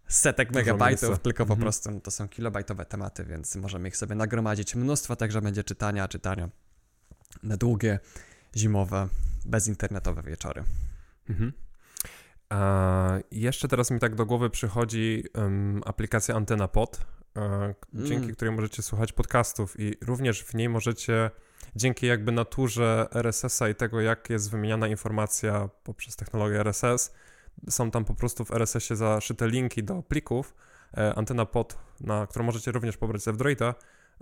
setek 0.07 0.51
megabajtów, 0.51 1.19
tylko 1.19 1.45
po 1.45 1.53
mhm. 1.53 1.61
prostu 1.61 1.91
no, 1.91 1.99
to 1.99 2.11
są 2.11 2.29
kilobajtowe 2.29 2.85
tematy, 2.85 3.25
więc 3.25 3.55
możemy 3.55 3.87
ich 3.87 3.97
sobie 3.97 4.15
nagromadzić 4.15 4.75
mnóstwo, 4.75 5.15
także 5.15 5.41
będzie 5.41 5.63
czytania, 5.63 6.07
czytania 6.07 6.49
na 7.43 7.57
długie, 7.57 7.99
zimowe, 8.55 9.07
bezinternetowe 9.45 10.23
wieczory. 10.23 10.63
Mhm. 11.29 11.53
A 12.49 13.19
jeszcze 13.31 13.67
teraz 13.67 13.91
mi 13.91 13.99
tak 13.99 14.15
do 14.15 14.25
głowy 14.25 14.49
przychodzi 14.49 15.23
um, 15.35 15.81
aplikacja 15.85 16.35
Antena 16.35 16.67
Pod, 16.67 16.97
e, 16.97 17.18
dzięki 17.93 18.23
mm. 18.23 18.35
której 18.35 18.55
możecie 18.55 18.81
słuchać 18.81 19.11
podcastów 19.11 19.79
i 19.79 19.95
również 20.01 20.43
w 20.43 20.53
niej 20.53 20.69
możecie 20.69 21.31
dzięki 21.75 22.07
jakby 22.07 22.31
naturze 22.31 23.07
RSS-a 23.13 23.69
i 23.69 23.75
tego, 23.75 24.01
jak 24.01 24.29
jest 24.29 24.51
wymieniana 24.51 24.87
informacja 24.87 25.69
poprzez 25.83 26.15
technologię 26.15 26.59
RSS, 26.59 27.13
są 27.69 27.91
tam 27.91 28.05
po 28.05 28.13
prostu 28.13 28.45
w 28.45 28.51
RSS-ie 28.51 28.97
zaszyte 28.97 29.47
linki 29.47 29.83
do 29.83 30.03
plików. 30.03 30.55
E, 30.97 31.15
antena 31.15 31.45
pod, 31.45 31.77
na 32.01 32.27
którą 32.27 32.45
możecie 32.45 32.71
również 32.71 32.97
pobrać 32.97 33.23
z 33.23 33.27
Androida, 33.27 33.75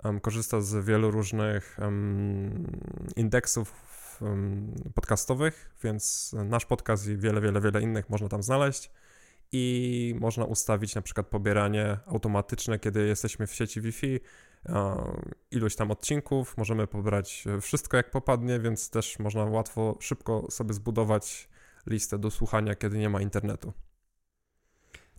um, 0.04 0.20
korzysta 0.20 0.60
z 0.60 0.86
wielu 0.86 1.10
różnych 1.10 1.76
um, 1.82 2.80
indeksów 3.16 3.74
um, 4.20 4.74
podcastowych, 4.94 5.70
więc 5.84 6.32
nasz 6.44 6.64
podcast 6.64 7.06
i 7.06 7.16
wiele, 7.16 7.40
wiele, 7.40 7.60
wiele 7.60 7.82
innych 7.82 8.10
można 8.10 8.28
tam 8.28 8.42
znaleźć 8.42 8.90
i 9.52 10.14
można 10.20 10.44
ustawić 10.44 10.94
na 10.94 11.02
przykład 11.02 11.26
pobieranie 11.26 11.98
automatyczne, 12.06 12.78
kiedy 12.78 13.06
jesteśmy 13.06 13.46
w 13.46 13.54
sieci 13.54 13.80
Wi-Fi, 13.80 14.20
ilość 15.50 15.76
tam 15.76 15.90
odcinków, 15.90 16.56
możemy 16.56 16.86
pobrać 16.86 17.44
wszystko 17.60 17.96
jak 17.96 18.10
popadnie, 18.10 18.60
więc 18.60 18.90
też 18.90 19.18
można 19.18 19.44
łatwo, 19.44 19.96
szybko 20.00 20.50
sobie 20.50 20.74
zbudować 20.74 21.48
listę 21.86 22.18
do 22.18 22.30
słuchania, 22.30 22.74
kiedy 22.74 22.98
nie 22.98 23.08
ma 23.08 23.20
internetu. 23.20 23.72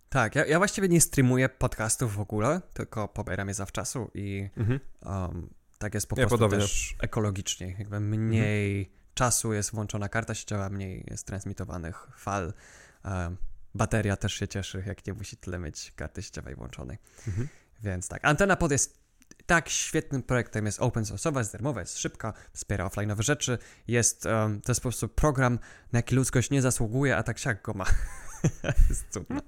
Tak, 0.08 0.34
ja, 0.34 0.46
ja 0.46 0.58
właściwie 0.58 0.88
nie 0.88 1.00
streamuję 1.00 1.48
podcastów 1.48 2.14
w 2.14 2.20
ogóle, 2.20 2.60
tylko 2.74 3.08
pobieram 3.08 3.48
je 3.48 3.54
zawczasu 3.54 4.10
i 4.14 4.48
mhm. 4.56 4.80
um, 5.02 5.50
tak 5.78 5.94
jest 5.94 6.06
po 6.06 6.16
prostu 6.16 6.48
też 6.48 6.96
ekologicznie. 7.00 7.76
Jakby 7.78 8.00
mniej 8.00 8.78
mhm. 8.78 8.96
czasu 9.14 9.52
jest 9.52 9.70
włączona 9.70 10.08
karta 10.08 10.34
sieciowa, 10.34 10.70
mniej 10.70 11.04
jest 11.10 11.26
transmitowanych 11.26 12.08
fal. 12.16 12.52
Um, 13.04 13.36
bateria 13.74 14.16
też 14.16 14.34
się 14.34 14.48
cieszy, 14.48 14.82
jak 14.86 15.06
nie 15.06 15.14
musi 15.14 15.36
tyle 15.36 15.58
mieć 15.58 15.92
karty 15.96 16.22
sieciowej 16.22 16.54
włączonej. 16.54 16.98
Mhm. 17.28 17.48
Więc 17.82 18.08
tak, 18.08 18.24
Antena 18.24 18.56
Pod 18.56 18.72
jest 18.72 19.00
tak 19.46 19.68
świetnym 19.68 20.22
projektem, 20.22 20.66
jest 20.66 20.80
open 20.80 21.04
source'owa, 21.04 21.38
jest 21.38 21.52
darmowa, 21.52 21.80
jest 21.80 21.98
szybka, 21.98 22.32
wspiera 22.52 22.88
offline'owe 22.88 23.22
rzeczy, 23.22 23.58
jest, 23.88 24.26
um, 24.26 24.60
to 24.60 24.72
jest 24.72 24.80
po 24.80 24.88
prostu 24.88 25.08
program, 25.08 25.58
na 25.92 25.98
jaki 25.98 26.14
ludzkość 26.14 26.50
nie 26.50 26.62
zasługuje, 26.62 27.16
a 27.16 27.22
tak 27.22 27.38
siak 27.38 27.62
go 27.62 27.74
ma. 27.74 27.84
jest 28.88 29.04
cudne. 29.10 29.40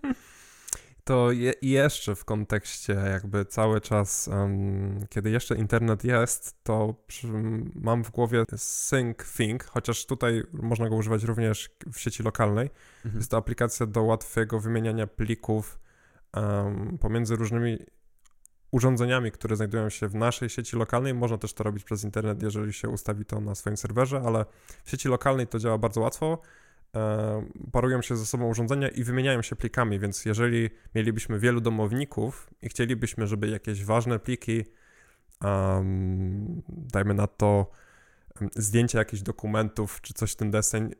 To 1.04 1.32
je, 1.32 1.52
jeszcze 1.62 2.14
w 2.14 2.24
kontekście 2.24 2.92
jakby 2.92 3.44
cały 3.44 3.80
czas, 3.80 4.28
um, 4.28 5.06
kiedy 5.10 5.30
jeszcze 5.30 5.56
internet 5.56 6.04
jest, 6.04 6.62
to 6.62 6.94
przy, 7.06 7.26
mam 7.74 8.04
w 8.04 8.10
głowie 8.10 8.44
Sync 8.56 9.16
Think, 9.36 9.64
chociaż 9.64 10.06
tutaj 10.06 10.42
można 10.52 10.88
go 10.88 10.96
używać 10.96 11.24
również 11.24 11.70
w 11.92 12.00
sieci 12.00 12.22
lokalnej. 12.22 12.70
Mhm. 13.04 13.16
Jest 13.16 13.30
to 13.30 13.36
aplikacja 13.36 13.86
do 13.86 14.02
łatwego 14.02 14.60
wymieniania 14.60 15.06
plików 15.06 15.78
um, 16.36 16.98
pomiędzy 16.98 17.36
różnymi 17.36 17.78
urządzeniami, 18.70 19.32
które 19.32 19.56
znajdują 19.56 19.90
się 19.90 20.08
w 20.08 20.14
naszej 20.14 20.48
sieci 20.48 20.76
lokalnej. 20.76 21.14
Można 21.14 21.38
też 21.38 21.54
to 21.54 21.64
robić 21.64 21.84
przez 21.84 22.04
internet, 22.04 22.42
jeżeli 22.42 22.72
się 22.72 22.88
ustawi 22.88 23.24
to 23.24 23.40
na 23.40 23.54
swoim 23.54 23.76
serwerze, 23.76 24.22
ale 24.26 24.44
w 24.84 24.90
sieci 24.90 25.08
lokalnej 25.08 25.46
to 25.46 25.58
działa 25.58 25.78
bardzo 25.78 26.00
łatwo. 26.00 26.38
E, 26.96 27.46
parują 27.72 28.02
się 28.02 28.16
ze 28.16 28.26
sobą 28.26 28.48
urządzenia 28.48 28.88
i 28.88 29.04
wymieniają 29.04 29.42
się 29.42 29.56
plikami, 29.56 29.98
więc 29.98 30.24
jeżeli 30.24 30.70
mielibyśmy 30.94 31.38
wielu 31.38 31.60
domowników 31.60 32.50
i 32.62 32.68
chcielibyśmy, 32.68 33.26
żeby 33.26 33.48
jakieś 33.48 33.84
ważne 33.84 34.18
pliki, 34.18 34.64
um, 35.44 36.62
dajmy 36.68 37.14
na 37.14 37.26
to 37.26 37.70
zdjęcia 38.54 38.98
jakichś 38.98 39.22
dokumentów 39.22 40.00
czy 40.00 40.14
coś 40.14 40.32
w 40.32 40.36
ten 40.36 40.50
deseń, 40.50 40.90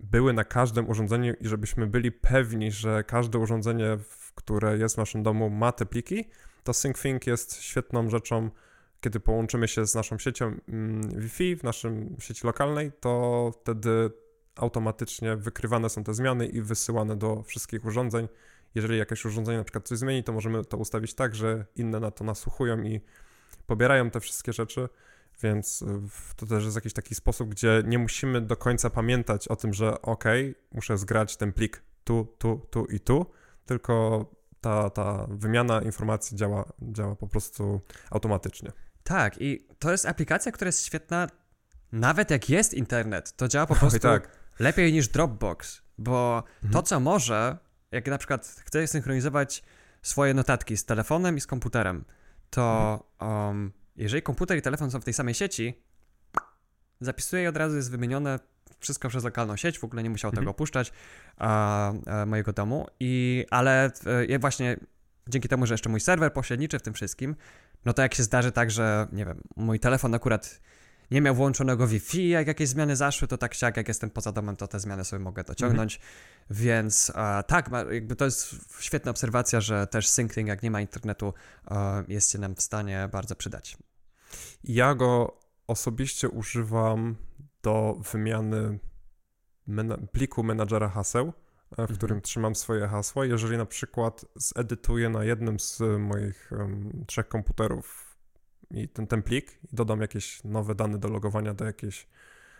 były 0.00 0.32
na 0.32 0.44
każdym 0.44 0.88
urządzeniu 0.88 1.34
i 1.40 1.48
żebyśmy 1.48 1.86
byli 1.86 2.12
pewni, 2.12 2.72
że 2.72 3.04
każde 3.04 3.38
urządzenie, 3.38 3.98
które 4.34 4.78
jest 4.78 4.94
w 4.94 4.98
naszym 4.98 5.22
domu, 5.22 5.50
ma 5.50 5.72
te 5.72 5.86
pliki, 5.86 6.24
to 6.64 6.72
SyncThing 6.72 7.26
jest 7.26 7.62
świetną 7.62 8.10
rzeczą, 8.10 8.50
kiedy 9.00 9.20
połączymy 9.20 9.68
się 9.68 9.86
z 9.86 9.94
naszą 9.94 10.18
siecią 10.18 10.56
mm, 10.68 11.20
Wi-Fi 11.20 11.56
w 11.56 11.62
naszym 11.62 12.16
sieci 12.18 12.46
lokalnej, 12.46 12.92
to 13.00 13.50
wtedy 13.60 14.10
automatycznie 14.56 15.36
wykrywane 15.36 15.88
są 15.88 16.04
te 16.04 16.14
zmiany 16.14 16.46
i 16.46 16.62
wysyłane 16.62 17.16
do 17.16 17.42
wszystkich 17.42 17.84
urządzeń. 17.84 18.28
Jeżeli 18.74 18.98
jakieś 18.98 19.24
urządzenie 19.24 19.58
na 19.58 19.64
przykład 19.64 19.88
coś 19.88 19.98
zmieni, 19.98 20.24
to 20.24 20.32
możemy 20.32 20.64
to 20.64 20.76
ustawić 20.76 21.14
tak, 21.14 21.34
że 21.34 21.66
inne 21.76 22.00
na 22.00 22.10
to 22.10 22.24
nasłuchują 22.24 22.82
i 22.82 23.00
pobierają 23.66 24.10
te 24.10 24.20
wszystkie 24.20 24.52
rzeczy, 24.52 24.88
więc 25.42 25.82
y, 25.82 25.86
to 26.36 26.46
też 26.46 26.64
jest 26.64 26.76
jakiś 26.76 26.92
taki 26.92 27.14
sposób, 27.14 27.48
gdzie 27.48 27.82
nie 27.86 27.98
musimy 27.98 28.40
do 28.40 28.56
końca 28.56 28.90
pamiętać 28.90 29.48
o 29.48 29.56
tym, 29.56 29.74
że 29.74 30.02
ok, 30.02 30.24
muszę 30.72 30.98
zgrać 30.98 31.36
ten 31.36 31.52
plik 31.52 31.82
tu, 32.04 32.34
tu, 32.38 32.66
tu 32.70 32.84
i 32.84 33.00
tu, 33.00 33.26
tylko 33.66 34.26
ta, 34.60 34.90
ta 34.90 35.26
wymiana 35.30 35.82
informacji 35.82 36.36
działa, 36.36 36.64
działa 36.82 37.16
po 37.16 37.26
prostu 37.26 37.80
automatycznie. 38.10 38.72
Tak, 39.04 39.40
i 39.40 39.68
to 39.78 39.92
jest 39.92 40.06
aplikacja, 40.06 40.52
która 40.52 40.68
jest 40.68 40.86
świetna, 40.86 41.26
nawet 41.92 42.30
jak 42.30 42.50
jest 42.50 42.74
internet, 42.74 43.36
to 43.36 43.48
działa 43.48 43.66
po 43.66 43.74
prostu 43.74 43.98
tak. 43.98 44.43
Lepiej 44.58 44.92
niż 44.92 45.08
Dropbox, 45.08 45.82
bo 45.98 46.42
mhm. 46.54 46.72
to, 46.72 46.82
co 46.82 47.00
może, 47.00 47.58
jak 47.90 48.06
na 48.06 48.18
przykład 48.18 48.62
chcę 48.64 48.86
synchronizować 48.86 49.62
swoje 50.02 50.34
notatki 50.34 50.76
z 50.76 50.84
telefonem 50.84 51.36
i 51.36 51.40
z 51.40 51.46
komputerem, 51.46 52.04
to 52.50 53.06
um, 53.20 53.72
jeżeli 53.96 54.22
komputer 54.22 54.58
i 54.58 54.62
telefon 54.62 54.90
są 54.90 55.00
w 55.00 55.04
tej 55.04 55.14
samej 55.14 55.34
sieci, 55.34 55.82
zapisuję 57.00 57.42
i 57.42 57.46
od 57.46 57.56
razu 57.56 57.76
jest 57.76 57.90
wymienione 57.90 58.38
wszystko 58.80 59.08
przez 59.08 59.24
lokalną 59.24 59.56
sieć, 59.56 59.78
w 59.78 59.84
ogóle 59.84 60.02
nie 60.02 60.10
musiał 60.10 60.28
mhm. 60.28 60.42
tego 60.42 60.50
opuszczać 60.50 60.92
a, 61.36 61.92
a, 62.06 62.26
mojego 62.26 62.52
domu. 62.52 62.86
I, 63.00 63.44
ale 63.50 63.90
e, 64.28 64.38
właśnie 64.38 64.76
dzięki 65.28 65.48
temu, 65.48 65.66
że 65.66 65.74
jeszcze 65.74 65.88
mój 65.88 66.00
serwer 66.00 66.32
pośredniczy 66.32 66.78
w 66.78 66.82
tym 66.82 66.94
wszystkim, 66.94 67.36
no 67.84 67.92
to 67.92 68.02
jak 68.02 68.14
się 68.14 68.22
zdarzy 68.22 68.52
tak, 68.52 68.70
że 68.70 69.06
nie 69.12 69.24
wiem, 69.24 69.40
mój 69.56 69.80
telefon 69.80 70.14
akurat 70.14 70.60
nie 71.10 71.20
miał 71.20 71.34
włączonego 71.34 71.86
Wi-Fi, 71.86 72.28
jak 72.28 72.46
jakieś 72.46 72.68
zmiany 72.68 72.96
zaszły, 72.96 73.28
to 73.28 73.38
tak 73.38 73.54
siak, 73.54 73.76
jak 73.76 73.88
jestem 73.88 74.10
poza 74.10 74.32
domem, 74.32 74.56
to 74.56 74.68
te 74.68 74.80
zmiany 74.80 75.04
sobie 75.04 75.24
mogę 75.24 75.44
dociągnąć. 75.44 76.00
Więc 76.50 77.12
a, 77.14 77.42
tak, 77.42 77.70
jakby 77.90 78.16
to 78.16 78.24
jest 78.24 78.56
świetna 78.80 79.10
obserwacja, 79.10 79.60
że 79.60 79.86
też 79.86 80.08
syncing, 80.08 80.48
jak 80.48 80.62
nie 80.62 80.70
ma 80.70 80.80
internetu, 80.80 81.34
a, 81.64 82.02
jest 82.08 82.32
się 82.32 82.38
nam 82.38 82.54
w 82.54 82.62
stanie 82.62 83.08
bardzo 83.12 83.36
przydać. 83.36 83.76
Ja 84.64 84.94
go 84.94 85.38
osobiście 85.66 86.28
używam 86.28 87.16
do 87.62 88.00
wymiany 88.12 88.78
pliku 90.12 90.42
menadżera 90.42 90.88
haseł, 90.88 91.26
e, 91.26 91.32
w 91.76 91.80
mhm. 91.80 91.96
którym 91.96 92.20
trzymam 92.20 92.54
swoje 92.54 92.88
hasła. 92.88 93.26
Jeżeli 93.26 93.56
na 93.56 93.66
przykład 93.66 94.24
zedytuję 94.36 95.08
na 95.08 95.24
jednym 95.24 95.60
z 95.60 95.82
moich 95.98 96.50
um, 96.52 97.04
trzech 97.06 97.28
komputerów 97.28 98.03
i 98.70 98.88
ten, 98.88 99.06
ten 99.06 99.22
plik 99.22 99.58
i 99.72 99.76
dodam 99.76 100.00
jakieś 100.00 100.44
nowe 100.44 100.74
dane 100.74 100.98
do 100.98 101.08
logowania 101.08 101.54
do 101.54 101.64
jakiejś 101.64 102.06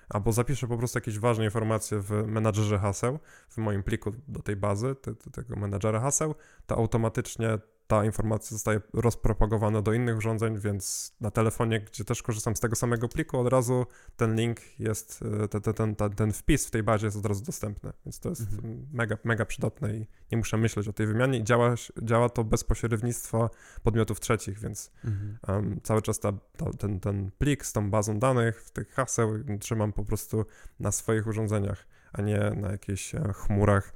albo 0.09 0.33
zapiszę 0.33 0.67
po 0.69 0.79
prostu 0.79 0.99
jakieś 0.99 1.19
ważne 1.19 1.45
informacje 1.45 2.01
w 2.01 2.11
menadżerze 2.27 2.79
haseł, 2.79 3.19
w 3.49 3.59
moim 3.59 3.83
pliku 3.83 4.13
do 4.29 4.43
tej 4.43 4.57
bazy, 4.57 4.95
te, 4.95 5.15
te, 5.15 5.31
tego 5.31 5.57
menadżera 5.57 6.01
haseł, 6.01 6.35
to 6.67 6.77
automatycznie 6.77 7.59
ta 7.95 8.05
informacja 8.05 8.55
zostaje 8.55 8.81
rozpropagowana 8.93 9.83
do 9.83 9.93
innych 9.93 10.17
urządzeń, 10.17 10.59
więc 10.59 11.13
na 11.21 11.31
telefonie, 11.31 11.81
gdzie 11.81 12.05
też 12.05 12.23
korzystam 12.23 12.57
z 12.57 12.61
tego 12.61 12.77
samego 12.77 13.09
pliku, 13.09 13.39
od 13.39 13.49
razu 13.49 13.87
ten 14.17 14.37
link 14.37 14.61
jest, 14.79 15.25
e, 15.45 15.49
ten, 15.49 15.75
ten, 15.75 15.97
ten, 15.97 16.11
ten 16.11 16.33
wpis 16.33 16.67
w 16.67 16.71
tej 16.71 16.83
bazie 16.83 17.07
jest 17.07 17.17
od 17.17 17.27
razu 17.27 17.45
dostępny, 17.45 17.93
więc 18.07 18.21
to 18.21 18.29
jest 18.29 18.41
mhm. 18.41 18.87
mega, 18.93 19.17
mega 19.25 19.45
przydatne 19.45 19.95
i 19.95 20.07
nie 20.33 20.39
muszę 20.39 20.57
myśleć 20.57 20.89
o 20.89 20.93
tej 20.93 21.07
wymianie 21.07 21.39
i 21.39 21.45
działa, 21.45 21.75
działa 22.03 22.29
to 22.29 22.45
bez 22.45 22.65
pośrednictwa 22.65 23.51
podmiotów 23.83 24.21
trzecich, 24.21 24.59
więc 24.59 24.91
mhm. 25.05 25.39
um, 25.49 25.81
cały 25.83 26.03
czas 26.03 26.21
ta, 26.21 26.33
ta, 26.57 26.71
ten, 26.79 27.01
ten 27.01 27.31
plik 27.39 27.67
z 27.67 27.73
tą 27.73 27.91
bazą 27.91 28.19
danych, 28.19 28.71
tych 28.71 28.91
haseł 28.91 29.33
trzymam 29.61 29.93
po 29.93 30.05
prostu 30.05 30.45
na 30.81 30.93
swoich 30.93 31.27
urządzeniach, 31.27 31.87
a 32.13 32.23
nie 32.23 32.39
na 32.57 32.71
jakichś 32.71 33.15
e, 33.15 33.33
chmurach 33.33 33.93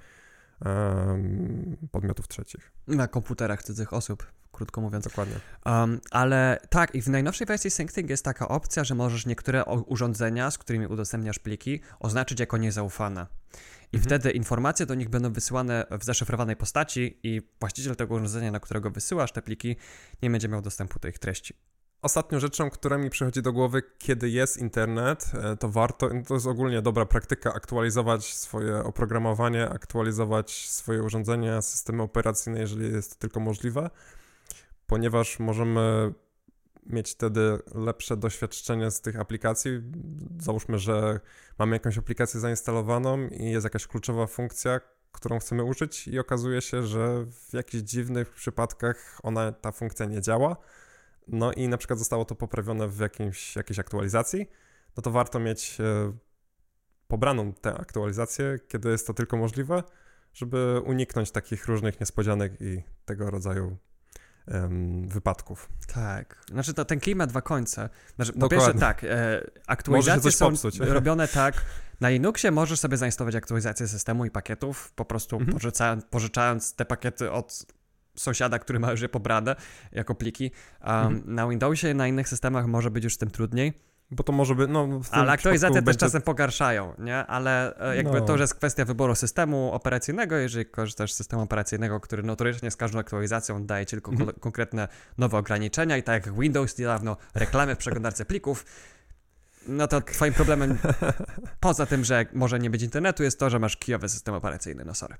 podmiotów 1.91 2.29
trzecich. 2.29 2.73
Na 2.87 3.09
komputerach 3.09 3.63
cudzych 3.63 3.93
osób, 3.93 4.33
krótko 4.53 4.81
mówiąc. 4.81 5.05
Dokładnie. 5.05 5.37
Um, 5.67 6.01
ale 6.11 6.59
tak, 6.71 6.95
i 6.95 7.03
w 7.03 7.09
najnowszej 7.09 7.47
wersji 7.47 7.71
SyncThing 7.71 8.11
jest 8.11 8.25
taka 8.25 8.49
opcja, 8.49 8.85
że 8.85 8.95
możesz 8.95 9.27
niektóre 9.27 9.65
urządzenia, 9.65 10.51
z 10.51 10.59
którymi 10.59 10.87
udostępniasz 10.87 11.39
pliki, 11.39 11.81
oznaczyć 12.01 12.41
jako 12.41 12.57
niezaufane. 12.57 13.27
I 13.93 13.97
mhm. 13.97 14.05
wtedy 14.05 14.31
informacje 14.31 14.87
do 14.87 14.95
nich 14.95 15.09
będą 15.09 15.33
wysyłane 15.33 15.87
w 16.01 16.05
zaszyfrowanej 16.05 16.57
postaci 16.57 17.21
i 17.23 17.43
właściciel 17.61 17.97
tego 17.97 18.15
urządzenia, 18.15 18.51
na 18.51 18.61
którego 18.61 18.91
wysyłasz 18.91 19.33
te 19.33 19.43
pliki, 19.43 19.77
nie 20.23 20.31
będzie 20.31 20.49
miał 20.49 20.63
dostępu 20.63 20.99
do 20.99 21.09
ich 21.09 21.19
treści. 21.19 21.55
Ostatnią 22.03 22.41
rzeczą, 22.41 22.71
która 22.71 22.99
mi 22.99 23.11
przychodzi 23.11 23.43
do 23.43 23.53
głowy, 23.53 23.83
kiedy 23.99 24.31
jest 24.31 24.57
internet, 24.57 25.33
e, 25.35 25.57
to 25.57 25.69
warto, 25.69 26.11
to 26.27 26.35
jest 26.35 26.47
ogólnie 26.47 26.83
dobra 26.83 27.07
praktyka, 27.07 27.55
aktualizować 27.55 28.35
swoje 28.35 28.85
oprogramowanie, 28.85 29.69
aktualizować 29.69 30.69
swoje 30.69 31.03
urządzenia, 31.03 31.63
systemy 31.63 32.03
operacyjne, 32.03 32.61
jeżeli 32.61 32.93
jest 32.93 33.11
to 33.11 33.17
tylko 33.19 33.41
możliwe, 33.41 33.91
ponieważ 34.87 35.39
możemy 35.39 36.15
mieć 36.87 37.11
wtedy 37.11 37.59
lepsze 37.75 38.17
doświadczenie 38.17 38.91
z 38.91 39.01
tych 39.01 39.21
aplikacji. 39.21 39.71
Załóżmy, 40.39 40.79
że 40.79 41.21
mamy 41.59 41.77
jakąś 41.77 41.99
aplikację 41.99 42.41
zainstalowaną 42.41 43.29
i 43.29 43.51
jest 43.51 43.65
jakaś 43.65 43.87
kluczowa 43.87 44.27
funkcja, 44.27 44.81
którą 45.13 45.39
chcemy 45.39 45.65
użyć 45.65 46.09
i 46.09 46.19
okazuje 46.19 46.61
się, 46.61 46.83
że 46.83 47.27
w 47.27 47.55
jakichś 47.55 47.85
dziwnych 47.85 48.31
przypadkach 48.31 49.21
ona, 49.23 49.53
ta 49.53 49.73
funkcja 49.73 50.07
nie 50.07 50.21
działa. 50.21 50.57
No 51.29 51.53
i 51.53 51.69
na 51.69 51.79
przykład 51.79 51.99
zostało 51.99 52.25
to 52.25 52.35
poprawione 52.35 52.89
w 52.89 52.99
jakimś, 52.99 53.57
jakiejś 53.57 53.79
aktualizacji, 53.79 54.49
no 54.97 55.03
to 55.03 55.11
warto 55.11 55.39
mieć 55.39 55.81
e, 55.81 56.13
pobraną 57.09 57.53
tę 57.53 57.75
aktualizację, 57.75 58.59
kiedy 58.69 58.91
jest 58.91 59.07
to 59.07 59.15
tylko 59.15 59.37
możliwe, 59.37 59.83
żeby 60.35 60.81
uniknąć 60.85 61.31
takich 61.31 61.67
różnych 61.67 62.01
niespodzianek 62.01 62.53
i 62.61 62.83
tego 63.05 63.31
rodzaju 63.31 63.77
um, 64.47 65.09
wypadków. 65.09 65.69
Tak. 65.95 66.41
Znaczy 66.53 66.75
to 66.75 66.85
ten 66.85 67.01
klimat 67.01 67.31
dwa 67.31 67.43
końce. 67.43 67.89
Znaczy, 68.17 68.33
po 68.33 68.49
pierwsze 68.49 68.75
tak, 68.75 69.05
e, 69.05 69.41
aktualizacje 69.67 70.33
są 70.33 70.51
popsuć. 70.51 70.79
robione 70.99 71.29
tak. 71.29 71.65
Na 72.01 72.09
Linuxie 72.09 72.51
możesz 72.51 72.81
sobie 72.81 72.97
zainstalować 72.97 73.35
aktualizację 73.35 73.89
systemu 73.89 74.25
i 74.25 74.31
pakietów, 74.31 74.93
po 74.93 75.05
prostu 75.05 75.37
mhm. 75.37 75.53
pożyczając, 75.53 76.05
pożyczając 76.05 76.75
te 76.75 76.85
pakiety 76.85 77.31
od 77.31 77.67
sąsiada, 78.19 78.59
który 78.59 78.79
ma 78.79 78.91
już 78.91 79.01
je 79.01 79.09
pobrane 79.09 79.57
jako 79.93 80.15
pliki. 80.15 80.51
Um, 80.87 80.91
mhm. 80.91 81.35
Na 81.35 81.49
Windowsie 81.49 81.91
i 81.91 81.95
na 81.95 82.09
innych 82.09 82.29
systemach 82.29 82.67
może 82.67 82.91
być 82.91 83.05
już 83.05 83.15
z 83.15 83.19
tym 83.19 83.31
trudniej. 83.31 83.73
Bo 84.11 84.25
to 84.25 84.33
może 84.33 84.55
być, 84.55 84.69
no... 84.71 85.01
Ale 85.11 85.33
aktualizacje 85.33 85.75
też 85.75 85.85
będzie... 85.85 85.99
czasem 86.01 86.23
pogarszają, 86.23 86.95
nie? 86.99 87.17
Ale 87.17 87.81
e, 87.81 87.97
jakby 87.97 88.21
no. 88.21 88.27
to, 88.27 88.37
że 88.37 88.45
jest 88.45 88.55
kwestia 88.55 88.85
wyboru 88.85 89.15
systemu 89.15 89.73
operacyjnego, 89.73 90.37
jeżeli 90.37 90.67
korzystasz 90.67 91.13
z 91.13 91.17
systemu 91.17 91.43
operacyjnego, 91.43 92.01
który 92.01 92.23
notorycznie 92.23 92.71
z 92.71 92.77
każdą 92.77 92.99
aktualizacją 92.99 93.67
daje 93.67 93.87
ci 93.87 93.91
tylko 93.91 94.11
mhm. 94.11 94.33
konkretne 94.41 94.89
nowe 95.19 95.39
ograniczenia 95.39 95.97
i 95.97 96.03
tak 96.03 96.27
jak 96.27 96.39
Windows 96.39 96.79
niedawno 96.79 97.17
reklamy 97.35 97.75
w 97.75 97.79
przeglądarce 97.79 98.25
plików, 98.25 98.65
no 99.67 99.89
to 99.89 100.01
twoim 100.01 100.35
problemem, 100.35 100.79
poza 101.61 101.87
tym, 101.87 102.05
że 102.05 102.27
może 102.33 102.59
nie 102.59 102.71
być 102.71 102.83
internetu, 102.83 103.23
jest 103.23 103.39
to, 103.39 103.51
że 103.51 103.59
masz 103.59 103.77
kijowy 103.77 104.09
system 104.09 104.35
operacyjny, 104.35 104.85
no 104.85 104.95
sorry. 104.95 105.15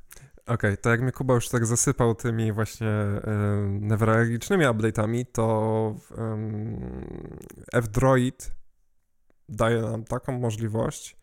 Okej, 0.47 0.55
okay, 0.55 0.77
to 0.77 0.91
jak 0.91 1.01
mnie 1.01 1.13
Kuba 1.13 1.35
już 1.35 1.49
tak 1.49 1.67
zasypał 1.67 2.15
tymi 2.15 2.53
właśnie 2.53 2.87
um, 3.27 3.89
newralgicznymi 3.89 4.65
update'ami, 4.65 5.25
to 5.33 5.97
um, 6.17 7.07
F-Droid 7.73 8.51
daje 9.49 9.83
nam 9.83 10.05
taką 10.05 10.39
możliwość, 10.39 11.17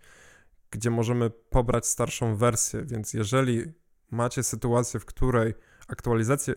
gdzie 0.72 0.90
możemy 0.90 1.30
pobrać 1.30 1.88
starszą 1.88 2.36
wersję, 2.36 2.86
więc 2.86 3.14
jeżeli 3.14 3.64
macie 4.12 4.44
sytuację, 4.44 5.00
w 5.00 5.06
której 5.06 5.54
aktualizację, 5.88 6.56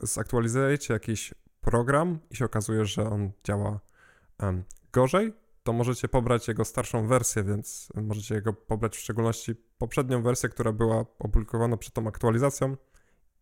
zaktualizujecie 0.00 0.94
jakiś 0.94 1.34
program 1.60 2.18
i 2.30 2.36
się 2.36 2.44
okazuje, 2.44 2.84
że 2.84 3.10
on 3.10 3.30
działa 3.44 3.80
um, 4.42 4.64
gorzej, 4.92 5.32
to 5.62 5.72
możecie 5.72 6.08
pobrać 6.08 6.48
jego 6.48 6.64
starszą 6.64 7.06
wersję, 7.06 7.44
więc 7.44 7.88
możecie 7.94 8.34
jego 8.34 8.52
pobrać 8.52 8.96
w 8.96 9.00
szczególności 9.00 9.54
poprzednią 9.78 10.22
wersję, 10.22 10.48
która 10.48 10.72
była 10.72 11.00
opublikowana 11.18 11.76
przed 11.76 11.94
tą 11.94 12.06
aktualizacją 12.06 12.76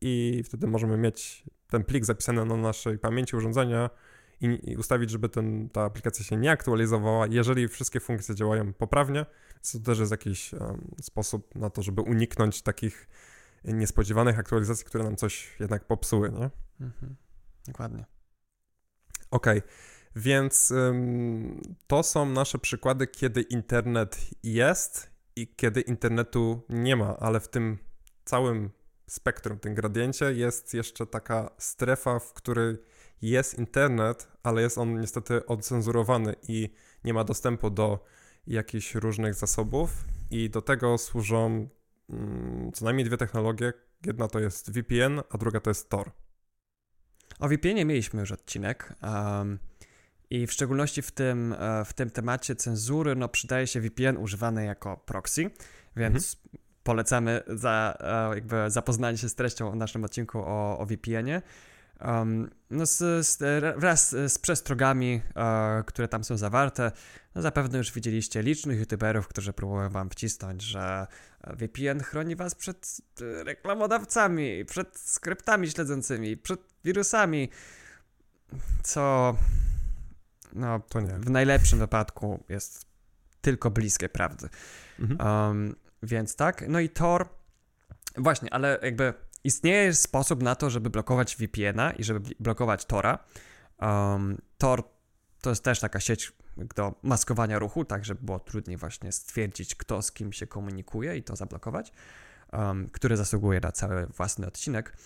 i 0.01 0.43
wtedy 0.45 0.67
możemy 0.67 0.97
mieć 0.97 1.45
ten 1.71 1.85
plik 1.85 2.05
zapisany 2.05 2.45
na 2.45 2.57
naszej 2.57 2.99
pamięci 2.99 3.37
urządzenia 3.37 3.91
i, 4.41 4.71
i 4.71 4.77
ustawić, 4.77 5.11
żeby 5.11 5.29
ten, 5.29 5.69
ta 5.69 5.85
aplikacja 5.85 6.25
się 6.25 6.37
nie 6.37 6.51
aktualizowała, 6.51 7.27
jeżeli 7.27 7.69
wszystkie 7.69 8.01
funkcje 8.01 8.35
działają 8.35 8.73
poprawnie. 8.73 9.27
To 9.73 9.79
też 9.79 9.99
jest 9.99 10.11
jakiś 10.11 10.53
um, 10.53 10.95
sposób 11.03 11.55
na 11.55 11.71
to, 11.71 11.83
żeby 11.83 12.03
uniknąć 12.03 12.63
takich 12.63 13.09
niespodziewanych 13.65 14.39
aktualizacji, 14.39 14.87
które 14.87 15.05
nam 15.05 15.17
coś 15.17 15.57
jednak 15.61 15.85
popsuły, 15.85 16.31
nie? 16.31 16.51
Mhm. 16.81 17.17
Dokładnie. 17.67 18.05
Okej. 19.31 19.59
Okay. 19.59 19.71
Więc 20.17 20.71
ym, 20.71 21.63
to 21.87 22.03
są 22.03 22.27
nasze 22.27 22.59
przykłady, 22.59 23.07
kiedy 23.07 23.43
internet 23.43 24.19
jest 24.43 25.11
i 25.37 25.55
kiedy 25.57 25.81
internetu 25.81 26.63
nie 26.69 26.97
ma, 26.97 27.17
ale 27.17 27.41
w 27.41 27.49
tym 27.49 27.79
całym 28.25 28.71
spektrum, 29.07 29.59
tym 29.59 29.75
gradiencie 29.75 30.33
jest 30.33 30.75
jeszcze 30.75 31.07
taka 31.07 31.51
strefa, 31.59 32.19
w 32.19 32.33
której 32.33 32.77
jest 33.23 33.59
internet, 33.59 34.29
ale 34.43 34.63
jest 34.63 34.79
on 34.79 35.01
niestety 35.01 35.47
odzenzurowany 35.47 36.35
i 36.49 36.75
nie 37.05 37.15
ma 37.15 37.25
dostępu 37.25 37.71
do 37.71 38.05
jakichś 38.47 38.95
różnych 38.95 39.35
zasobów 39.35 39.91
i 40.31 40.51
do 40.51 40.63
tego 40.63 40.99
służą 40.99 41.69
co 42.75 42.85
najmniej 42.85 43.07
dwie 43.07 43.17
technologie. 43.17 43.73
Jedna 44.07 44.29
to 44.29 44.41
jest 44.41 44.71
VPN, 44.71 45.21
a 45.31 45.39
druga 45.39 45.61
to 45.61 45.71
jest 45.71 45.89
Tor. 45.89 46.11
O 47.41 47.49
VPN-ie 47.49 47.85
mieliśmy 47.85 48.21
już 48.21 48.33
odcinek. 48.33 48.95
Um, 49.03 49.59
I 50.31 50.47
w 50.47 50.53
szczególności 50.53 51.03
w 51.03 51.11
tym, 51.11 51.55
e, 51.59 51.85
w 51.85 51.93
tym 51.93 52.11
temacie 52.11 52.57
cenzury, 52.57 53.17
no 53.17 53.29
przydaje 53.29 53.67
się 53.67 53.81
VPN 53.81 54.17
używany 54.17 54.65
jako 54.65 54.97
proxy, 54.97 55.51
więc 55.97 56.37
mhm. 56.45 56.65
polecamy 56.83 57.43
za, 57.47 57.99
e, 58.01 58.35
jakby 58.35 58.71
zapoznanie 58.71 59.19
się 59.19 59.29
z 59.29 59.35
treścią 59.35 59.71
w 59.71 59.77
naszym 59.77 60.05
odcinku 60.05 60.39
o, 60.39 60.79
o 60.79 60.87
VPN-ie. 60.87 61.43
Um, 62.01 62.51
no 62.71 62.87
z, 62.87 63.27
z, 63.27 63.39
wraz 63.77 64.11
z 64.11 64.39
przestrogami, 64.39 65.21
e, 65.37 65.83
które 65.87 66.09
tam 66.09 66.25
są 66.25 66.37
zawarte, 66.37 66.93
no 67.35 67.43
zapewne 67.43 67.79
już 67.79 67.93
widzieliście 67.93 68.43
licznych 68.43 68.79
youtuberów, 68.79 69.29
którzy 69.29 69.53
próbują 69.53 69.89
wam 69.89 70.11
wcisnąć, 70.11 70.63
że 70.63 71.07
VPN 71.47 72.01
chroni 72.01 72.37
was 72.37 72.55
przed 72.55 72.97
e, 73.21 73.45
reklamodawcami, 73.45 74.65
przed 74.65 74.99
skryptami 74.99 75.71
śledzącymi, 75.71 76.37
przed 76.37 76.61
wirusami, 76.85 77.49
co 78.83 79.37
no, 80.53 80.81
to 80.89 81.01
nie. 81.01 81.13
w 81.13 81.31
najlepszym 81.31 81.79
wypadku 81.79 82.45
jest 82.49 82.87
tylko 83.41 83.71
bliskie 83.71 84.09
prawdy. 84.09 84.49
Mhm. 84.99 85.49
Um, 85.49 85.77
więc 86.03 86.37
tak, 86.37 86.65
no 86.69 86.81
i 86.81 86.89
Tor, 86.89 87.29
właśnie, 88.17 88.55
ale 88.55 88.79
jakby 88.83 89.15
istnieje 89.45 89.95
sposób 89.95 90.43
na 90.43 90.55
to, 90.55 90.71
żeby 90.71 90.91
blokować 90.91 91.37
VPN-a 91.37 91.91
i 91.91 92.05
żeby 92.05 92.35
blokować 92.41 92.85
Tora. 92.85 93.19
Um, 93.81 94.39
Tor 94.59 94.83
to 95.41 95.51
jest 95.51 95.65
też 95.65 95.81
taka 95.81 96.01
sieć 96.01 96.33
do 96.77 96.95
maskowania 97.03 97.59
ruchu, 97.59 97.85
tak 97.85 98.05
żeby 98.05 98.21
było 98.23 98.41
trudniej 98.41 98.77
właśnie 98.77 99.13
stwierdzić, 99.13 99.75
kto 99.75 100.03
z 100.03 100.13
kim 100.13 100.33
się 100.33 100.47
komunikuje 100.47 101.17
i 101.17 101.23
to 101.23 101.37
zablokować, 101.37 101.93
um, 102.53 102.91
który 102.91 103.17
zasługuje 103.17 103.61
na 103.61 103.73
cały 103.73 104.07
własny 104.07 104.47
odcinek. 104.47 104.97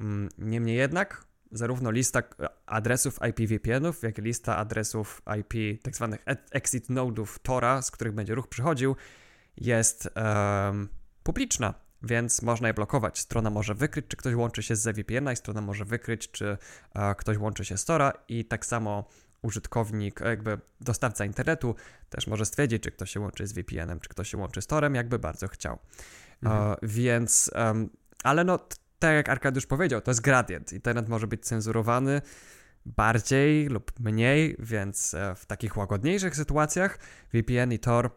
Um, 0.00 0.28
niemniej 0.38 0.76
jednak, 0.76 1.24
zarówno 1.52 1.90
lista 1.90 2.22
adresów 2.66 3.18
IPVPN-ów, 3.28 4.02
jak 4.02 4.18
i 4.18 4.22
lista 4.22 4.56
adresów 4.56 5.22
IP, 5.40 5.82
tak 5.82 5.96
zwanych 5.96 6.24
exit 6.50 6.90
nodów 6.90 7.38
Tora, 7.38 7.82
z 7.82 7.90
których 7.90 8.14
będzie 8.14 8.34
ruch 8.34 8.48
przychodził, 8.48 8.96
jest 9.56 10.08
um, 10.16 10.88
publiczna 11.22 11.86
więc 12.02 12.42
można 12.42 12.68
je 12.68 12.74
blokować. 12.74 13.18
Strona 13.18 13.50
może 13.50 13.74
wykryć, 13.74 14.06
czy 14.08 14.16
ktoś 14.16 14.34
łączy 14.34 14.62
się 14.62 14.76
z 14.76 14.96
VPN-a 14.96 15.32
i 15.32 15.36
strona 15.36 15.60
może 15.60 15.84
wykryć, 15.84 16.30
czy 16.30 16.58
e, 16.94 17.14
ktoś 17.14 17.38
łączy 17.38 17.64
się 17.64 17.78
z 17.78 17.84
Tora 17.84 18.12
i 18.28 18.44
tak 18.44 18.66
samo 18.66 19.08
użytkownik, 19.42 20.22
e, 20.22 20.28
jakby 20.28 20.58
dostawca 20.80 21.24
internetu 21.24 21.74
też 22.10 22.26
może 22.26 22.46
stwierdzić, 22.46 22.82
czy 22.82 22.90
ktoś 22.90 23.10
się 23.10 23.20
łączy 23.20 23.46
z 23.46 23.52
VPN-em, 23.52 24.00
czy 24.00 24.08
ktoś 24.08 24.28
się 24.28 24.38
łączy 24.38 24.62
z 24.62 24.66
Torem, 24.66 24.94
jakby 24.94 25.18
bardzo 25.18 25.48
chciał. 25.48 25.74
E, 25.74 26.46
mhm. 26.46 26.76
więc, 26.82 27.50
um, 27.54 27.90
ale 28.24 28.44
no, 28.44 28.58
tak 28.98 29.14
jak 29.14 29.28
Arkadiusz 29.28 29.66
powiedział, 29.66 30.00
to 30.00 30.10
jest 30.10 30.20
gradient. 30.20 30.72
Internet 30.72 31.08
może 31.08 31.26
być 31.26 31.44
cenzurowany 31.44 32.22
bardziej 32.86 33.66
lub 33.66 34.00
mniej, 34.00 34.56
więc 34.58 35.16
w 35.36 35.46
takich 35.46 35.76
łagodniejszych 35.76 36.36
sytuacjach 36.36 36.98
VPN 37.32 37.72
i 37.72 37.78
Tor 37.78 38.10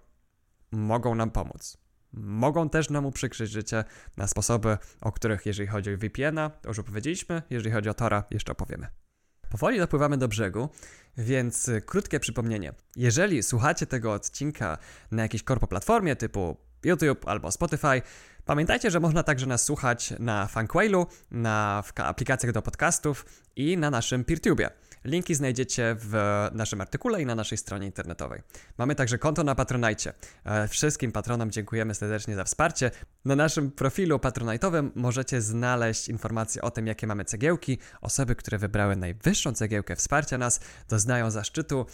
mogą 0.71 1.15
nam 1.15 1.31
pomóc. 1.31 1.77
Mogą 2.13 2.69
też 2.69 2.89
nam 2.89 3.05
uprzykrzyć 3.05 3.51
życie 3.51 3.83
na 4.17 4.27
sposoby, 4.27 4.77
o 5.01 5.11
których 5.11 5.45
jeżeli 5.45 5.67
chodzi 5.67 5.93
o 5.93 5.97
VPN-a, 5.97 6.49
to 6.49 6.69
już 6.69 6.79
opowiedzieliśmy, 6.79 7.41
jeżeli 7.49 7.71
chodzi 7.71 7.89
o 7.89 7.93
Tora, 7.93 8.23
jeszcze 8.31 8.51
opowiemy. 8.51 8.87
Powoli 9.49 9.79
dopływamy 9.79 10.17
do 10.17 10.27
brzegu, 10.27 10.69
więc 11.17 11.67
y, 11.67 11.81
krótkie 11.81 12.19
przypomnienie. 12.19 12.73
Jeżeli 12.95 13.43
słuchacie 13.43 13.85
tego 13.85 14.13
odcinka 14.13 14.77
na 15.11 15.21
jakiejś 15.23 15.43
korpo 15.43 15.67
platformie 15.67 16.15
typu 16.15 16.57
YouTube 16.83 17.27
albo 17.27 17.51
Spotify, 17.51 18.01
pamiętajcie, 18.49 18.91
że 18.91 18.99
można 18.99 19.23
także 19.23 19.45
nas 19.45 19.63
słuchać 19.63 20.13
na 20.19 20.47
Funkwailu, 20.47 21.07
na 21.31 21.83
aplikacjach 21.95 22.53
do 22.53 22.61
podcastów 22.61 23.25
i 23.55 23.77
na 23.77 23.89
naszym 23.89 24.25
PeerTube. 24.25 24.69
Linki 25.05 25.35
znajdziecie 25.35 25.95
w 25.99 26.13
naszym 26.53 26.81
artykule 26.81 27.21
i 27.21 27.25
na 27.25 27.35
naszej 27.35 27.57
stronie 27.57 27.85
internetowej. 27.85 28.41
Mamy 28.77 28.95
także 28.95 29.17
konto 29.17 29.43
na 29.43 29.55
Patronite. 29.55 30.13
E, 30.45 30.67
wszystkim 30.67 31.11
patronom 31.11 31.51
dziękujemy 31.51 31.95
serdecznie 31.95 32.35
za 32.35 32.43
wsparcie. 32.43 32.91
Na 33.25 33.35
naszym 33.35 33.71
profilu 33.71 34.17
patronite'owym 34.17 34.89
możecie 34.95 35.41
znaleźć 35.41 36.09
informacje 36.09 36.61
o 36.61 36.71
tym, 36.71 36.87
jakie 36.87 37.07
mamy 37.07 37.25
cegiełki. 37.25 37.77
Osoby, 38.01 38.35
które 38.35 38.57
wybrały 38.57 38.95
najwyższą 38.95 39.53
cegiełkę 39.53 39.95
wsparcia 39.95 40.37
nas, 40.37 40.59
doznają 40.87 41.31
zaszczytu 41.31 41.85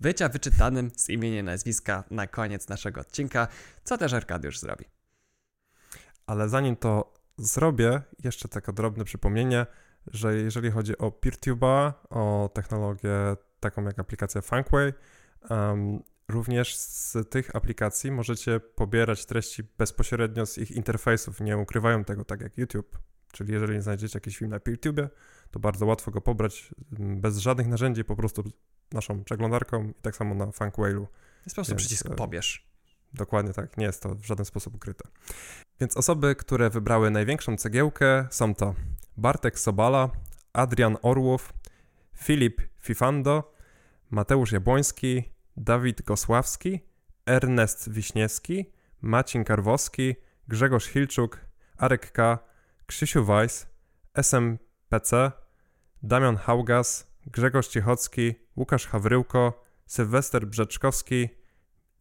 bycia 0.00 0.28
wyczytanym 0.28 0.90
z 0.96 1.08
imienia 1.08 1.42
nazwiska 1.42 2.04
na 2.10 2.26
koniec 2.26 2.68
naszego 2.68 3.00
odcinka, 3.00 3.48
co 3.84 3.98
też 3.98 4.12
Arkadiusz 4.12 4.58
zrobi. 4.58 4.97
Ale 6.28 6.48
zanim 6.48 6.76
to 6.76 7.14
zrobię, 7.38 8.02
jeszcze 8.24 8.48
takie 8.48 8.72
drobne 8.72 9.04
przypomnienie– 9.04 9.66
że 10.12 10.36
jeżeli 10.36 10.70
chodzi 10.70 10.98
o 10.98 11.10
PeerTube'a, 11.10 11.92
o 12.10 12.50
technologię 12.54 13.36
taką 13.60 13.84
jak 13.84 13.98
aplikacja 13.98 14.40
Funkway, 14.40 14.92
um, 15.50 16.02
również 16.28 16.76
z 16.76 17.16
tych 17.30 17.56
aplikacji 17.56 18.10
możecie 18.10 18.60
pobierać 18.60 19.26
treści 19.26 19.62
bezpośrednio 19.78 20.46
z 20.46 20.58
ich 20.58 20.70
interfejsów. 20.70 21.40
Nie 21.40 21.58
ukrywają 21.58 22.04
tego 22.04 22.24
tak 22.24 22.40
jak 22.40 22.58
YouTube. 22.58 22.98
Czyli 23.32 23.52
jeżeli 23.52 23.82
znajdziecie 23.82 24.16
jakiś 24.16 24.38
film 24.38 24.50
na 24.50 24.60
YouTube, 24.66 25.00
to 25.50 25.58
bardzo 25.58 25.86
łatwo 25.86 26.10
go 26.10 26.20
pobrać 26.20 26.70
bez 26.98 27.38
żadnych 27.38 27.68
narzędzi, 27.68 28.04
po 28.04 28.16
prostu 28.16 28.44
naszą 28.92 29.24
przeglądarką 29.24 29.88
i 29.88 29.94
tak 30.02 30.16
samo 30.16 30.34
na 30.34 30.52
Funkwailu. 30.52 31.00
Jest 31.00 31.08
po 31.48 31.54
prostu 31.54 31.72
Więc, 31.72 31.82
przycisk 31.82 32.06
e, 32.06 32.14
pobierz. 32.14 32.68
Dokładnie 33.14 33.52
tak, 33.52 33.76
nie 33.76 33.84
jest 33.84 34.02
to 34.02 34.14
w 34.14 34.24
żaden 34.24 34.44
sposób 34.44 34.74
ukryte. 34.74 35.08
Więc 35.80 35.96
osoby, 35.96 36.34
które 36.34 36.70
wybrały 36.70 37.10
największą 37.10 37.56
cegiełkę 37.56 38.26
są 38.30 38.54
to 38.54 38.74
Bartek 39.16 39.58
Sobala, 39.58 40.10
Adrian 40.52 40.96
Orłów, 41.02 41.52
Filip 42.16 42.62
Fifando, 42.80 43.54
Mateusz 44.10 44.52
Jabłoński, 44.52 45.32
Dawid 45.56 46.02
Gosławski, 46.02 46.80
Ernest 47.26 47.90
Wiśniewski, 47.90 48.72
Macin 49.00 49.44
Karwowski, 49.44 50.16
Grzegorz 50.48 50.86
Hilczuk, 50.86 51.40
Arek 51.76 52.12
K., 52.12 52.38
Krzysiu 52.86 53.24
Weiss, 53.24 53.66
SMPC, 54.14 55.32
Damian 56.02 56.36
Haugas, 56.36 57.06
Grzegorz 57.26 57.68
Ciechocki, 57.68 58.34
Łukasz 58.56 58.86
Hawryłko, 58.86 59.62
Sylwester 59.86 60.46
Brzeczkowski 60.46 61.28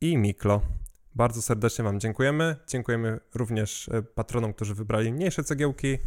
i 0.02 0.18
Miklo. 0.18 0.62
Bardzo 1.18 1.42
serdecznie 1.42 1.84
Wam 1.84 2.00
dziękujemy. 2.00 2.56
Dziękujemy 2.68 3.20
również 3.36 3.90
e, 3.90 4.02
patronom, 4.02 4.54
którzy 4.54 4.76
wybrali 4.76 5.14
mniejsze 5.14 5.44
cegiełki 5.44 5.98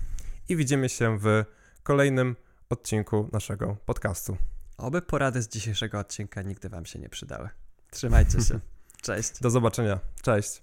i 0.49 0.57
widzimy 0.57 0.89
się 0.89 1.19
w 1.19 1.45
kolejnym 1.83 2.37
odcinku 2.69 3.29
naszego 3.33 3.77
podcastu. 3.87 4.37
Oby 4.79 5.03
porady 5.03 5.43
z 5.43 5.49
dzisiejszego 5.49 5.99
odcinka 5.99 6.43
nigdy 6.43 6.69
Wam 6.69 6.87
się 6.87 6.99
nie 6.99 7.09
przydały. 7.09 7.49
Trzymajcie 7.91 8.41
się. 8.41 8.61
Cześć. 9.03 9.41
Do 9.41 9.51
zobaczenia. 9.51 10.01
Cześć. 10.23 10.63